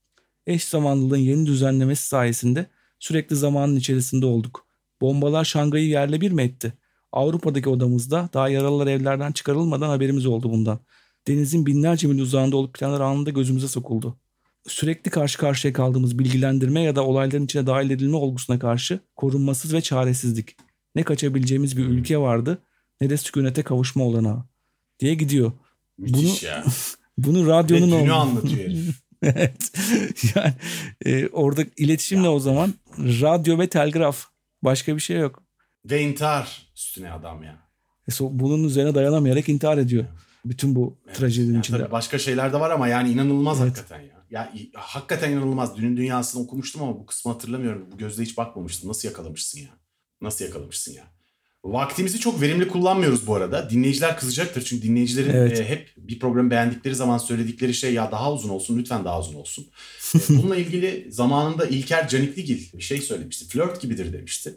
Eş 0.46 0.64
zamanlılığın 0.64 1.16
yeni 1.16 1.46
düzenlemesi 1.46 2.08
sayesinde 2.08 2.66
sürekli 2.98 3.36
zamanın 3.36 3.76
içerisinde 3.76 4.26
olduk. 4.26 4.66
Bombalar 5.00 5.44
Şangay'ı 5.44 5.88
yerle 5.88 6.20
bir 6.20 6.32
mi 6.32 6.42
etti? 6.42 6.72
Avrupa'daki 7.12 7.68
odamızda 7.68 8.28
daha 8.34 8.48
yaralılar 8.48 8.86
evlerden 8.86 9.32
çıkarılmadan 9.32 9.88
haberimiz 9.88 10.26
oldu 10.26 10.50
bundan. 10.50 10.78
Denizin 11.28 11.66
binlerce 11.66 12.06
mil 12.06 12.20
uzağında 12.20 12.56
olup 12.56 12.74
bitenler 12.74 13.00
anında 13.00 13.30
gözümüze 13.30 13.68
sokuldu. 13.68 14.16
Sürekli 14.68 15.10
karşı 15.10 15.38
karşıya 15.38 15.72
kaldığımız 15.72 16.18
bilgilendirme 16.18 16.80
ya 16.82 16.96
da 16.96 17.04
olayların 17.06 17.44
içine 17.44 17.66
dahil 17.66 17.90
edilme 17.90 18.16
olgusuna 18.16 18.58
karşı 18.58 19.00
korunmasız 19.16 19.74
ve 19.74 19.80
çaresizlik. 19.80 20.56
Ne 20.94 21.02
kaçabileceğimiz 21.02 21.76
bir 21.76 21.84
ülke 21.84 22.18
vardı 22.18 22.58
ne 23.00 23.10
de 23.10 23.16
sükunete 23.16 23.62
kavuşma 23.62 24.04
olanağı 24.04 24.44
diye 25.00 25.14
gidiyor. 25.14 25.52
Müthiş 25.98 26.42
Bunu- 26.42 26.50
ya. 26.50 26.64
Bunu 27.18 27.46
Ve 27.46 27.50
radyonun 27.50 27.90
dünü 27.90 28.12
ol- 28.12 28.14
anlatıyor 28.14 28.58
herif. 28.68 29.00
evet. 29.22 29.72
Yani 30.34 30.54
e, 31.06 31.28
orada 31.28 31.64
iletişimle 31.76 32.28
o 32.28 32.40
zaman 32.40 32.74
radyo 32.98 33.58
ve 33.58 33.68
telgraf. 33.68 34.24
Başka 34.62 34.94
bir 34.96 35.00
şey 35.00 35.16
yok. 35.18 35.42
Ve 35.90 36.02
intihar 36.02 36.66
üstüne 36.76 37.10
adam 37.12 37.42
ya. 37.42 37.56
E, 38.08 38.10
so- 38.10 38.28
bunun 38.38 38.64
üzerine 38.64 38.94
dayanamayarak 38.94 39.48
intihar 39.48 39.78
ediyor. 39.78 40.04
Bütün 40.44 40.74
bu 40.74 40.96
Evet. 41.06 41.16
trajedinin 41.16 41.52
Yani 41.52 41.60
içinde. 41.60 41.78
tabii 41.78 41.90
başka 41.92 42.18
şeyler 42.18 42.52
de 42.52 42.60
var 42.60 42.70
ama 42.70 42.88
yani 42.88 43.10
inanılmaz 43.12 43.60
Evet. 43.60 43.70
hakikaten 43.70 44.00
ya. 44.00 44.13
Ya 44.34 44.52
hakikaten 44.74 45.30
inanılmaz. 45.32 45.76
Dünün 45.76 45.96
dünyasını 45.96 46.42
okumuştum 46.42 46.82
ama 46.82 46.98
bu 46.98 47.06
kısmı 47.06 47.32
hatırlamıyorum. 47.32 47.88
Bu 47.92 47.98
gözle 47.98 48.22
hiç 48.22 48.36
bakmamıştım. 48.36 48.88
Nasıl 48.90 49.08
yakalamışsın 49.08 49.60
ya? 49.60 49.68
Nasıl 50.20 50.44
yakalamışsın 50.44 50.92
ya? 50.92 51.04
Vaktimizi 51.64 52.20
çok 52.20 52.40
verimli 52.40 52.68
kullanmıyoruz 52.68 53.26
bu 53.26 53.34
arada. 53.34 53.70
Dinleyiciler 53.70 54.16
kızacaktır 54.16 54.64
çünkü 54.64 54.82
dinleyicilerin 54.88 55.30
Evet. 55.30 55.60
e, 55.60 55.68
hep 55.68 55.92
bir 55.96 56.18
programı 56.18 56.50
beğendikleri 56.50 56.94
zaman 56.94 57.18
söyledikleri 57.18 57.74
şey 57.74 57.94
ya 57.94 58.12
daha 58.12 58.32
uzun 58.32 58.48
olsun 58.48 58.78
lütfen 58.78 59.04
daha 59.04 59.20
uzun 59.20 59.34
olsun. 59.34 59.66
E, 60.14 60.18
bununla 60.28 60.56
ilgili 60.56 61.06
zamanında 61.12 61.66
İlker 61.66 62.08
Canikligil 62.08 62.78
bir 62.78 62.82
şey 62.82 63.00
söylemişti. 63.00 63.48
Flört 63.48 63.80
gibidir 63.80 64.12
demişti. 64.12 64.54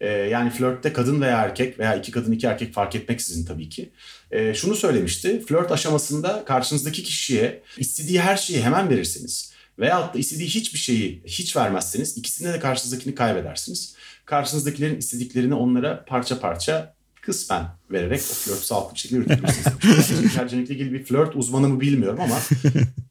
E, 0.00 0.08
yani 0.08 0.50
flörtte 0.50 0.92
kadın 0.92 1.20
veya 1.20 1.38
erkek 1.38 1.78
veya 1.78 1.94
iki 1.94 2.12
kadın 2.12 2.32
iki 2.32 2.46
erkek 2.46 2.74
fark 2.74 2.94
etmeksizin 2.94 3.44
tabii 3.44 3.68
ki. 3.68 3.90
E, 4.30 4.54
şunu 4.54 4.74
söylemişti. 4.74 5.40
Flört 5.48 5.72
aşamasında 5.72 6.44
karşınızdaki 6.44 7.02
kişiye 7.02 7.62
istediği 7.78 8.20
her 8.20 8.36
şeyi 8.36 8.62
hemen 8.62 8.90
verirseniz 8.90 9.52
veyahut 9.78 10.14
da 10.14 10.18
istediği 10.18 10.48
hiçbir 10.48 10.78
şeyi 10.78 11.22
hiç 11.26 11.56
vermezseniz 11.56 12.18
ikisinde 12.18 12.52
de 12.52 12.60
karşınızdakini 12.60 13.14
kaybedersiniz. 13.14 13.94
Karşınızdakilerin 14.24 14.98
istediklerini 14.98 15.54
onlara 15.54 16.04
parça 16.04 16.40
parça 16.40 16.94
kısmen 17.20 17.66
vererek 17.90 18.20
o 18.30 18.34
flört 18.34 18.58
sağlıklı 18.58 18.94
bir 18.94 19.00
şekilde 19.00 19.18
yürütülmesi. 19.20 19.62
Tercihlikle 20.34 20.74
ilgili 20.74 20.92
bir 20.92 21.04
flört 21.04 21.36
uzmanı 21.36 21.68
mı 21.68 21.80
bilmiyorum 21.80 22.20
ama 22.20 22.38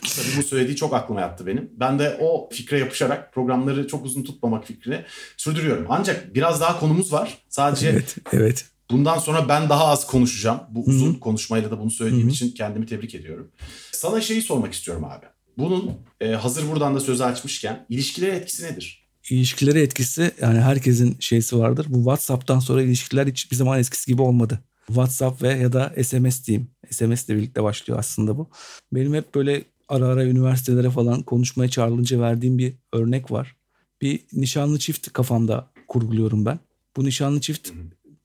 Tabii 0.00 0.36
bu 0.38 0.42
söylediği 0.42 0.76
çok 0.76 0.94
aklıma 0.94 1.20
yattı 1.20 1.46
benim. 1.46 1.70
Ben 1.76 1.98
de 1.98 2.16
o 2.20 2.48
fikre 2.52 2.78
yapışarak 2.78 3.32
programları 3.34 3.88
çok 3.88 4.04
uzun 4.04 4.22
tutmamak 4.22 4.66
fikrini 4.66 5.04
sürdürüyorum. 5.36 5.86
Ancak 5.88 6.34
biraz 6.34 6.60
daha 6.60 6.80
konumuz 6.80 7.12
var. 7.12 7.38
Sadece 7.48 7.88
Evet, 7.88 8.16
evet. 8.32 8.66
bundan 8.90 9.18
sonra 9.18 9.48
ben 9.48 9.68
daha 9.68 9.86
az 9.86 10.06
konuşacağım. 10.06 10.60
Bu 10.70 10.80
Hı 10.86 10.90
hı. 10.90 10.94
uzun 10.94 11.14
konuşmayla 11.14 11.70
da 11.70 11.80
bunu 11.80 11.90
söylediğim 11.90 12.26
Hı 12.26 12.30
hı. 12.30 12.34
için 12.34 12.50
kendimi 12.50 12.86
tebrik 12.86 13.14
ediyorum. 13.14 13.50
Sana 13.92 14.20
şeyi 14.20 14.42
sormak 14.42 14.72
istiyorum 14.72 15.04
abi. 15.04 15.26
Bunun 15.58 15.90
e, 16.20 16.28
hazır 16.32 16.68
buradan 16.70 16.94
da 16.94 17.00
sözü 17.00 17.22
açmışken 17.22 17.86
ilişkilere 17.88 18.36
etkisi 18.36 18.64
nedir? 18.64 19.08
İlişkilere 19.30 19.82
etkisi 19.82 20.30
yani 20.40 20.60
herkesin 20.60 21.16
şeysi 21.20 21.58
vardır. 21.58 21.86
Bu 21.88 21.96
WhatsApp'tan 21.96 22.58
sonra 22.58 22.82
ilişkiler 22.82 23.26
hiçbir 23.26 23.56
zaman 23.56 23.78
eskisi 23.78 24.10
gibi 24.10 24.22
olmadı. 24.22 24.60
WhatsApp 24.86 25.42
ve 25.42 25.48
ya 25.48 25.72
da 25.72 25.92
SMS 26.04 26.46
diyeyim. 26.46 26.70
SMS 26.90 27.28
ile 27.28 27.36
birlikte 27.36 27.62
başlıyor 27.62 27.98
aslında 27.98 28.38
bu. 28.38 28.50
Benim 28.92 29.14
hep 29.14 29.34
böyle 29.34 29.64
ara 29.88 30.06
ara 30.06 30.24
üniversitelere 30.24 30.90
falan 30.90 31.22
konuşmaya 31.22 31.68
çağrılınca 31.68 32.20
verdiğim 32.20 32.58
bir 32.58 32.74
örnek 32.92 33.30
var. 33.30 33.56
Bir 34.02 34.20
nişanlı 34.32 34.78
çift 34.78 35.12
kafamda 35.12 35.70
kurguluyorum 35.88 36.46
ben. 36.46 36.58
Bu 36.96 37.04
nişanlı 37.04 37.40
çift 37.40 37.70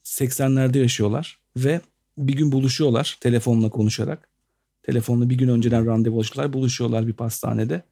80'lerde 0.03 0.77
yaşıyorlar 0.77 1.39
ve 1.57 1.81
bir 2.17 2.33
gün 2.33 2.51
buluşuyorlar 2.51 3.17
telefonla 3.21 3.69
konuşarak. 3.69 4.29
Telefonla 4.83 5.29
bir 5.29 5.35
gün 5.35 5.47
önceden 5.47 5.85
randevu 5.85 6.17
alışıyorlar. 6.17 6.53
Buluşuyorlar 6.53 7.07
bir 7.07 7.13
pastanede. 7.13 7.83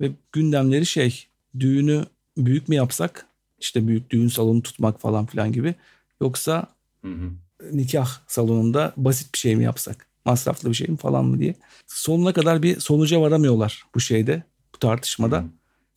Ve 0.00 0.10
gündemleri 0.32 0.86
şey 0.86 1.26
düğünü 1.60 2.04
büyük 2.36 2.68
mü 2.68 2.74
yapsak 2.74 3.26
işte 3.58 3.88
büyük 3.88 4.10
düğün 4.10 4.28
salonu 4.28 4.62
tutmak 4.62 5.00
falan 5.00 5.26
filan 5.26 5.52
gibi 5.52 5.74
yoksa 6.20 6.66
Hı 7.02 7.08
hı. 7.08 7.30
nikah 7.72 8.20
salonunda 8.26 8.92
basit 8.96 9.34
bir 9.34 9.38
şey 9.38 9.56
mi 9.56 9.64
yapsak 9.64 10.07
masraflı 10.28 10.68
bir 10.70 10.74
şey 10.74 10.88
mi 10.88 10.96
falan 10.96 11.24
mı 11.24 11.40
diye 11.40 11.54
sonuna 11.86 12.32
kadar 12.32 12.62
bir 12.62 12.80
sonuca 12.80 13.20
varamıyorlar 13.20 13.84
bu 13.94 14.00
şeyde 14.00 14.42
bu 14.74 14.78
tartışmada. 14.78 15.38
Hı. 15.38 15.46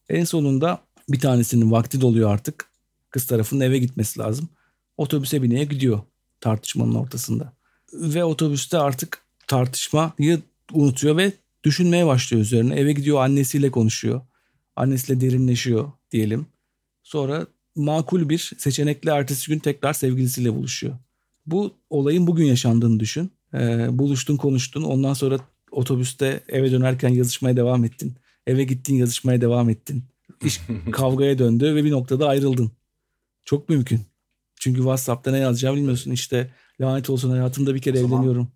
En 0.09 0.23
sonunda 0.23 0.81
bir 1.09 1.19
tanesinin 1.19 1.71
vakti 1.71 2.01
doluyor 2.01 2.31
artık 2.31 2.65
kız 3.09 3.25
tarafının 3.25 3.61
eve 3.61 3.77
gitmesi 3.77 4.19
lazım 4.19 4.49
otobüse 4.97 5.41
bineye 5.41 5.63
gidiyor 5.63 5.99
tartışmanın 6.41 6.95
ortasında 6.95 7.53
ve 7.93 8.23
otobüste 8.23 8.77
artık 8.77 9.25
tartışmayı 9.47 10.41
unutuyor 10.73 11.17
ve 11.17 11.33
düşünmeye 11.63 12.05
başlıyor 12.05 12.43
üzerine 12.43 12.75
eve 12.75 12.93
gidiyor 12.93 13.23
annesiyle 13.23 13.71
konuşuyor 13.71 14.21
annesiyle 14.75 15.21
derinleşiyor 15.21 15.91
diyelim. 16.11 16.45
Sonra 17.03 17.47
makul 17.75 18.29
bir 18.29 18.53
seçenekle 18.57 19.11
ertesi 19.11 19.51
gün 19.51 19.59
tekrar 19.59 19.93
sevgilisiyle 19.93 20.53
buluşuyor. 20.55 20.93
Bu 21.45 21.73
olayın 21.89 22.27
bugün 22.27 22.45
yaşandığını 22.45 22.99
düşün. 22.99 23.31
Ee, 23.53 23.87
buluştun 23.99 24.37
konuştun 24.37 24.83
ondan 24.83 25.13
sonra 25.13 25.37
otobüste 25.71 26.43
eve 26.49 26.71
dönerken 26.71 27.09
yazışmaya 27.09 27.57
devam 27.57 27.85
ettin. 27.85 28.15
Eve 28.47 28.63
gittin 28.63 28.95
yazışmaya 28.95 29.41
devam 29.41 29.69
ettin. 29.69 30.03
İş 30.45 30.61
kavgaya 30.91 31.39
döndü 31.39 31.75
ve 31.75 31.83
bir 31.83 31.91
noktada 31.91 32.27
ayrıldın. 32.27 32.71
Çok 33.45 33.69
mümkün. 33.69 34.01
Çünkü 34.59 34.77
WhatsApp'ta 34.77 35.31
ne 35.31 35.37
yazacağını 35.37 35.75
bilmiyorsun. 35.77 36.11
İşte 36.11 36.51
lanet 36.81 37.09
olsun 37.09 37.29
hayatımda 37.29 37.75
bir 37.75 37.81
kere 37.81 37.97
O 37.97 38.01
zaman- 38.01 38.17
evleniyorum. 38.17 38.47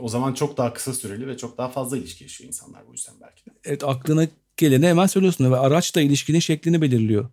O 0.00 0.08
zaman 0.08 0.34
çok 0.34 0.56
daha 0.56 0.72
kısa 0.72 0.94
süreli 0.94 1.26
ve 1.26 1.36
çok 1.36 1.58
daha 1.58 1.68
fazla 1.68 1.96
ilişki 1.98 2.24
yaşıyor 2.24 2.48
insanlar 2.48 2.86
bu 2.88 2.92
yüzden 2.92 3.14
belki 3.20 3.46
de. 3.46 3.50
Evet 3.64 3.84
aklına 3.84 4.26
geleni 4.56 4.86
hemen 4.86 5.06
söylüyorsun 5.06 5.52
ve 5.52 5.56
araç 5.56 5.94
da 5.96 6.00
ilişkinin 6.00 6.38
şeklini 6.38 6.82
belirliyor. 6.82 7.28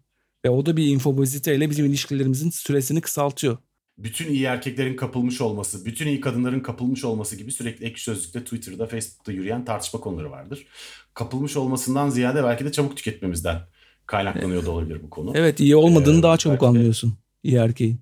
Ve 0.45 0.49
o 0.49 0.65
da 0.65 0.77
bir 0.77 0.85
infoboziteyle 0.87 1.69
bizim 1.69 1.85
ilişkilerimizin 1.85 2.49
süresini 2.49 3.01
kısaltıyor. 3.01 3.57
Bütün 3.97 4.27
iyi 4.27 4.43
erkeklerin 4.43 4.95
kapılmış 4.95 5.41
olması, 5.41 5.85
bütün 5.85 6.07
iyi 6.07 6.21
kadınların 6.21 6.59
kapılmış 6.59 7.03
olması 7.03 7.35
gibi 7.35 7.51
sürekli 7.51 7.85
ek 7.85 7.95
sözlükte, 7.97 8.43
Twitter'da, 8.43 8.87
Facebook'ta 8.87 9.31
yürüyen 9.31 9.65
tartışma 9.65 9.99
konuları 9.99 10.31
vardır. 10.31 10.67
Kapılmış 11.13 11.57
olmasından 11.57 12.09
ziyade 12.09 12.43
belki 12.43 12.65
de 12.65 12.71
çabuk 12.71 12.97
tüketmemizden 12.97 13.61
kaynaklanıyor 14.05 14.65
da 14.65 14.71
olabilir 14.71 15.03
bu 15.03 15.09
konu. 15.09 15.31
Evet 15.35 15.59
iyi 15.59 15.75
olmadığını 15.75 16.19
Ee, 16.19 16.23
daha 16.23 16.37
çabuk 16.37 16.63
anlıyorsun 16.63 17.13
iyi 17.43 17.55
erkeğin. 17.55 18.01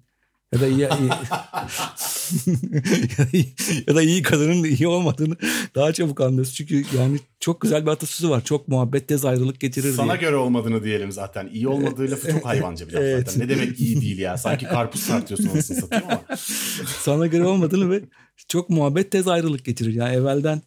Ya 0.53 0.61
da 0.61 0.67
iyi, 0.67 0.77
iyi- 0.77 0.87
ya 3.87 3.95
da 3.95 4.01
iyi 4.01 4.21
kadının 4.21 4.63
iyi 4.63 4.87
olmadığını 4.87 5.35
daha 5.75 5.93
çabuk 5.93 6.21
anlıyorsun. 6.21 6.53
Çünkü 6.53 6.83
yani 6.97 7.19
çok 7.39 7.61
güzel 7.61 7.85
bir 7.85 7.91
atasözü 7.91 8.29
var. 8.29 8.43
Çok 8.45 8.67
muhabbet 8.67 9.07
tez 9.07 9.25
ayrılık 9.25 9.59
getirir 9.59 9.91
Sana 9.93 10.11
diye. 10.11 10.21
göre 10.21 10.35
olmadığını 10.35 10.83
diyelim 10.83 11.11
zaten. 11.11 11.49
İyi 11.53 11.67
olmadığı 11.67 12.11
lafı 12.11 12.31
çok 12.31 12.45
hayvanca 12.45 12.87
bir 12.87 12.93
laf 12.93 13.01
Evet. 13.01 13.27
zaten. 13.31 13.41
Ne 13.41 13.49
demek 13.49 13.79
iyi 13.79 14.01
değil 14.01 14.17
ya? 14.19 14.37
Sanki 14.37 14.65
karpuz 14.65 15.07
tartıyorsun 15.07 15.49
anasını 15.49 15.77
satayım 15.81 16.05
ama. 16.09 16.21
Sana 17.01 17.27
göre 17.27 17.45
olmadığını 17.45 17.89
ve 17.91 18.01
çok 18.47 18.69
muhabbet 18.69 19.11
tez 19.11 19.27
ayrılık 19.27 19.65
getirir. 19.65 19.93
Yani 19.93 20.15
evvelden 20.15 20.61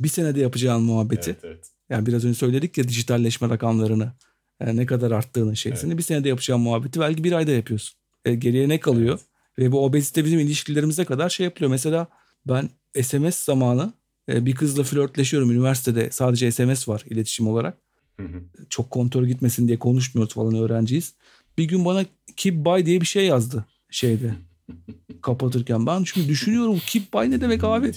bir 0.00 0.08
senede 0.08 0.40
yapacağın 0.40 0.82
muhabbeti 0.82 1.30
Evet, 1.30 1.40
evet. 1.44 1.66
Yani 1.90 2.06
biraz 2.06 2.24
önce 2.24 2.34
söyledik 2.34 2.78
ya 2.78 2.88
dijitalleşme 2.88 3.48
rakamlarını 3.48 4.12
e, 4.60 4.76
ne 4.76 4.86
kadar 4.86 5.10
arttığını 5.10 5.56
şeysini 5.56 5.98
bir 5.98 6.02
senede 6.02 6.28
yapacağın 6.28 6.60
muhabbeti 6.60 7.00
belki 7.00 7.24
bir 7.24 7.32
ayda 7.32 7.50
yapıyorsun. 7.50 7.96
E, 8.24 8.34
geriye 8.34 8.68
ne 8.68 8.80
kalıyor? 8.80 9.18
Ve 9.60 9.72
bu 9.72 9.84
obezite 9.84 10.24
bizim 10.24 10.40
ilişkilerimize 10.40 11.04
kadar 11.04 11.28
şey 11.28 11.44
yapılıyor. 11.44 11.70
Mesela 11.70 12.06
ben 12.48 12.70
SMS 13.02 13.44
zamanı 13.44 13.92
e, 14.28 14.46
bir 14.46 14.54
kızla 14.54 14.82
flörtleşiyorum 14.82 15.50
üniversitede 15.50 16.10
sadece 16.10 16.52
SMS 16.52 16.88
var 16.88 17.04
iletişim 17.10 17.48
olarak. 17.48 17.78
Hı 18.16 18.26
hı. 18.26 18.42
Çok 18.70 18.90
kontör 18.90 19.24
gitmesin 19.24 19.68
diye 19.68 19.78
konuşmuyoruz 19.78 20.34
falan 20.34 20.54
öğrenciyiz. 20.54 21.14
Bir 21.58 21.64
gün 21.64 21.84
bana 21.84 22.04
keep 22.36 22.54
by 22.54 22.86
diye 22.86 23.00
bir 23.00 23.06
şey 23.06 23.26
yazdı 23.26 23.64
şeyde 23.90 24.34
kapatırken. 25.22 25.86
Ben 25.86 26.04
şimdi 26.04 26.28
düşünüyorum 26.28 26.78
keep 26.86 27.14
by 27.14 27.30
ne 27.30 27.40
demek 27.40 27.64
abi? 27.64 27.88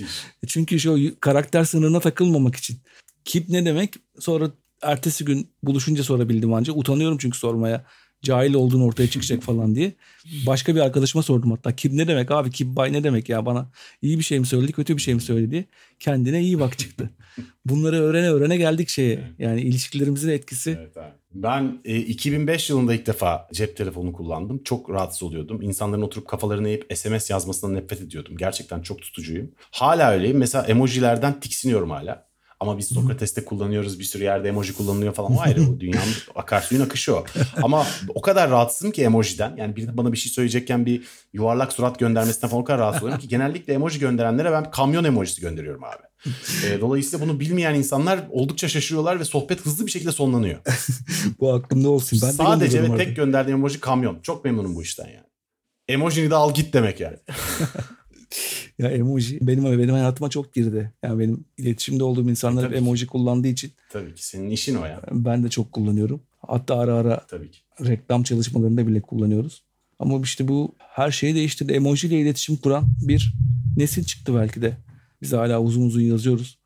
E 0.43 0.47
Çünkü 0.47 0.80
şu 0.80 0.99
karakter 1.20 1.64
sınırına 1.64 1.99
takılmamak 1.99 2.55
için. 2.55 2.78
Kip 3.26 3.49
ne 3.49 3.66
demek? 3.66 3.93
Sonra 4.20 4.51
ertesi 4.82 5.26
gün 5.26 5.49
buluşunca 5.64 6.03
sorabildim 6.03 6.53
anca. 6.53 6.74
Utanıyorum 6.74 7.18
çünkü 7.18 7.38
sormaya. 7.38 7.86
Cahil 8.24 8.53
olduğun 8.53 8.82
ortaya 8.82 9.09
çıkacak 9.09 9.43
falan 9.43 9.76
diye. 9.76 9.93
Başka 10.47 10.76
bir 10.76 10.80
arkadaşıma 10.80 11.24
sordum 11.24 11.51
hatta. 11.51 11.76
Kip 11.76 11.93
ne 11.93 12.07
demek 12.07 12.32
abi? 12.32 12.51
Kip 12.51 12.67
bay 12.67 12.93
ne 12.93 13.03
demek 13.03 13.30
ya 13.30 13.45
bana? 13.45 13.69
iyi 14.01 14.19
bir 14.19 14.24
şey 14.24 14.39
mi 14.39 14.45
söyledi, 14.45 14.71
kötü 14.71 14.97
bir 14.97 15.01
şey 15.01 15.13
mi 15.13 15.21
söyledi? 15.21 15.65
Kendine 15.99 16.41
iyi 16.41 16.59
bak 16.59 16.80
çıktı. 16.80 17.09
Bunları 17.65 18.01
öğrene 18.01 18.30
öğrene 18.32 18.57
geldik 18.57 18.89
şeye. 18.89 19.19
Yani 19.39 19.61
ilişkilerimizin 19.61 20.30
etkisi. 20.30 20.78
Evet 20.82 20.97
abi. 20.97 21.13
Ben 21.34 21.82
e, 21.86 21.97
2005 21.97 22.69
yılında 22.69 22.93
ilk 22.93 23.05
defa 23.05 23.47
cep 23.53 23.78
telefonu 23.78 24.13
kullandım. 24.13 24.63
Çok 24.63 24.89
rahatsız 24.89 25.24
oluyordum. 25.24 25.61
İnsanların 25.61 26.01
oturup 26.01 26.28
kafalarını 26.28 26.69
eğip 26.69 26.86
SMS 26.95 27.30
yazmasından 27.30 27.76
nefret 27.76 28.01
ediyordum. 28.01 28.38
Gerçekten 28.38 28.82
çok 28.82 29.01
tutucuyum. 29.01 29.51
Hala 29.71 30.11
öyleyim. 30.11 30.38
Mesela 30.38 30.65
emojilerden 30.65 31.39
tiksiniyorum 31.39 31.89
hala. 31.89 32.33
Ama 32.64 32.78
biz 32.78 32.88
Sokrates'te 32.88 33.45
kullanıyoruz. 33.45 33.99
Bir 33.99 34.03
sürü 34.03 34.24
yerde 34.24 34.49
emoji 34.49 34.74
kullanılıyor 34.74 35.14
falan. 35.14 35.36
O 35.36 35.39
ayrı. 35.41 35.61
O 35.70 35.80
dünyanın 35.80 36.14
akarsuyun 36.36 36.82
akışı 36.82 37.16
o. 37.16 37.24
Ama 37.64 37.88
o 38.16 38.22
kadar 38.22 38.49
rahatsızım 38.49 38.91
ki 38.91 39.03
emojiden. 39.03 39.55
Yani 39.57 39.76
biri 39.76 39.97
bana 39.97 40.11
bir 40.11 40.18
şey 40.18 40.32
söyleyecekken 40.32 40.86
bir 40.86 41.03
yuvarlak 41.34 41.74
surat 41.74 41.99
göndermesinden 41.99 42.49
falan 42.49 42.61
o 42.61 42.66
kadar 42.66 42.80
rahatsız 42.80 43.03
oluyorum 43.03 43.22
ki 43.22 43.28
genellikle 43.28 43.74
emoji 43.74 43.99
gönderenlere 43.99 44.51
ben 44.51 44.72
kamyon 44.72 45.03
emojisi 45.03 45.41
gönderiyorum 45.41 45.84
abi. 45.84 46.30
E, 46.68 46.82
dolayısıyla 46.82 47.26
bunu 47.26 47.39
bilmeyen 47.39 47.76
insanlar 47.76 48.20
oldukça 48.32 48.68
şaşırıyorlar 48.68 49.20
ve 49.20 49.26
sohbet 49.26 49.66
hızlı 49.66 49.86
bir 49.86 49.91
şekilde 49.91 50.11
sonlanıyor. 50.11 50.59
Bu 51.39 51.53
aklımda 51.53 51.89
olsun. 51.89 52.20
Ben 52.22 52.30
de 52.30 52.34
Sadece 52.34 52.84
ve 52.84 52.97
tek 52.97 53.16
gönderdiğim 53.16 53.59
emoji 53.59 53.80
kamyon. 53.80 54.20
Çok 54.22 54.45
memnunum 54.45 54.76
bu 54.76 54.82
işten 54.82 55.07
yani. 55.07 55.28
Emojini 55.88 56.30
de 56.30 56.36
al 56.36 56.53
git 56.53 56.74
demek 56.74 56.99
yani. 56.99 57.18
Ya 58.80 58.90
emoji 58.90 59.38
benim 59.42 59.64
benim 59.80 59.94
hayatıma 59.94 60.30
çok 60.30 60.54
girdi. 60.54 60.92
Yani 61.04 61.20
benim 61.20 61.46
iletişimde 61.58 62.04
olduğum 62.04 62.30
insanlar 62.30 62.64
hep 62.64 62.70
tabii 62.72 62.80
ki. 62.80 62.86
emoji 62.86 63.08
kullandığı 63.08 63.48
için 63.48 63.72
Tabii 63.92 64.16
ki 64.16 64.26
senin 64.28 64.50
işin 64.50 64.76
o 64.76 64.86
ya. 64.86 65.02
ben 65.12 65.44
de 65.44 65.50
çok 65.50 65.72
kullanıyorum. 65.72 66.22
Hatta 66.48 66.76
ara 66.80 66.94
ara 66.96 67.26
Tabii 67.28 67.52
ki. 67.52 67.60
reklam 67.82 68.24
çalışmalarında 68.24 68.88
bile 68.88 69.02
kullanıyoruz. 69.02 69.64
Ama 70.00 70.20
işte 70.24 70.48
bu 70.48 70.76
her 70.78 71.12
şeyi 71.12 71.36
değiştirdi. 71.36 71.74
Emoji 71.74 72.08
ile 72.08 72.20
iletişim 72.22 72.58
kuran 72.58 72.86
bir 73.02 73.34
nesil 73.78 74.04
çıktı 74.04 74.36
belki 74.36 74.62
de. 74.62 74.78
Biz 75.22 75.34
hala 75.34 75.62
uzun 75.62 75.82
uzun 75.86 76.02
yazıyoruz. 76.02 76.60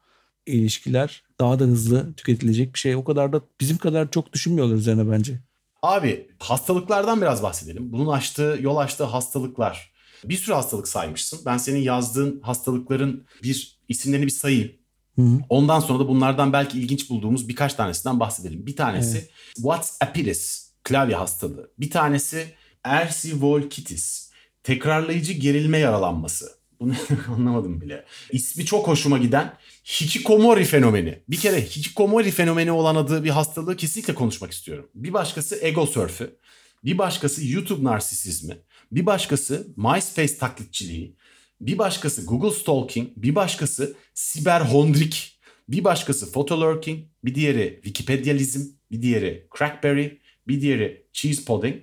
İlişkiler 0.45 1.23
daha 1.39 1.59
da 1.59 1.63
hızlı 1.63 2.13
tüketilecek 2.13 2.73
bir 2.73 2.79
şey. 2.79 2.95
O 2.95 3.03
kadar 3.03 3.33
da 3.33 3.41
bizim 3.61 3.77
kadar 3.77 4.11
çok 4.11 4.33
düşünmüyorlar 4.33 4.75
üzerine 4.75 5.11
bence. 5.11 5.39
Abi 5.81 6.27
hastalıklardan 6.39 7.21
biraz 7.21 7.43
bahsedelim. 7.43 7.91
Bunun 7.91 8.07
açtığı, 8.07 8.57
yol 8.61 8.77
açtığı 8.77 9.03
hastalıklar. 9.03 9.91
Bir 10.23 10.37
sürü 10.37 10.55
hastalık 10.55 10.87
saymışsın. 10.87 11.39
Ben 11.45 11.57
senin 11.57 11.79
yazdığın 11.79 12.41
hastalıkların 12.41 13.25
bir 13.43 13.79
isimlerini 13.89 14.25
bir 14.25 14.31
sayayım. 14.31 14.71
Hı 15.15 15.21
hı. 15.21 15.39
Ondan 15.49 15.79
sonra 15.79 15.99
da 15.99 16.07
bunlardan 16.07 16.53
belki 16.53 16.79
ilginç 16.79 17.09
bulduğumuz 17.09 17.49
birkaç 17.49 17.73
tanesinden 17.73 18.19
bahsedelim. 18.19 18.65
Bir 18.65 18.75
tanesi 18.75 19.29
WhatsAppitis, 19.55 20.71
klavye 20.83 21.15
hastalığı. 21.15 21.71
Bir 21.79 21.89
tanesi 21.89 22.53
Ersivolkitis, 22.83 24.31
tekrarlayıcı 24.63 25.33
gerilme 25.33 25.77
yaralanması. 25.77 26.57
Bunu 26.79 26.93
anlamadım 27.35 27.81
bile. 27.81 28.05
İsmi 28.31 28.65
çok 28.65 28.87
hoşuma 28.87 29.17
giden 29.17 29.53
hikikomori 29.85 30.63
fenomeni. 30.63 31.23
Bir 31.29 31.37
kere 31.37 31.61
hikikomori 31.61 32.31
fenomeni 32.31 32.71
olan 32.71 32.95
adı 32.95 33.23
bir 33.23 33.29
hastalığı 33.29 33.75
kesinlikle 33.75 34.15
konuşmak 34.15 34.51
istiyorum. 34.51 34.89
Bir 34.95 35.13
başkası 35.13 35.59
ego 35.61 35.85
sörfü. 35.85 36.37
Bir 36.83 36.97
başkası 36.97 37.47
YouTube 37.47 37.83
narsisizmi. 37.83 38.57
Bir 38.91 39.05
başkası 39.05 39.67
MySpace 39.77 40.37
taklitçiliği. 40.37 41.15
Bir 41.61 41.77
başkası 41.77 42.25
Google 42.25 42.51
stalking. 42.51 43.09
Bir 43.17 43.35
başkası 43.35 43.95
siberhondrik. 44.13 45.39
Bir 45.69 45.83
başkası 45.83 46.31
photolurking. 46.31 46.99
Bir 47.25 47.35
diğeri 47.35 47.79
Wikipedializm. 47.83 48.71
Bir 48.91 49.01
diğeri 49.01 49.47
crackberry. 49.57 50.19
Bir 50.47 50.61
diğeri 50.61 51.05
cheese 51.13 51.45
pudding. 51.45 51.75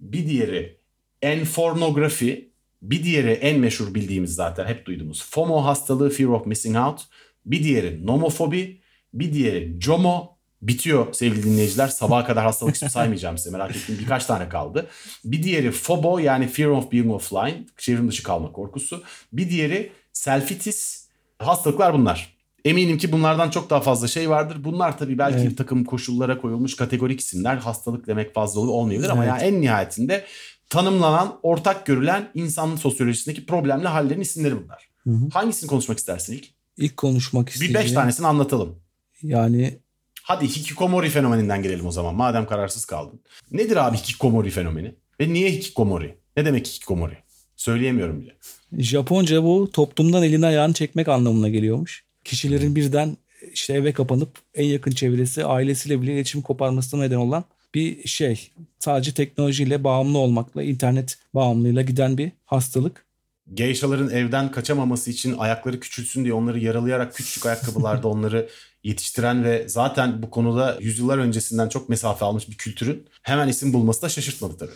Bir 0.00 0.28
diğeri 0.28 0.78
enfornografi. 1.22 2.52
Bir 2.82 3.04
diğeri 3.04 3.30
en 3.30 3.58
meşhur 3.58 3.94
bildiğimiz 3.94 4.34
zaten 4.34 4.66
hep 4.66 4.86
duyduğumuz 4.86 5.24
FOMO 5.24 5.64
hastalığı, 5.64 6.10
fear 6.10 6.28
of 6.28 6.46
missing 6.46 6.76
out. 6.76 7.00
Bir 7.46 7.64
diğeri 7.64 8.06
nomofobi. 8.06 8.80
Bir 9.14 9.32
diğeri 9.32 9.76
JOMO. 9.80 10.31
Bitiyor 10.62 11.12
sevgili 11.12 11.42
dinleyiciler. 11.42 11.88
Sabaha 11.88 12.26
kadar 12.26 12.44
hastalık 12.44 12.74
ismi 12.74 12.90
saymayacağım 12.90 13.38
size. 13.38 13.50
Merak 13.50 13.76
ettiğim 13.76 13.98
birkaç 14.00 14.26
tane 14.26 14.48
kaldı. 14.48 14.86
Bir 15.24 15.42
diğeri 15.42 15.70
FOBO 15.70 16.18
yani 16.18 16.48
fear 16.48 16.68
of 16.68 16.92
being 16.92 17.10
offline. 17.12 17.64
Çevrim 17.78 18.08
dışı 18.08 18.22
kalma 18.22 18.52
korkusu. 18.52 19.02
Bir 19.32 19.50
diğeri 19.50 19.92
selfitis. 20.12 21.08
Hastalıklar 21.38 21.94
bunlar. 21.94 22.36
Eminim 22.64 22.98
ki 22.98 23.12
bunlardan 23.12 23.50
çok 23.50 23.70
daha 23.70 23.80
fazla 23.80 24.08
şey 24.08 24.30
vardır. 24.30 24.64
Bunlar 24.64 24.98
tabii 24.98 25.18
belki 25.18 25.38
Evet. 25.38 25.50
bir 25.50 25.56
takım 25.56 25.84
koşullara 25.84 26.40
koyulmuş 26.40 26.76
kategorik 26.76 27.20
isimler. 27.20 27.56
Hastalık 27.56 28.06
demek 28.06 28.34
fazla 28.34 28.60
olmayabilir 28.60 29.08
ama 29.08 29.24
Evet. 29.26 29.42
ya 29.42 29.48
en 29.48 29.60
nihayetinde 29.60 30.24
tanımlanan, 30.70 31.38
ortak 31.42 31.86
görülen 31.86 32.28
insanın 32.34 32.76
sosyolojisindeki 32.76 33.46
problemli 33.46 33.88
hallerin 33.88 34.20
isimleri 34.20 34.64
bunlar. 34.64 34.88
Hı 35.04 35.10
hı. 35.10 35.28
Hangisini 35.32 35.68
konuşmak 35.68 35.98
istersin 35.98 36.32
ilk? 36.32 36.48
İlk 36.76 36.96
konuşmak 36.96 37.46
Bir 37.46 37.52
isteyeceğim. 37.52 37.84
beş 37.84 37.92
tanesini 37.92 38.26
anlatalım. 38.26 38.78
Yani 39.22 39.78
Hadi 40.22 40.48
hikikomori 40.48 41.08
fenomeninden 41.08 41.62
gelelim 41.62 41.86
o 41.86 41.92
zaman 41.92 42.14
madem 42.14 42.46
kararsız 42.46 42.84
kaldın. 42.84 43.20
Nedir 43.50 43.76
abi 43.76 43.96
hikikomori 43.96 44.50
fenomeni? 44.50 44.94
Ve 45.20 45.32
niye 45.32 45.50
hikikomori? 45.50 46.14
Ne 46.36 46.44
demek 46.44 46.66
hikikomori? 46.66 47.16
Söyleyemiyorum 47.56 48.20
bile. 48.20 48.36
Japonca 48.78 49.42
bu 49.42 49.70
toplumdan 49.72 50.22
elini 50.22 50.46
ayağını 50.46 50.72
çekmek 50.74 51.08
anlamına 51.08 51.48
geliyormuş. 51.48 52.04
Kişilerin 52.24 52.76
birden 52.76 53.16
işte 53.52 53.74
eve 53.74 53.92
kapanıp 53.92 54.30
en 54.54 54.64
yakın 54.64 54.90
çevresi 54.90 55.44
ailesiyle 55.44 56.02
bile 56.02 56.14
iletişim 56.14 56.42
koparmasına 56.42 57.00
neden 57.00 57.16
olan 57.16 57.44
bir 57.74 58.08
şey. 58.08 58.50
Sadece 58.78 59.12
teknolojiyle 59.12 59.84
bağımlı 59.84 60.18
olmakla, 60.18 60.62
internet 60.62 61.18
bağımlılığıyla 61.34 61.82
giden 61.82 62.18
bir 62.18 62.32
hastalık. 62.44 63.06
Geyşaların 63.54 64.10
evden 64.10 64.50
kaçamaması 64.50 65.10
için 65.10 65.38
ayakları 65.38 65.80
küçülsün 65.80 66.24
diye 66.24 66.34
onları 66.34 66.58
yaralayarak 66.58 67.14
küçük 67.14 67.46
ayakkabılarda 67.46 68.08
onları 68.08 68.48
yetiştiren 68.84 69.44
ve 69.44 69.68
zaten 69.68 70.22
bu 70.22 70.30
konuda 70.30 70.78
yüzyıllar 70.80 71.18
öncesinden 71.18 71.68
çok 71.68 71.88
mesafe 71.88 72.24
almış 72.24 72.48
bir 72.48 72.54
kültürün 72.54 73.06
hemen 73.22 73.48
isim 73.48 73.72
bulması 73.72 74.02
da 74.02 74.08
şaşırtmadı 74.08 74.56
tabii. 74.56 74.72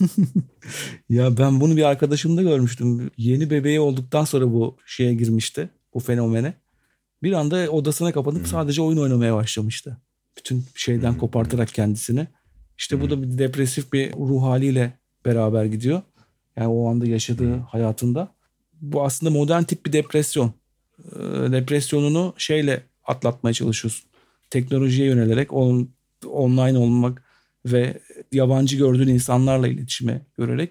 Ya 1.08 1.38
ben 1.38 1.60
bunu 1.60 1.76
bir 1.76 1.82
arkadaşımda 1.82 2.42
görmüştüm. 2.42 3.10
Yeni 3.16 3.50
bebeği 3.50 3.80
olduktan 3.80 4.24
sonra 4.24 4.52
bu 4.52 4.76
şeye 4.86 5.14
girmişti. 5.14 5.70
Bu 5.94 6.00
fenomene. 6.00 6.54
Bir 7.22 7.32
anda 7.32 7.70
odasına 7.70 8.12
kapanıp 8.12 8.48
sadece 8.48 8.82
oyun 8.82 8.98
oynamaya 8.98 9.34
başlamıştı. 9.34 9.96
Bütün 10.38 10.64
şeyden 10.74 11.18
kopartarak 11.18 11.68
kendisini. 11.68 12.26
İşte 12.78 13.00
bu 13.00 13.10
da 13.10 13.22
bir 13.22 13.38
depresif 13.38 13.92
bir 13.92 14.12
ruh 14.12 14.42
haliyle 14.42 14.98
beraber 15.24 15.64
gidiyor. 15.64 16.02
Yani 16.56 16.68
o 16.68 16.90
anda 16.90 17.06
yaşadığı 17.06 17.56
hayatında. 17.56 18.34
Bu 18.80 19.04
aslında 19.04 19.30
modern 19.30 19.62
tip 19.62 19.86
bir 19.86 19.92
depresyon. 19.92 20.52
Ee, 20.98 21.18
depresyonunu 21.52 22.34
şeyle 22.36 22.82
atlatmaya 23.10 23.54
çalışıyorsun. 23.54 24.10
Teknolojiye 24.50 25.08
yönelerek 25.08 25.52
on, 25.52 25.90
online 26.26 26.78
olmak 26.78 27.22
ve 27.66 28.00
yabancı 28.32 28.76
gördüğün 28.76 29.08
insanlarla 29.08 29.68
iletişime 29.68 30.26
görerek 30.38 30.70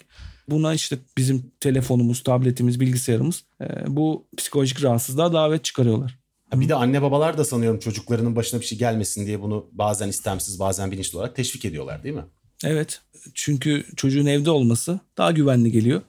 buna 0.52 0.74
işte 0.74 0.98
bizim 1.18 1.52
telefonumuz, 1.60 2.24
tabletimiz, 2.24 2.80
bilgisayarımız 2.80 3.44
e, 3.62 3.66
bu 3.88 4.28
psikolojik 4.38 4.84
rahatsızlığa 4.84 5.34
davet 5.34 5.64
çıkarıyorlar. 5.64 6.20
Bir 6.54 6.70
de 6.70 6.76
anne 6.76 7.02
babalar 7.02 7.38
da 7.38 7.46
sanıyorum 7.46 7.80
çocuklarının 7.80 8.36
başına 8.36 8.60
bir 8.60 8.66
şey 8.66 8.78
gelmesin 8.78 9.26
diye 9.26 9.42
bunu 9.42 9.70
bazen 9.72 10.08
istemsiz 10.08 10.60
bazen 10.60 10.92
bilinçli 10.92 11.18
olarak 11.18 11.36
teşvik 11.36 11.66
ediyorlar 11.66 12.04
değil 12.04 12.16
mi? 12.16 12.26
Evet 12.64 13.02
çünkü 13.34 13.86
çocuğun 13.96 14.26
evde 14.26 14.52
olması 14.52 15.00
daha 15.18 15.32
güvenli 15.32 15.72
geliyor 15.72 16.02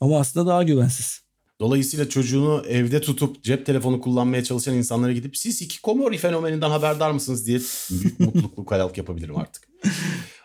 ama 0.00 0.20
aslında 0.20 0.46
daha 0.46 0.62
güvensiz. 0.62 1.25
Dolayısıyla 1.60 2.08
çocuğunu 2.08 2.62
evde 2.68 3.00
tutup 3.00 3.42
cep 3.42 3.66
telefonu 3.66 4.00
kullanmaya 4.00 4.44
çalışan 4.44 4.74
insanlara 4.74 5.12
gidip 5.12 5.36
siz 5.36 5.62
iki 5.62 5.82
komori 5.82 6.18
fenomeninden 6.18 6.70
haberdar 6.70 7.10
mısınız 7.10 7.46
diye 7.46 7.60
büyük 7.90 8.20
mutluluklu 8.20 8.64
kalalık 8.64 8.98
yapabilirim 8.98 9.36
artık. 9.36 9.68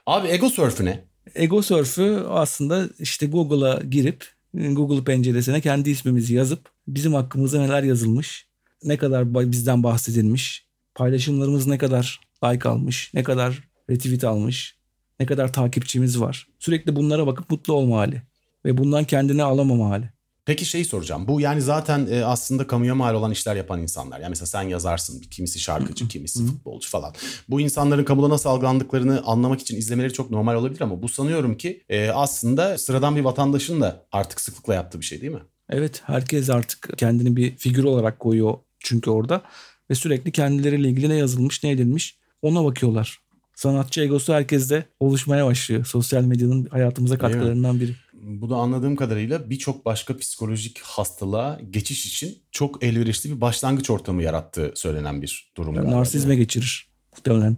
Abi 0.06 0.28
ego 0.28 0.50
surf'ü 0.50 0.86
ne? 0.86 1.12
Ego 1.36 1.62
Surf'ü 1.62 2.26
aslında 2.30 2.90
işte 3.00 3.26
Google'a 3.26 3.82
girip 3.90 4.26
Google 4.54 5.04
penceresine 5.04 5.62
kendi 5.62 5.90
ismimizi 5.90 6.34
yazıp 6.34 6.70
bizim 6.88 7.14
hakkımızda 7.14 7.62
neler 7.62 7.84
yazılmış, 7.84 8.48
ne 8.84 8.98
kadar 8.98 9.52
bizden 9.52 9.84
bahsedilmiş, 9.84 10.68
paylaşımlarımız 10.96 11.68
ne 11.68 11.78
kadar 11.78 12.20
like 12.44 12.70
almış, 12.70 13.12
ne 13.14 13.24
kadar 13.24 13.70
retweet 13.90 14.24
almış, 14.24 14.78
ne 15.20 15.26
kadar 15.26 15.54
takipçimiz 15.54 16.20
var. 16.20 16.48
Sürekli 16.60 16.96
bunlara 16.96 17.28
bakıp 17.28 17.50
mutlu 17.50 17.74
olma 17.74 17.98
hali 17.98 18.22
ve 18.66 18.78
bundan 18.78 19.04
kendini 19.04 19.44
alamama 19.44 19.90
hali. 19.90 20.10
Peki 20.46 20.66
şeyi 20.66 20.86
soracağım. 20.86 21.28
Bu 21.28 21.42
yani 21.42 21.62
zaten 21.62 22.08
e, 22.12 22.26
aslında 22.26 22.68
kamuya 22.68 22.96
mal 22.96 23.16
olan 23.16 23.32
işler 23.32 23.56
yapan 23.56 23.82
insanlar. 23.82 24.20
Yani 24.20 24.30
mesela 24.30 24.46
sen 24.46 24.62
yazarsın. 24.62 25.22
Kimisi 25.22 25.60
şarkıcı, 25.60 26.08
kimisi 26.08 26.46
futbolcu 26.46 26.90
falan. 26.90 27.14
Bu 27.50 27.62
insanların 27.62 28.04
kamuda 28.04 28.30
nasıl 28.30 28.50
algılandıklarını 28.50 29.22
anlamak 29.26 29.62
için 29.62 29.78
izlemeleri 29.78 30.14
çok 30.14 30.32
normal 30.32 30.56
olabilir 30.56 30.82
ama 30.82 31.02
bu 31.02 31.10
sanıyorum 31.10 31.58
ki 31.58 31.84
e, 31.90 32.10
aslında 32.10 32.78
sıradan 32.78 33.16
bir 33.16 33.22
vatandaşın 33.22 33.82
da 33.82 34.06
artık 34.12 34.42
sıklıkla 34.42 34.74
yaptığı 34.74 35.00
bir 35.00 35.06
şey 35.06 35.22
değil 35.22 35.34
mi? 35.34 35.42
Evet 35.70 36.02
herkes 36.06 36.50
artık 36.50 36.90
kendini 36.98 37.36
bir 37.36 37.58
figür 37.58 37.84
olarak 37.84 38.20
koyuyor 38.20 38.58
çünkü 38.80 39.10
orada 39.10 39.42
ve 39.90 39.96
sürekli 39.96 40.32
kendileriyle 40.32 40.90
ilgili 40.90 41.10
ne 41.10 41.16
yazılmış 41.16 41.64
ne 41.64 41.72
edilmiş 41.72 42.18
ona 42.42 42.66
bakıyorlar. 42.66 43.21
Sanatçı 43.62 44.02
egosu 44.02 44.34
herkeste 44.34 44.86
oluşmaya 45.00 45.46
başlıyor. 45.46 45.86
Sosyal 45.86 46.24
medyanın 46.24 46.66
hayatımıza 46.66 47.18
katkılarından 47.18 47.80
biri. 47.80 47.96
Bu 48.14 48.50
da 48.50 48.56
anladığım 48.56 48.96
kadarıyla 48.96 49.50
birçok 49.50 49.86
başka 49.86 50.18
psikolojik 50.18 50.80
hastalığa 50.80 51.60
geçiş 51.70 52.06
için 52.06 52.38
çok 52.52 52.84
elverişli 52.84 53.36
bir 53.36 53.42
başlangıç 53.42 53.90
ortamı 53.90 54.24
yarattığı 54.24 54.72
söylenen 54.76 55.22
bir 55.22 55.52
durum. 55.58 55.76
galiba. 55.76 55.92
Narsizme 55.92 56.36
geçirir 56.36 56.88
muhtemelen. 57.12 57.58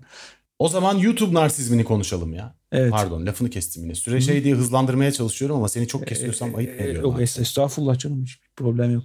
O 0.60 0.70
zaman 0.70 0.98
YouTube 0.98 1.34
narsizmini 1.34 1.84
konuşalım 1.84 2.34
ya. 2.34 2.56
Evet. 2.72 2.92
Pardon 2.92 3.26
lafını 3.26 3.50
kestim 3.50 3.84
yine. 3.84 3.96
Süre 3.96 4.22
şey 4.22 4.44
diye 4.44 4.56
hızlandırmaya 4.56 5.12
çalışıyorum 5.12 5.58
ama 5.58 5.70
seni 5.70 5.88
çok 5.88 6.08
kesiyorsam 6.08 6.56
ayıp 6.56 6.70
mı 6.70 6.76
Ee, 6.82 6.84
ediyorum? 6.84 7.10
Yok 7.10 7.16
abi? 7.16 7.24
estağfurullah 7.24 7.98
canım 7.98 8.24
hiçbir 8.24 8.50
problem 8.56 8.92
yok. 8.94 9.04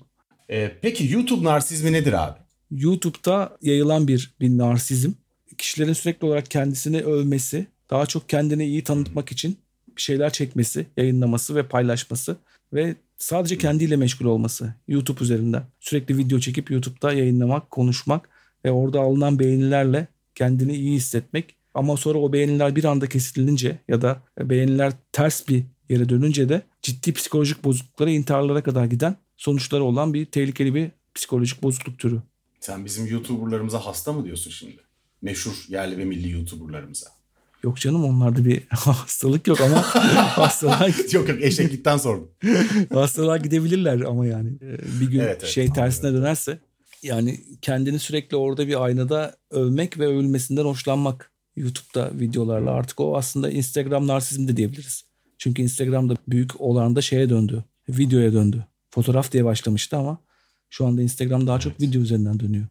Ee, 0.50 0.72
peki 0.82 1.12
YouTube 1.12 1.44
narsizmi 1.44 1.92
nedir 1.92 2.12
abi? 2.12 2.38
YouTube'da 2.70 3.56
yayılan 3.62 4.08
bir, 4.08 4.34
bir 4.40 4.58
narsizm. 4.58 5.12
Kişilerin 5.58 5.92
sürekli 5.92 6.26
olarak 6.26 6.50
kendisini 6.50 7.00
övmesi, 7.02 7.66
daha 7.90 8.06
çok 8.06 8.28
kendini 8.28 8.66
iyi 8.66 8.84
tanıtmak 8.84 9.32
için 9.32 9.58
bir 9.96 10.02
şeyler 10.02 10.32
çekmesi, 10.32 10.86
yayınlaması 10.96 11.54
ve 11.54 11.68
paylaşması 11.68 12.36
ve 12.72 12.96
sadece 13.18 13.58
kendiyle 13.58 13.96
meşgul 13.96 14.26
olması 14.26 14.74
YouTube 14.88 15.24
üzerinden. 15.24 15.62
Sürekli 15.80 16.18
video 16.18 16.38
çekip 16.38 16.70
YouTube'da 16.70 17.12
yayınlamak, 17.12 17.70
konuşmak 17.70 18.28
ve 18.64 18.70
orada 18.70 19.00
alınan 19.00 19.38
beğenilerle 19.38 20.06
kendini 20.34 20.76
iyi 20.76 20.96
hissetmek. 20.96 21.54
Ama 21.74 21.96
sonra 21.96 22.18
o 22.18 22.32
beğeniler 22.32 22.76
bir 22.76 22.84
anda 22.84 23.08
kesilince 23.08 23.78
ya 23.88 24.02
da 24.02 24.22
beğeniler 24.40 24.92
ters 25.12 25.48
bir 25.48 25.64
yere 25.88 26.08
dönünce 26.08 26.48
de 26.48 26.62
ciddi 26.82 27.12
psikolojik 27.12 27.64
bozukluklara, 27.64 28.10
intiharlara 28.10 28.62
kadar 28.62 28.84
giden 28.84 29.16
sonuçları 29.36 29.84
olan 29.84 30.14
bir 30.14 30.26
tehlikeli 30.26 30.74
bir 30.74 30.90
psikolojik 31.14 31.62
bozukluk 31.62 31.98
türü. 31.98 32.22
Sen 32.60 32.84
bizim 32.84 33.06
YouTuber'larımıza 33.06 33.78
hasta 33.78 34.12
mı 34.12 34.24
diyorsun 34.24 34.50
şimdi? 34.50 34.87
Meşhur 35.22 35.64
yerli 35.68 35.98
ve 35.98 36.04
milli 36.04 36.30
YouTuber'larımıza. 36.30 37.06
Yok 37.64 37.76
canım 37.76 38.04
onlarda 38.04 38.44
bir 38.44 38.62
hastalık 38.68 39.46
yok 39.46 39.60
ama 39.60 39.82
hastalığa, 40.36 40.88
yok 41.12 41.28
yok 41.28 41.42
eşeklikten 41.42 41.96
sordum. 41.96 42.30
hastalığa 42.92 43.36
gidebilirler 43.36 44.00
ama 44.00 44.26
yani 44.26 44.48
Ee, 44.62 45.00
bir 45.00 45.10
gün 45.10 45.20
Evet, 45.20 45.38
evet, 45.42 45.52
şey 45.52 45.72
tersine 45.72 46.12
dönerse 46.12 46.58
yani 47.02 47.40
kendini 47.62 47.98
sürekli 47.98 48.36
orada 48.36 48.68
bir 48.68 48.84
aynada 48.84 49.36
övmek 49.50 49.98
ve 49.98 50.06
övülmesinden 50.06 50.64
hoşlanmak 50.64 51.30
YouTube'da 51.56 52.10
videolarla 52.20 52.70
artık 52.70 53.00
o 53.00 53.16
aslında 53.16 53.50
Instagram 53.50 54.06
narsizmi 54.06 54.48
de 54.48 54.56
diyebiliriz. 54.56 55.04
Çünkü 55.38 55.62
Instagram'da 55.62 56.16
büyük 56.28 56.60
oranda 56.60 57.00
şeye 57.00 57.30
döndü. 57.30 57.64
Videoya 57.88 58.32
döndü. 58.32 58.66
Fotoğraf 58.90 59.32
diye 59.32 59.44
başlamıştı 59.44 59.96
ama 59.96 60.18
şu 60.70 60.86
anda 60.86 61.02
Instagram 61.02 61.46
daha 61.46 61.60
çok 61.60 61.80
video 61.80 62.02
üzerinden 62.02 62.40
dönüyor. 62.40 62.66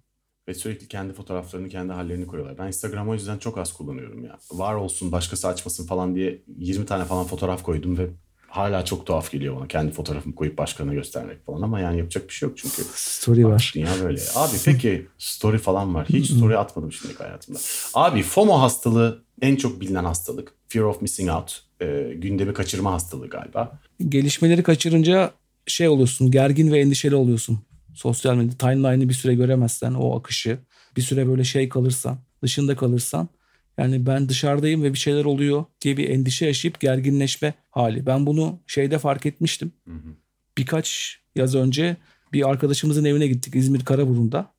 Ve 0.48 0.54
sürekli 0.54 0.88
kendi 0.88 1.14
fotoğraflarını, 1.14 1.70
kendi 1.70 1.94
hallerini 1.94 2.28
koyuyorlar. 2.28 2.58
Ben 2.58 2.68
Instagram'ı 2.68 3.12
o 3.12 3.14
yüzden 3.14 3.38
çok 3.38 3.58
az 3.58 3.74
kullanıyorum 3.74 4.24
ya. 4.24 4.38
Var 4.52 4.76
olsun, 4.76 5.12
başkası 5.12 5.48
açmasın 5.48 5.88
falan 5.88 6.16
diye 6.16 6.42
20 6.58 6.86
tane 6.86 7.06
falan 7.06 7.26
fotoğraf 7.26 7.64
koydum 7.64 7.98
ve 7.98 8.08
hala 8.48 8.86
çok 8.86 9.06
tuhaf 9.06 9.32
geliyor 9.32 9.56
bana. 9.56 9.68
Kendi 9.68 9.92
fotoğrafımı 9.92 10.36
koyup 10.36 10.58
başkana 10.58 10.94
göstermek 10.94 11.46
falan 11.46 11.62
ama 11.62 11.80
yani 11.80 11.98
yapacak 11.98 12.28
bir 12.28 12.34
şey 12.34 12.50
yok 12.50 12.58
çünkü. 12.58 12.84
Story 12.96 13.46
var. 13.46 13.72
Dünya 13.76 13.90
böyle. 14.04 14.22
Abi 14.36 14.56
peki 14.66 15.08
story 15.18 15.58
falan 15.58 15.96
var. 15.96 16.08
Hiç 16.10 16.32
story 16.32 16.58
atmadım 16.58 16.92
şimdilik 16.92 17.20
hayatımda. 17.20 17.60
Abi 17.94 18.24
FOMO 18.24 18.62
hastalığı 18.62 19.24
en 19.42 19.56
çok 19.56 19.82
bilinen 19.82 20.04
hastalık. 20.04 20.54
Fear 20.68 20.84
of 20.84 21.02
missing 21.02 21.30
out. 21.30 21.62
e, 21.82 22.14
gündemi 22.18 22.54
kaçırma 22.54 22.94
hastalığı 22.94 23.30
galiba. 23.30 23.80
Gelişmeleri 24.10 24.64
kaçırınca 24.64 25.32
şey 25.68 25.88
oluyorsun, 25.88 26.32
gergin 26.32 26.72
ve 26.72 26.80
endişeli 26.80 27.16
oluyorsun. 27.16 27.60
Sosyal 27.98 28.36
medya 28.36 28.58
timeline'ı 28.58 29.10
bir 29.10 29.14
süre 29.14 29.36
göremezsen 29.36 29.94
o 29.94 30.20
akışı, 30.20 30.60
bir 30.98 31.02
süre 31.02 31.28
böyle 31.28 31.44
şey 31.44 31.70
kalırsan, 31.70 32.18
dışında 32.44 32.76
kalırsan 32.76 33.30
yani 33.78 34.06
ben 34.06 34.30
dışarıdayım 34.30 34.84
ve 34.84 34.94
bir 34.94 34.98
şeyler 34.98 35.26
oluyor 35.26 35.66
diye 35.82 35.98
bir 35.98 36.10
endişe 36.10 36.46
yaşayıp 36.46 36.80
gerginleşme 36.80 37.54
hali. 37.72 38.06
Ben 38.06 38.26
bunu 38.26 38.60
şeyde 38.68 39.00
fark 39.00 39.26
etmiştim. 39.26 39.72
Hı 39.88 39.94
hı. 39.94 40.16
Birkaç 40.58 41.18
yaz 41.36 41.56
önce 41.56 41.98
bir 42.34 42.50
arkadaşımızın 42.50 43.06
evine 43.06 43.28
gittik 43.28 43.56
İzmir 43.56 43.86
Karaburun'da. 43.86 44.52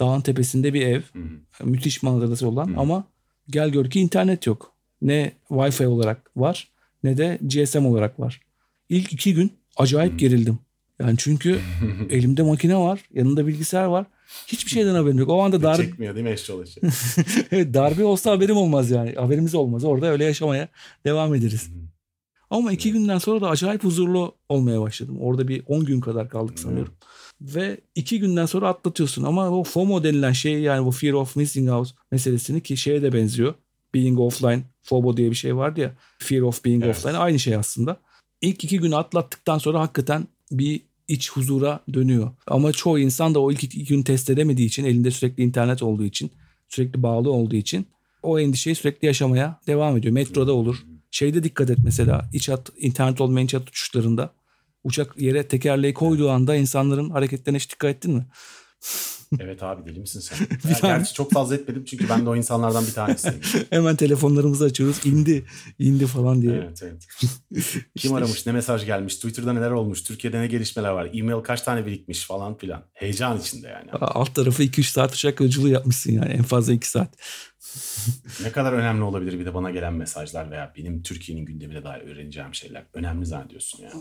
Dağın 0.00 0.20
tepesinde 0.20 0.74
bir 0.74 0.86
ev. 0.86 1.02
Müthiş 1.64 2.02
manzarası 2.02 2.48
olan 2.48 2.74
ama 2.76 3.04
gel 3.50 3.70
gör 3.70 3.90
ki 3.90 4.00
internet 4.00 4.46
yok. 4.46 4.72
Ne 5.02 5.32
Wi-Fi 5.50 5.86
olarak 5.86 6.30
var 6.36 6.68
ne 7.02 7.16
de 7.16 7.38
GSM 7.42 7.86
olarak 7.86 8.20
var. 8.20 8.40
İlk 8.88 9.12
iki 9.12 9.34
gün 9.34 9.52
acayip 9.76 10.18
gerildim. 10.18 10.58
Yani 11.00 11.14
çünkü 11.18 11.58
elimde 12.10 12.42
makine 12.42 12.76
var, 12.76 13.00
yanında 13.14 13.46
bilgisayar 13.46 13.84
var. 13.84 14.06
Hiçbir 14.46 14.70
şeyden 14.70 14.94
haberim 14.94 15.18
yok. 15.18 15.28
O 15.28 15.42
anda 15.42 15.62
dar, 15.62 15.76
Çekmiyor 15.76 16.14
değil 16.14 16.26
mi 16.26 16.32
eşya 16.32 16.54
olarak? 16.54 16.68
evet, 17.52 17.74
darbe 17.74 18.04
olsa 18.04 18.30
haberim 18.30 18.56
olmaz 18.56 18.90
yani. 18.90 19.14
Haberimiz 19.14 19.54
olmaz. 19.54 19.84
Orada 19.84 20.06
öyle 20.06 20.24
yaşamaya 20.24 20.68
devam 21.04 21.34
ederiz. 21.34 21.70
Ama 22.50 22.72
iki 22.72 22.92
günden 22.92 23.18
sonra 23.18 23.40
da 23.40 23.48
acayip 23.48 23.84
huzurlu 23.84 24.34
olmaya 24.48 24.80
başladım. 24.80 25.16
Orada 25.20 25.48
bir 25.48 25.62
10 25.66 25.84
gün 25.84 26.00
kadar 26.00 26.28
kaldık 26.28 26.58
sanıyorum. 26.58 26.94
Ve 27.40 27.80
iki 27.94 28.20
günden 28.20 28.46
sonra 28.46 28.68
atlatıyorsun. 28.68 29.22
Ama 29.22 29.50
o 29.50 29.64
FOMO 29.64 30.04
denilen 30.04 30.32
şey 30.32 30.60
yani 30.60 30.86
bu 30.86 30.90
Fear 30.90 31.12
of 31.12 31.36
Missing 31.36 31.70
Out 31.70 31.94
meselesini 32.10 32.62
ki 32.62 32.76
şeye 32.76 33.02
de 33.02 33.12
benziyor. 33.12 33.54
Being 33.94 34.20
Offline, 34.20 34.62
FOBO 34.82 35.16
diye 35.16 35.30
bir 35.30 35.36
şey 35.36 35.56
vardı 35.56 35.80
ya. 35.80 35.92
Fear 36.18 36.40
of 36.40 36.64
Being 36.64 36.84
Evet. 36.84 36.96
Offline 36.96 37.16
aynı 37.16 37.38
şey 37.38 37.56
aslında. 37.56 37.96
İlk 38.40 38.64
iki 38.64 38.80
günü 38.80 38.96
atlattıktan 38.96 39.58
sonra 39.58 39.80
hakikaten 39.80 40.26
bir 40.50 40.80
iç 41.08 41.30
huzura 41.30 41.80
dönüyor. 41.92 42.30
Ama 42.46 42.72
çoğu 42.72 42.98
insan 42.98 43.34
da 43.34 43.40
o 43.40 43.52
ilk 43.52 43.64
iki 43.64 43.84
gün 43.84 44.02
test 44.02 44.30
edemediği 44.30 44.68
için, 44.68 44.84
elinde 44.84 45.10
sürekli 45.10 45.42
internet 45.42 45.82
olduğu 45.82 46.04
için, 46.04 46.30
sürekli 46.68 47.02
bağlı 47.02 47.30
olduğu 47.30 47.56
için 47.56 47.86
o 48.22 48.40
endişeyi 48.40 48.76
sürekli 48.76 49.06
yaşamaya 49.06 49.60
devam 49.66 49.96
ediyor. 49.96 50.14
Metroda 50.14 50.52
olur. 50.52 50.76
Şeyde 51.10 51.42
dikkat 51.42 51.70
et 51.70 51.78
mesela 51.84 52.30
iç 52.32 52.48
hat, 52.48 52.70
internet 52.78 53.20
olmayan 53.20 53.44
iç 53.44 53.54
hat 53.54 53.68
uçuşlarında 53.68 54.32
uçak 54.84 55.20
yere 55.20 55.48
tekerleği 55.48 55.94
koyduğu 55.94 56.30
anda 56.30 56.56
insanların 56.56 57.10
hareketlerine 57.10 57.58
hiç 57.58 57.70
dikkat 57.70 57.90
ettin 57.90 58.14
mi? 58.14 58.26
Evet 59.40 59.62
abi 59.62 59.90
deli 59.90 60.00
misin 60.00 60.20
sen? 60.20 60.38
Bir 60.64 60.68
Ya 60.68 60.76
tane- 60.78 60.96
Gerçi 60.98 61.14
çok 61.14 61.32
fazla 61.32 61.54
etmedim 61.54 61.84
çünkü 61.84 62.08
ben 62.08 62.26
de 62.26 62.30
o 62.30 62.36
insanlardan 62.36 62.86
bir 62.86 62.92
tanesiyim. 62.92 63.40
Hemen 63.70 63.96
telefonlarımızı 63.96 64.64
açıyoruz. 64.64 65.06
indi, 65.06 65.44
indi 65.78 66.06
falan 66.06 66.42
diye. 66.42 66.52
evet 66.52 66.82
evet. 66.82 67.06
Kim 67.18 67.30
İşte- 67.94 68.14
aramış, 68.14 68.46
ne 68.46 68.52
mesaj 68.52 68.86
gelmiş, 68.86 69.14
Twitter'da 69.14 69.52
neler 69.52 69.70
olmuş, 69.70 70.02
Türkiye'de 70.02 70.40
ne 70.40 70.46
gelişmeler 70.46 70.90
var, 70.90 71.08
e-mail 71.14 71.42
kaç 71.42 71.62
tane 71.62 71.86
birikmiş 71.86 72.24
falan 72.24 72.58
filan. 72.58 72.82
Heyecan 72.94 73.38
içinde 73.40 73.68
yani. 73.68 73.90
Alt 73.92 74.34
tarafı 74.34 74.62
2-3 74.62 74.82
saat 74.90 75.14
uçak 75.14 75.40
yolculuğu 75.40 75.68
yapmışsın 75.68 76.12
yani. 76.12 76.32
En 76.32 76.42
fazla 76.42 76.72
2 76.72 76.88
saat. 76.90 77.16
Ne 78.42 78.52
kadar 78.52 78.72
önemli 78.72 79.02
olabilir 79.02 79.38
bir 79.38 79.46
de 79.46 79.54
bana 79.54 79.70
gelen 79.70 79.94
mesajlar 79.94 80.50
veya 80.50 80.72
benim 80.76 81.02
Türkiye'nin 81.02 81.44
gündemine 81.44 81.84
dair 81.84 82.02
öğreneceğim 82.02 82.54
şeyler. 82.54 82.84
Önemli 82.94 83.26
zannediyorsun 83.26 83.82
ya. 83.82 83.92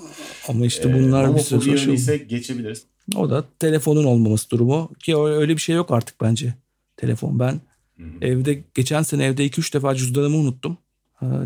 Ama 0.48 0.66
işte 0.66 0.90
Ee, 0.90 0.94
bunlar 0.94 1.24
bir 1.24 1.28
homofobi 1.28 1.44
sonra 1.64 1.78
şey 1.78 1.86
yönü 1.86 1.96
ise 1.96 2.18
geçebiliriz. 2.18 2.86
O 3.16 3.30
da 3.30 3.46
telefonun 3.60 4.04
olmaması 4.04 4.50
durumu. 4.50 4.92
Ki 5.00 5.18
öyle 5.18 5.54
bir 5.54 5.62
şey 5.62 5.76
yok 5.76 5.92
artık 5.92 6.22
bence. 6.22 6.54
Telefon. 6.98 7.40
Ben 7.40 7.62
Hı 7.98 8.04
hı. 8.04 8.10
evde 8.22 8.64
geçen 8.74 9.02
sene 9.02 9.26
evde 9.26 9.46
2-3 9.48 9.74
defa 9.74 9.96
cüzdanımı 9.96 10.38
unuttum. 10.38 10.78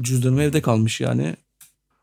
Cüzdanım 0.01 0.39
evde 0.39 0.61
kalmış 0.61 1.01
yani. 1.01 1.35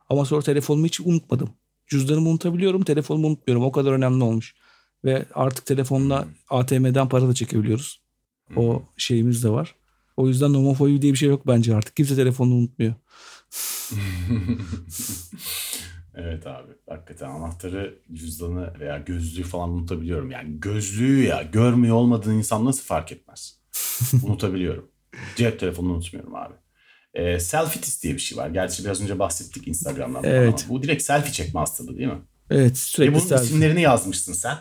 Ama 0.08 0.24
sonra 0.24 0.42
telefonumu 0.42 0.86
hiç 0.86 1.00
unutmadım. 1.00 1.50
Cüzdanımı 1.86 2.28
unutabiliyorum, 2.28 2.82
telefonumu 2.84 3.26
unutmuyorum. 3.26 3.64
O 3.64 3.72
kadar 3.72 3.92
önemli 3.92 4.24
olmuş. 4.24 4.54
Ve 5.04 5.24
artık 5.34 5.66
telefonla 5.66 6.26
ATM'den 6.50 7.08
para 7.08 7.28
da 7.28 7.34
çekebiliyoruz. 7.34 8.00
O 8.56 8.82
şeyimiz 8.96 9.44
de 9.44 9.48
var. 9.48 9.74
O 10.16 10.28
yüzden 10.28 10.54
homofobi 10.54 11.02
diye 11.02 11.12
bir 11.12 11.18
şey 11.18 11.28
yok 11.28 11.46
bence 11.46 11.76
artık. 11.76 11.96
Kimse 11.96 12.16
telefonunu 12.16 12.54
unutmuyor. 12.54 12.94
evet 16.14 16.46
abi. 16.46 16.72
Hakikaten 16.88 17.30
anahtarı, 17.30 17.98
cüzdanı 18.12 18.80
veya 18.80 18.98
gözlüğü 18.98 19.42
falan 19.42 19.70
unutabiliyorum. 19.70 20.30
Yani 20.30 20.60
gözlüğü 20.60 21.24
ya 21.24 21.42
görmüyor 21.42 21.96
olmadığın 21.96 22.34
insan 22.34 22.64
nasıl 22.64 22.82
fark 22.84 23.12
etmez? 23.12 23.60
Unutabiliyorum. 24.22 24.90
Cep 25.36 25.60
telefonunu 25.60 25.92
unutmuyorum 25.92 26.34
abi. 26.34 26.54
Ee, 27.14 27.40
selfitis 27.40 28.02
diye 28.02 28.14
bir 28.14 28.18
şey 28.18 28.38
var. 28.38 28.50
Gerçi 28.50 28.84
biraz 28.84 29.02
önce 29.02 29.18
bahsettik 29.18 29.68
Instagram'dan. 29.68 30.24
Evet. 30.24 30.64
ama 30.68 30.74
Bu 30.74 30.82
direkt 30.82 31.02
selfie 31.02 31.32
çekme 31.32 31.60
hastalığı 31.60 31.98
değil 31.98 32.08
mi? 32.08 32.22
Evet 32.50 32.70
Ve 32.70 32.74
sürekli 32.74 33.14
bunun 33.14 33.24
selfie. 33.24 33.46
isimlerini 33.46 33.82
yazmışsın 33.82 34.32
sen. 34.32 34.58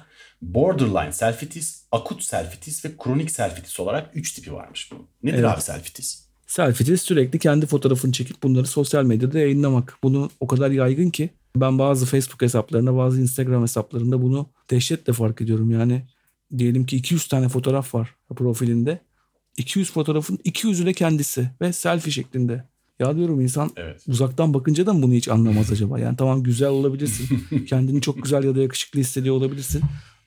Borderline 0.53 1.11
selfitis, 1.13 1.83
akut 1.91 2.23
selfitis 2.23 2.85
ve 2.85 2.89
kronik 3.03 3.31
selfitis 3.31 3.79
olarak 3.79 4.11
3 4.13 4.31
tipi 4.33 4.53
varmış 4.53 4.91
bunun. 4.91 5.03
Nedir 5.23 5.37
Evet. 5.37 5.45
abi 5.45 5.61
selfitis? 5.61 6.25
Selfie 6.47 6.97
sürekli 6.97 7.39
kendi 7.39 7.65
fotoğrafını 7.65 8.11
çekip 8.11 8.43
bunları 8.43 8.67
sosyal 8.67 9.03
medyada 9.03 9.39
yayınlamak. 9.39 9.97
Bunu 10.03 10.29
o 10.39 10.47
kadar 10.47 10.71
yaygın 10.71 11.09
ki 11.09 11.29
ben 11.55 11.79
bazı 11.79 12.05
Facebook 12.05 12.41
hesaplarında 12.41 12.95
bazı 12.97 13.21
Instagram 13.21 13.61
hesaplarında 13.61 14.21
bunu 14.21 14.49
dehşetle 14.69 15.13
fark 15.13 15.41
ediyorum. 15.41 15.71
Yani 15.71 16.03
diyelim 16.57 16.85
ki 16.85 16.97
200 16.97 17.27
tane 17.27 17.49
fotoğraf 17.49 17.95
var 17.95 18.15
profilinde. 18.35 18.99
200 19.57 19.91
fotoğrafın 19.91 20.37
200'ü 20.37 20.85
de 20.85 20.93
kendisi 20.93 21.49
ve 21.61 21.73
selfie 21.73 22.11
şeklinde. 22.11 22.63
Ya 22.99 23.15
diyorum 23.15 23.41
insan 23.41 23.71
Evet. 23.75 24.01
uzaktan 24.07 24.53
bakınca 24.53 24.85
da 24.85 24.93
mı 24.93 25.01
bunu 25.03 25.13
hiç 25.13 25.27
anlamaz 25.27 25.71
acaba? 25.71 25.99
Yani 25.99 26.17
tamam 26.17 26.43
güzel 26.43 26.69
olabilirsin. 26.69 27.43
Kendini 27.69 28.01
çok 28.01 28.23
güzel 28.23 28.43
ya 28.43 28.55
da 28.55 28.61
yakışıklı 28.61 28.99
hissediyor 28.99 29.35
olabilirsin. 29.35 29.81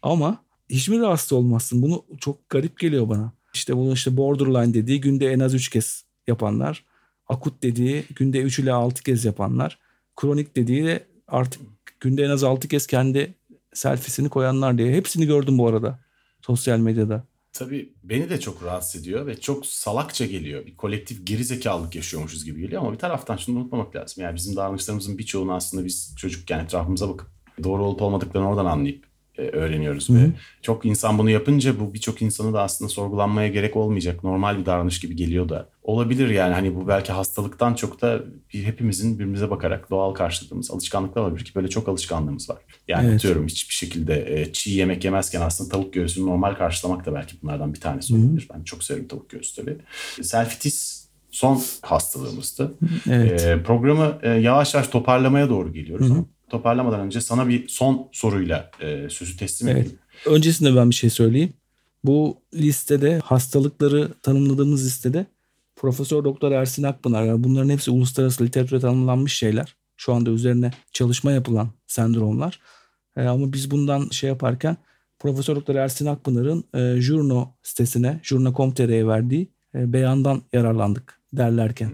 Ama 0.09 0.44
hiç 0.68 0.88
mi 0.88 1.00
rahatsız 1.00 1.32
olmazsın? 1.32 1.82
Bunu 1.82 2.04
çok 2.20 2.48
garip 2.48 2.78
geliyor 2.78 3.09
bana. 3.09 3.32
İşte 3.54 3.76
bunu 3.76 3.92
işte 3.92 4.16
borderline 4.16 4.74
dediği 4.74 5.00
günde 5.00 5.32
en 5.32 5.40
az 5.40 5.54
3 5.54 5.68
kez 5.68 6.04
yapanlar. 6.26 6.84
Akut 7.28 7.62
dediği 7.62 8.04
günde 8.14 8.40
3 8.40 8.59
ile 8.59 8.72
6 8.72 9.02
kez 9.02 9.24
yapanlar. 9.24 9.78
Kronik 10.16 10.56
dediği 10.56 10.84
de 10.84 11.06
artık 11.28 11.62
günde 12.00 12.24
en 12.24 12.30
az 12.30 12.44
6 12.44 12.68
kez 12.68 12.86
kendi 12.86 13.34
selfiesini 13.72 14.28
koyanlar 14.28 14.78
diye. 14.78 14.92
Hepsini 14.92 15.26
gördüm 15.26 15.59
bu 15.59 15.68
arada 15.68 15.98
sosyal 16.42 16.78
medyada. 16.78 17.24
Tabii 17.52 17.92
beni 18.02 18.30
de 18.30 18.40
çok 18.40 18.64
rahatsız 18.64 19.00
ediyor 19.00 19.26
ve 19.26 19.40
çok 19.40 19.66
salakça 19.66 20.26
geliyor. 20.26 20.66
Bir 20.66 20.76
kolektif 20.76 21.26
gerizekalılık 21.26 21.94
yaşıyormuşuz 21.94 22.44
gibi 22.44 22.61
geliyor 22.61 22.82
ama 22.82 22.92
bir 22.92 22.98
taraftan 22.98 23.36
şunu 23.36 23.59
unutmamak 23.59 23.96
lazım. 23.96 24.24
Yani 24.24 24.36
bizim 24.36 24.56
davranışlarımızın 24.56 25.18
birçoğunu 25.18 25.54
aslında 25.54 25.84
biz 25.84 26.14
çocukken 26.18 26.64
etrafımıza 26.64 27.09
bakıp 27.09 27.28
doğru 27.64 27.84
olup 27.84 28.02
olmadıklarını 28.02 28.48
oradan 28.48 28.66
anlayıp 28.66 29.07
öğreniyoruz. 29.43 30.09
Hı 30.09 30.12
hı. 30.12 30.16
Ve 30.16 30.30
çok 30.62 30.84
insan 30.84 31.18
bunu 31.18 31.30
yapınca 31.30 31.80
bu 31.80 31.95
birçok 31.95 32.22
insanı 32.22 32.53
da 32.53 32.62
aslında 32.62 32.89
sorgulanmaya 32.89 33.49
gerek 33.49 33.76
olmayacak 33.76 34.24
normal 34.24 34.59
bir 34.59 34.66
davranış 34.66 35.01
gibi 35.01 35.16
geliyor 35.16 35.49
da. 35.49 35.68
Olabilir 35.82 36.28
yani 36.28 36.55
hani 36.55 36.74
bu 36.74 36.89
belki 36.89 37.12
hastalıktan 37.12 37.74
çok 37.74 38.03
da 38.03 38.20
bir, 38.55 38.64
hepimizin 38.64 39.14
birbirimize 39.14 39.51
bakarak 39.51 39.91
doğal 39.91 40.14
karşıladığımız 40.14 40.70
alışkanlıklar 40.70 41.22
olabilir 41.22 41.45
ki 41.45 41.55
böyle 41.55 41.68
çok 41.68 41.89
alışkanlığımız 41.89 42.51
var. 42.51 42.59
Yani 42.89 43.07
Evet. 43.07 43.14
atıyorum 43.16 43.47
hiçbir 43.47 43.74
şekilde 43.74 44.41
e, 44.41 44.53
çiğ 44.53 44.70
yemek 44.70 45.05
yemezken 45.05 45.41
aslında 45.41 45.70
tavuk 45.70 45.93
göğsünü 45.93 46.26
normal 46.26 46.55
karşılamak 46.55 47.07
da 47.07 47.14
belki 47.14 47.43
bunlardan 47.43 47.74
bir 47.74 47.80
tanesi 47.80 48.14
olabilir. 48.14 48.49
Ben 48.55 48.62
çok 48.62 48.84
severim 48.84 49.09
tavuk 49.09 49.30
göğsü 49.30 49.57
tabii. 49.57 49.76
Selfitis 50.22 51.09
son 51.30 51.62
hastalığımızdı. 51.82 52.74
Evet. 53.11 53.45
Ee, 53.45 53.62
programı 53.62 54.18
e, 54.22 54.30
yavaş 54.30 54.74
yavaş 54.74 54.89
toparlamaya 54.89 55.49
doğru 55.49 55.72
geliyoruz. 55.72 56.09
Hı 56.09 56.11
hı. 56.11 56.14
Ama 56.14 56.26
Toparlamadan 56.51 57.01
önce 57.01 57.20
sana 57.20 57.49
bir 57.49 57.68
son 57.68 58.09
soruyla 58.12 58.70
e, 58.80 59.09
sözü 59.11 59.36
teslim 59.36 59.68
Evet. 59.68 59.80
edeyim. 59.82 59.99
Öncesinde 60.26 60.76
ben 60.76 60.90
bir 60.90 60.94
şey 60.94 61.11
söyleyeyim. 61.11 61.53
Bu 62.05 62.36
listede 62.55 63.18
hastalıkları 63.18 64.12
tanımladığımız 64.22 64.86
listede 64.86 65.26
Profesör 65.76 66.24
Doktor 66.24 66.53
Ersin 66.53 66.82
Akpınar 66.82 67.24
yani 67.24 67.44
bunların 67.44 67.68
hepsi 67.68 67.90
uluslararası 67.90 68.44
literatüre 68.44 68.80
tanımlanmış 68.80 69.34
şeyler. 69.38 69.76
Şu 69.96 70.12
anda 70.14 70.30
üzerine 70.30 70.70
çalışma 70.92 71.32
yapılan 71.32 71.68
sendromlar. 71.86 72.61
E, 73.16 73.22
ama 73.22 73.53
biz 73.53 73.70
bundan 73.70 74.09
şey 74.09 74.28
yaparken 74.28 74.76
Profesör 75.18 75.57
Doktor 75.57 75.74
Ersin 75.74 76.07
Akpınar'ın 76.07 76.64
e, 76.74 77.01
Journo 77.01 77.55
sitesine, 77.62 78.20
journo.com.tr'ye 78.22 79.07
verdiği 79.07 79.53
e, 79.74 79.92
beyandan 79.92 80.42
yararlandık 80.53 81.20
derlerken. 81.32 81.92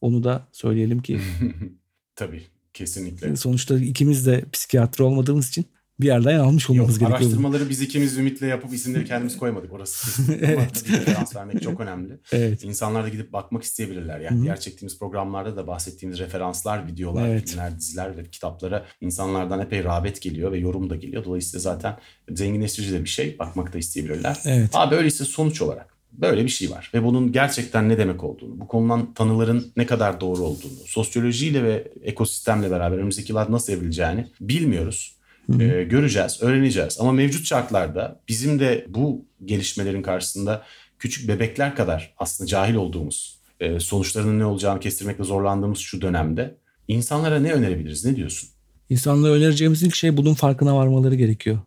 Onu 0.00 0.24
da 0.24 0.48
söyleyelim 0.52 1.02
ki 1.02 1.20
Tabii 2.16 2.42
kesinlikle. 2.74 3.36
sonuçta 3.36 3.78
ikimiz 3.78 4.26
de 4.26 4.44
psikiyatri 4.52 5.04
olmadığımız 5.04 5.48
için 5.48 5.66
bir 6.00 6.06
yerden 6.06 6.38
almış 6.38 6.64
Yok, 6.64 6.70
olmamız 6.70 6.98
gerekiyor. 6.98 7.20
araştırmaları 7.20 7.68
biz 7.68 7.80
ikimiz 7.80 8.18
Ümit'le 8.18 8.42
yapıp 8.42 8.74
isimleri 8.74 9.04
kendimiz 9.04 9.36
koymadık. 9.38 9.72
Orası 9.72 10.22
Evet. 10.42 10.84
referans 10.90 11.36
vermek 11.36 11.62
çok 11.62 11.80
önemli. 11.80 12.18
Evet. 12.32 12.64
İnsanlar 12.64 13.04
da 13.04 13.08
gidip 13.08 13.32
bakmak 13.32 13.62
isteyebilirler. 13.62 14.20
Yani 14.20 14.36
Hı 14.36 14.38
hı. 14.40 14.42
diğer 14.44 14.60
çektiğimiz 14.60 14.98
programlarda 14.98 15.56
da 15.56 15.66
bahsettiğimiz 15.66 16.18
referanslar, 16.18 16.86
videolar, 16.86 17.28
Evet. 17.28 17.50
filmler, 17.50 17.78
diziler 17.78 18.16
ve 18.16 18.24
kitaplara 18.30 18.86
insanlardan 19.00 19.60
epey 19.60 19.84
rağbet 19.84 20.22
geliyor 20.22 20.52
ve 20.52 20.58
yorum 20.58 20.90
da 20.90 20.96
geliyor. 20.96 21.24
Dolayısıyla 21.24 21.60
zaten 21.60 21.96
zenginleştirici 22.30 22.92
de 22.92 23.04
bir 23.04 23.08
şey. 23.08 23.38
Bakmak 23.38 23.72
da 23.72 23.78
isteyebilirler. 23.78 24.38
Evet. 24.44 24.70
Abi 24.72 24.94
öyleyse 24.94 25.24
sonuç 25.24 25.62
olarak 25.62 25.91
Böyle 26.12 26.44
bir 26.44 26.48
şey 26.48 26.70
var 26.70 26.90
ve 26.94 27.04
bunun 27.04 27.32
gerçekten 27.32 27.88
ne 27.88 27.98
demek 27.98 28.24
olduğunu, 28.24 28.60
bu 28.60 28.68
konudan 28.68 29.14
tanıların 29.14 29.72
ne 29.76 29.86
kadar 29.86 30.20
doğru 30.20 30.42
olduğunu, 30.42 30.72
sosyolojiyle 30.86 31.64
ve 31.64 31.92
ekosistemle 32.02 32.70
beraber 32.70 32.96
önümüzdeki 32.96 33.32
yıllar 33.32 33.52
nasıl 33.52 33.72
evrileceğini 33.72 34.26
bilmiyoruz. 34.40 35.16
Ee, 35.60 35.82
göreceğiz, 35.90 36.38
öğreneceğiz. 36.42 36.96
Ama 37.00 37.12
mevcut 37.12 37.46
şartlarda 37.46 38.20
bizim 38.28 38.60
de 38.60 38.86
bu 38.88 39.24
gelişmelerin 39.44 40.02
karşısında 40.02 40.62
küçük 40.98 41.28
bebekler 41.28 41.76
kadar 41.76 42.14
aslında 42.18 42.48
cahil 42.48 42.74
olduğumuz, 42.74 43.38
e, 43.60 43.80
sonuçlarının 43.80 44.38
ne 44.38 44.44
olacağını 44.44 44.80
kestirmekte 44.80 45.24
zorlandığımız 45.24 45.78
şu 45.78 46.00
dönemde 46.00 46.54
insanlara 46.88 47.40
ne 47.40 47.52
önerebiliriz? 47.52 48.04
Ne 48.04 48.16
diyorsun? 48.16 48.48
İnsanlara 48.90 49.32
önereceğimiz 49.32 49.82
ilk 49.82 49.94
şey 49.94 50.16
bunun 50.16 50.34
farkına 50.34 50.76
varmaları 50.76 51.14
gerekiyor. 51.14 51.58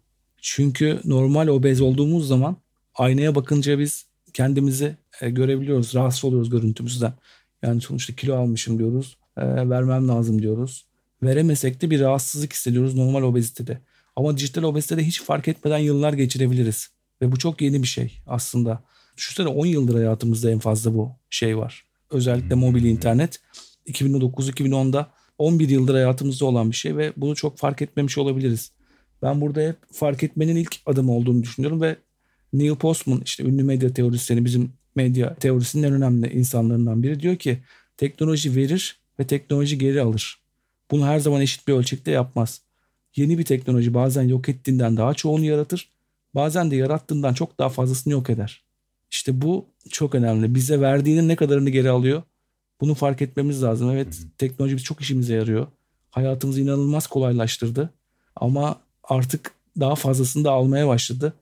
Çünkü 0.41 0.99
normal 1.05 1.47
obez 1.47 1.81
olduğumuz 1.81 2.27
zaman 2.27 2.57
aynaya 2.95 3.35
bakınca 3.35 3.79
biz 3.79 4.04
kendimizi 4.35 4.95
e, 5.21 5.29
görebiliyoruz. 5.29 5.95
Rahatsız 5.95 6.25
oluyoruz 6.25 6.49
görüntümüzden. 6.49 7.13
Yani 7.63 7.81
sonuçta 7.81 8.15
kilo 8.15 8.35
almışım 8.35 8.79
diyoruz. 8.79 9.17
E, 9.37 9.69
vermem 9.69 10.07
lazım 10.07 10.41
diyoruz. 10.41 10.85
Veremesek 11.23 11.81
de 11.81 11.89
bir 11.89 11.99
rahatsızlık 11.99 12.53
hissediyoruz 12.53 12.95
normal 12.95 13.23
obezitede. 13.23 13.81
Ama 14.15 14.37
dijital 14.37 14.63
obezitede 14.63 15.03
hiç 15.03 15.21
fark 15.21 15.47
etmeden 15.47 15.77
yıllar 15.77 16.13
geçirebiliriz. 16.13 16.89
Ve 17.21 17.31
bu 17.31 17.37
çok 17.37 17.61
yeni 17.61 17.83
bir 17.83 17.87
şey 17.87 18.17
aslında. 18.27 18.83
Düşünsene 19.17 19.47
10 19.47 19.65
yıldır 19.65 19.95
hayatımızda 19.95 20.51
en 20.51 20.59
fazla 20.59 20.93
bu 20.93 21.11
şey 21.29 21.57
var. 21.57 21.85
Özellikle 22.11 22.55
mobil 22.55 22.83
internet. 22.83 23.39
2009-2010'da 23.87 25.11
11 25.37 25.69
yıldır 25.69 25.93
hayatımızda 25.93 26.45
olan 26.45 26.71
bir 26.71 26.75
şey 26.75 26.97
ve 26.97 27.13
bunu 27.17 27.35
çok 27.35 27.57
fark 27.57 27.81
etmemiş 27.81 28.17
olabiliriz. 28.17 28.71
Ben 29.21 29.41
burada 29.41 29.61
hep 29.61 29.77
fark 29.91 30.23
etmenin 30.23 30.55
ilk 30.55 30.75
adımı 30.85 31.11
olduğunu 31.11 31.43
düşünüyorum 31.43 31.81
ve 31.81 31.95
Neil 32.59 32.75
Postman 32.75 33.21
işte 33.25 33.43
ünlü 33.43 33.63
medya 33.63 33.93
teorisyeni 33.93 34.45
bizim 34.45 34.73
medya 34.95 35.35
teorisinin 35.35 35.83
en 35.83 35.93
önemli 35.93 36.33
insanlarından 36.33 37.03
biri 37.03 37.19
diyor 37.19 37.35
ki 37.35 37.59
teknoloji 37.97 38.55
verir 38.55 38.99
ve 39.19 39.27
teknoloji 39.27 39.77
geri 39.77 40.01
alır. 40.01 40.39
Bunu 40.91 41.05
her 41.05 41.19
zaman 41.19 41.41
eşit 41.41 41.67
bir 41.67 41.73
ölçekte 41.73 42.11
yapmaz. 42.11 42.61
Yeni 43.15 43.37
bir 43.37 43.45
teknoloji 43.45 43.93
bazen 43.93 44.23
yok 44.23 44.49
ettiğinden 44.49 44.97
daha 44.97 45.13
çoğunu 45.13 45.45
yaratır. 45.45 45.89
Bazen 46.35 46.71
de 46.71 46.75
yarattığından 46.75 47.33
çok 47.33 47.59
daha 47.59 47.69
fazlasını 47.69 48.13
yok 48.13 48.29
eder. 48.29 48.63
İşte 49.11 49.41
bu 49.41 49.65
çok 49.89 50.15
önemli. 50.15 50.55
Bize 50.55 50.81
verdiğinin 50.81 51.27
ne 51.27 51.35
kadarını 51.35 51.69
geri 51.69 51.89
alıyor? 51.89 52.23
Bunu 52.81 52.95
fark 52.95 53.21
etmemiz 53.21 53.63
lazım. 53.63 53.91
Evet 53.91 54.21
teknoloji 54.37 54.77
çok 54.77 55.01
işimize 55.01 55.35
yarıyor. 55.35 55.67
Hayatımızı 56.11 56.61
inanılmaz 56.61 57.07
kolaylaştırdı. 57.07 57.93
Ama 58.35 58.81
artık 59.03 59.51
daha 59.79 59.95
fazlasını 59.95 60.43
da 60.43 60.51
almaya 60.51 60.87
başladı. 60.87 61.33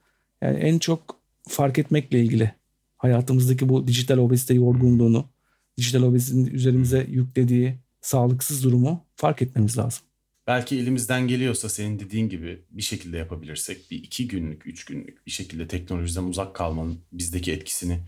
Yani 0.43 0.59
en 0.59 0.79
çok 0.79 1.19
fark 1.47 1.79
etmekle 1.79 2.21
ilgili 2.21 2.51
hayatımızdaki 2.97 3.69
bu 3.69 3.87
dijital 3.87 4.17
obezite 4.17 4.53
yorgunluğunu, 4.53 5.25
dijital 5.77 6.03
obezitenin 6.03 6.45
üzerimize 6.45 7.07
yüklediği 7.09 7.75
sağlıksız 8.01 8.63
durumu 8.63 9.05
fark 9.15 9.41
etmemiz 9.41 9.77
lazım. 9.77 10.03
Belki 10.47 10.79
elimizden 10.79 11.27
geliyorsa 11.27 11.69
senin 11.69 11.99
dediğin 11.99 12.29
gibi 12.29 12.61
bir 12.71 12.81
şekilde 12.81 13.17
yapabilirsek 13.17 13.91
bir 13.91 13.97
iki 13.97 14.27
günlük, 14.27 14.67
üç 14.67 14.85
günlük 14.85 15.25
bir 15.25 15.31
şekilde 15.31 15.67
teknolojiden 15.67 16.23
uzak 16.23 16.55
kalmanın 16.55 16.99
bizdeki 17.11 17.51
etkisini 17.51 17.99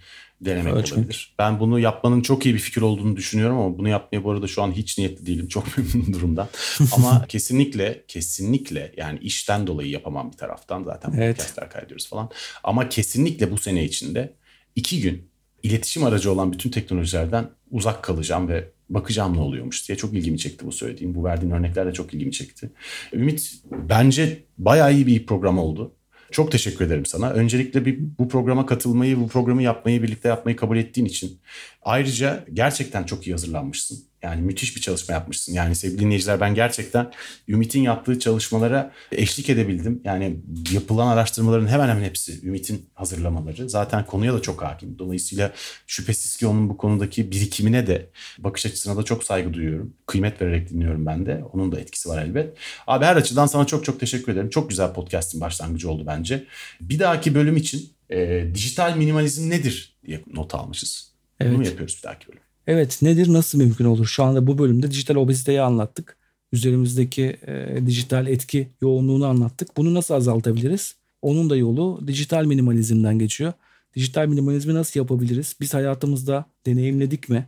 denemek 0.42 0.74
Ölçmek. 0.74 1.00
olabilir. 1.00 1.36
Ben 1.40 1.60
bunu 1.60 1.80
yapmanın 1.80 2.22
çok 2.22 2.46
iyi 2.46 2.54
bir 2.54 2.60
fikir 2.60 2.82
olduğunu 2.82 3.16
düşünüyorum 3.16 3.58
ama 3.58 3.78
bunu 3.78 3.90
yapmaya 3.90 4.24
bu 4.24 4.32
arada 4.32 4.48
şu 4.48 4.64
an 4.64 4.72
hiç 4.72 4.98
niyetli 4.98 5.26
değilim. 5.26 5.48
Çok 5.48 5.78
memnunum 5.78 6.14
durumdan. 6.14 6.48
ama 6.92 7.26
kesinlikle, 7.30 8.04
kesinlikle 8.08 8.94
yani 8.98 9.20
işten 9.20 9.68
dolayı 9.68 9.90
yapamam 9.90 10.32
bir 10.32 10.38
taraftan 10.38 10.84
zaten 10.84 11.14
evet. 11.18 11.38
podcastler 11.38 11.70
kaydediyoruz 11.70 12.10
falan. 12.10 12.30
Ama 12.64 12.90
kesinlikle 12.90 13.52
bu 13.52 13.58
sene 13.58 13.84
içinde 13.84 14.34
iki 14.76 15.02
gün 15.02 15.30
iletişim 15.64 16.04
aracı 16.04 16.32
olan 16.32 16.54
bütün 16.54 16.70
teknolojilerden 16.72 17.50
uzak 17.72 18.04
kalacağım 18.04 18.48
ve 18.48 18.75
bakacağım 18.90 19.38
ne 19.38 19.40
oluyormuş 19.40 19.88
diye 19.88 19.98
çok 19.98 20.14
ilgimi 20.14 20.38
çekti 20.38 20.66
bu 20.66 20.72
söylediğin. 20.72 21.16
Bu 21.16 21.24
verdiğin 21.24 21.52
örnekler 21.52 21.88
de 21.88 21.94
çok 21.94 22.14
ilgimi 22.14 22.32
çekti. 22.32 22.70
Ümit 23.14 23.54
bence 23.72 24.44
bayağı 24.58 24.94
iyi 24.94 25.08
bir 25.08 25.26
program 25.26 25.60
oldu. 25.60 25.96
Çok 26.32 26.52
teşekkür 26.52 26.86
ederim 26.86 27.06
sana. 27.06 27.30
Öncelikle 27.32 27.86
bir 27.86 28.00
bu 28.20 28.30
programa 28.30 28.66
katılmayı, 28.66 29.20
bu 29.20 29.28
programı 29.28 29.64
yapmayı, 29.64 30.04
birlikte 30.04 30.28
yapmayı 30.28 30.58
kabul 30.58 30.78
ettiğin 30.78 31.08
için. 31.08 31.40
Ayrıca 31.86 32.46
gerçekten 32.54 33.04
çok 33.04 33.28
iyi 33.28 33.32
hazırlanmışsın. 33.32 34.00
Yani 34.24 34.42
müthiş 34.42 34.76
bir 34.76 34.82
çalışma 34.82 35.14
yapmışsın. 35.14 35.54
Yani 35.54 35.76
sevgili 35.76 36.00
dinleyiciler 36.00 36.40
ben 36.40 36.56
gerçekten 36.56 37.12
Ümit'in 37.48 37.82
yaptığı 37.82 38.20
çalışmalara 38.20 38.92
eşlik 39.12 39.50
edebildim. 39.50 40.02
Yani 40.04 40.40
yapılan 40.72 41.08
araştırmaların 41.08 41.68
hemen 41.68 41.90
hemen 41.90 42.04
hepsi 42.04 42.48
Ümit'in 42.48 42.90
hazırlamaları. 42.94 43.70
Zaten 43.70 44.06
konuya 44.06 44.34
da 44.34 44.42
çok 44.42 44.64
hakim. 44.64 45.00
Dolayısıyla 45.00 45.54
şüphesiz 45.88 46.38
ki 46.38 46.48
onun 46.48 46.70
bu 46.70 46.78
konudaki 46.78 47.32
birikimine 47.32 47.88
de 47.88 48.10
bakış 48.38 48.66
açısına 48.66 48.98
da 48.98 49.04
çok 49.04 49.24
saygı 49.24 49.54
duyuyorum. 49.54 49.94
Kıymet 50.06 50.42
vererek 50.42 50.70
dinliyorum 50.70 51.06
ben 51.06 51.26
de. 51.26 51.44
Onun 51.54 51.72
da 51.72 51.80
etkisi 51.80 52.10
var 52.10 52.22
elbet. 52.22 52.58
Abi 52.88 53.06
her 53.06 53.16
açıdan 53.16 53.46
sana 53.46 53.66
çok 53.66 53.86
çok 53.86 54.00
teşekkür 54.00 54.32
ederim. 54.32 54.50
Çok 54.50 54.70
güzel 54.70 54.94
podcast'in 54.94 55.42
başlangıcı 55.42 55.90
oldu 55.90 56.04
bence. 56.08 56.46
Bir 56.82 57.00
dahaki 57.00 57.36
bölüm 57.36 57.58
için 57.58 57.90
e, 58.10 58.48
dijital 58.54 58.98
minimalizm 58.98 59.50
nedir 59.50 59.98
diye 60.06 60.24
not 60.34 60.56
almışız. 60.56 61.15
Evet. 61.40 61.54
Bunu 61.56 61.66
yapıyoruz 61.66 61.98
bir 61.98 62.04
dahaki 62.04 62.28
bölüm. 62.28 62.40
Evet 62.68 63.00
nedir 63.02 63.34
nasıl 63.34 63.58
mümkün 63.58 63.86
olur? 63.86 64.06
Şu 64.06 64.24
anda 64.24 64.48
bu 64.48 64.58
bölümde 64.58 64.92
dijital 64.92 65.16
obeziteyi 65.16 65.62
anlattık. 65.62 66.18
Üzerimizdeki 66.52 67.38
e, 67.48 67.80
dijital 67.86 68.28
etki 68.28 68.70
yoğunluğunu 68.82 69.26
anlattık. 69.26 69.78
Bunu 69.78 69.94
nasıl 69.94 70.14
azaltabiliriz? 70.14 70.96
Onun 71.22 71.50
da 71.50 71.56
yolu 71.56 72.08
dijital 72.08 72.46
minimalizmden 72.46 73.20
geçiyor. 73.20 73.54
Dijital 73.96 74.28
minimalizmi 74.28 74.74
nasıl 74.74 75.00
yapabiliriz? 75.00 75.56
Biz 75.62 75.74
hayatımızda 75.74 76.46
deneyimledik 76.66 77.30
mi? 77.30 77.48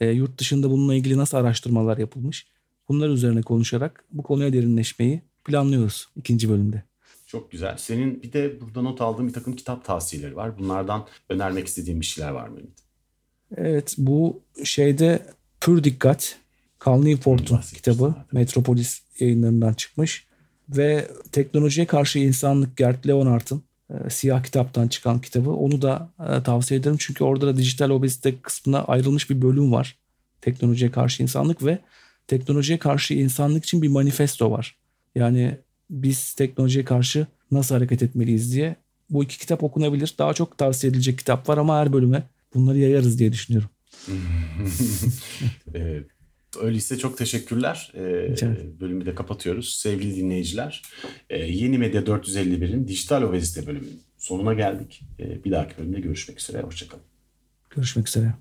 E, 0.00 0.10
yurt 0.10 0.38
dışında 0.38 0.70
bununla 0.70 0.94
ilgili 0.94 1.18
nasıl 1.18 1.36
araştırmalar 1.36 1.98
yapılmış? 1.98 2.46
Bunlar 2.88 3.08
üzerine 3.08 3.42
konuşarak 3.42 4.04
bu 4.12 4.22
konuya 4.22 4.52
derinleşmeyi 4.52 5.22
planlıyoruz 5.44 6.08
ikinci 6.16 6.48
bölümde. 6.48 6.82
Çok 7.26 7.50
güzel. 7.50 7.76
Senin 7.76 8.22
bir 8.22 8.32
de 8.32 8.60
burada 8.60 8.82
not 8.82 9.00
aldığın 9.00 9.28
bir 9.28 9.32
takım 9.32 9.56
kitap 9.56 9.84
tavsiyeleri 9.84 10.36
var. 10.36 10.58
Bunlardan 10.58 11.06
önermek 11.28 11.66
istediğin 11.66 12.00
bir 12.00 12.06
şeyler 12.06 12.30
var 12.30 12.48
mı? 12.48 12.58
Evet 13.56 13.94
bu 13.98 14.40
şeyde 14.64 15.26
Pür 15.60 15.84
Dikkat 15.84 16.36
Cal 16.84 17.02
Newport'un 17.02 17.60
kitabı 17.74 18.14
Metropolis 18.32 19.02
yayınlarından 19.20 19.72
çıkmış 19.72 20.26
ve 20.68 21.08
teknolojiye 21.32 21.86
karşı 21.86 22.18
insanlık 22.18 22.76
Gert 22.76 23.06
Leonard'ın 23.06 23.62
e, 23.90 24.10
siyah 24.10 24.42
kitaptan 24.42 24.88
çıkan 24.88 25.20
kitabı 25.20 25.50
onu 25.50 25.82
da 25.82 26.10
e, 26.28 26.42
tavsiye 26.42 26.80
ederim 26.80 26.96
çünkü 26.98 27.24
orada 27.24 27.46
da 27.46 27.56
dijital 27.56 27.90
obezite 27.90 28.40
kısmına 28.40 28.84
ayrılmış 28.84 29.30
bir 29.30 29.42
bölüm 29.42 29.72
var. 29.72 29.98
Teknolojiye 30.40 30.90
karşı 30.90 31.22
insanlık 31.22 31.64
ve 31.64 31.78
teknolojiye 32.26 32.78
karşı 32.78 33.14
insanlık 33.14 33.64
için 33.64 33.82
bir 33.82 33.88
manifesto 33.88 34.50
var. 34.50 34.76
Yani 35.14 35.56
biz 35.90 36.34
teknolojiye 36.34 36.84
karşı 36.84 37.26
nasıl 37.50 37.74
hareket 37.74 38.02
etmeliyiz 38.02 38.52
diye 38.52 38.76
bu 39.10 39.24
iki 39.24 39.38
kitap 39.38 39.62
okunabilir. 39.62 40.14
Daha 40.18 40.34
çok 40.34 40.58
tavsiye 40.58 40.90
edilecek 40.90 41.18
kitap 41.18 41.48
var 41.48 41.58
ama 41.58 41.78
her 41.78 41.92
bölüme 41.92 42.22
bunları 42.56 42.78
yayarız 42.78 43.18
diye 43.18 43.32
düşünüyorum. 43.32 43.70
evet. 45.74 46.06
Öyleyse 46.62 46.98
çok 46.98 47.18
teşekkürler. 47.18 47.92
Ee, 47.94 48.34
bölümü 48.80 49.06
de 49.06 49.14
kapatıyoruz. 49.14 49.74
Sevgili 49.74 50.16
dinleyiciler, 50.16 50.82
e, 51.30 51.38
Yeni 51.38 51.78
Medya 51.78 52.02
451'in 52.02 52.88
dijital 52.88 53.22
obezite 53.22 53.66
bölümünün 53.66 54.02
sonuna 54.18 54.54
geldik. 54.54 55.02
E, 55.18 55.44
bir 55.44 55.50
dahaki 55.50 55.78
bölümde 55.78 56.00
görüşmek 56.00 56.40
üzere. 56.40 56.62
Hoşçakalın. 56.62 57.04
Görüşmek 57.70 58.08
üzere. 58.08 58.34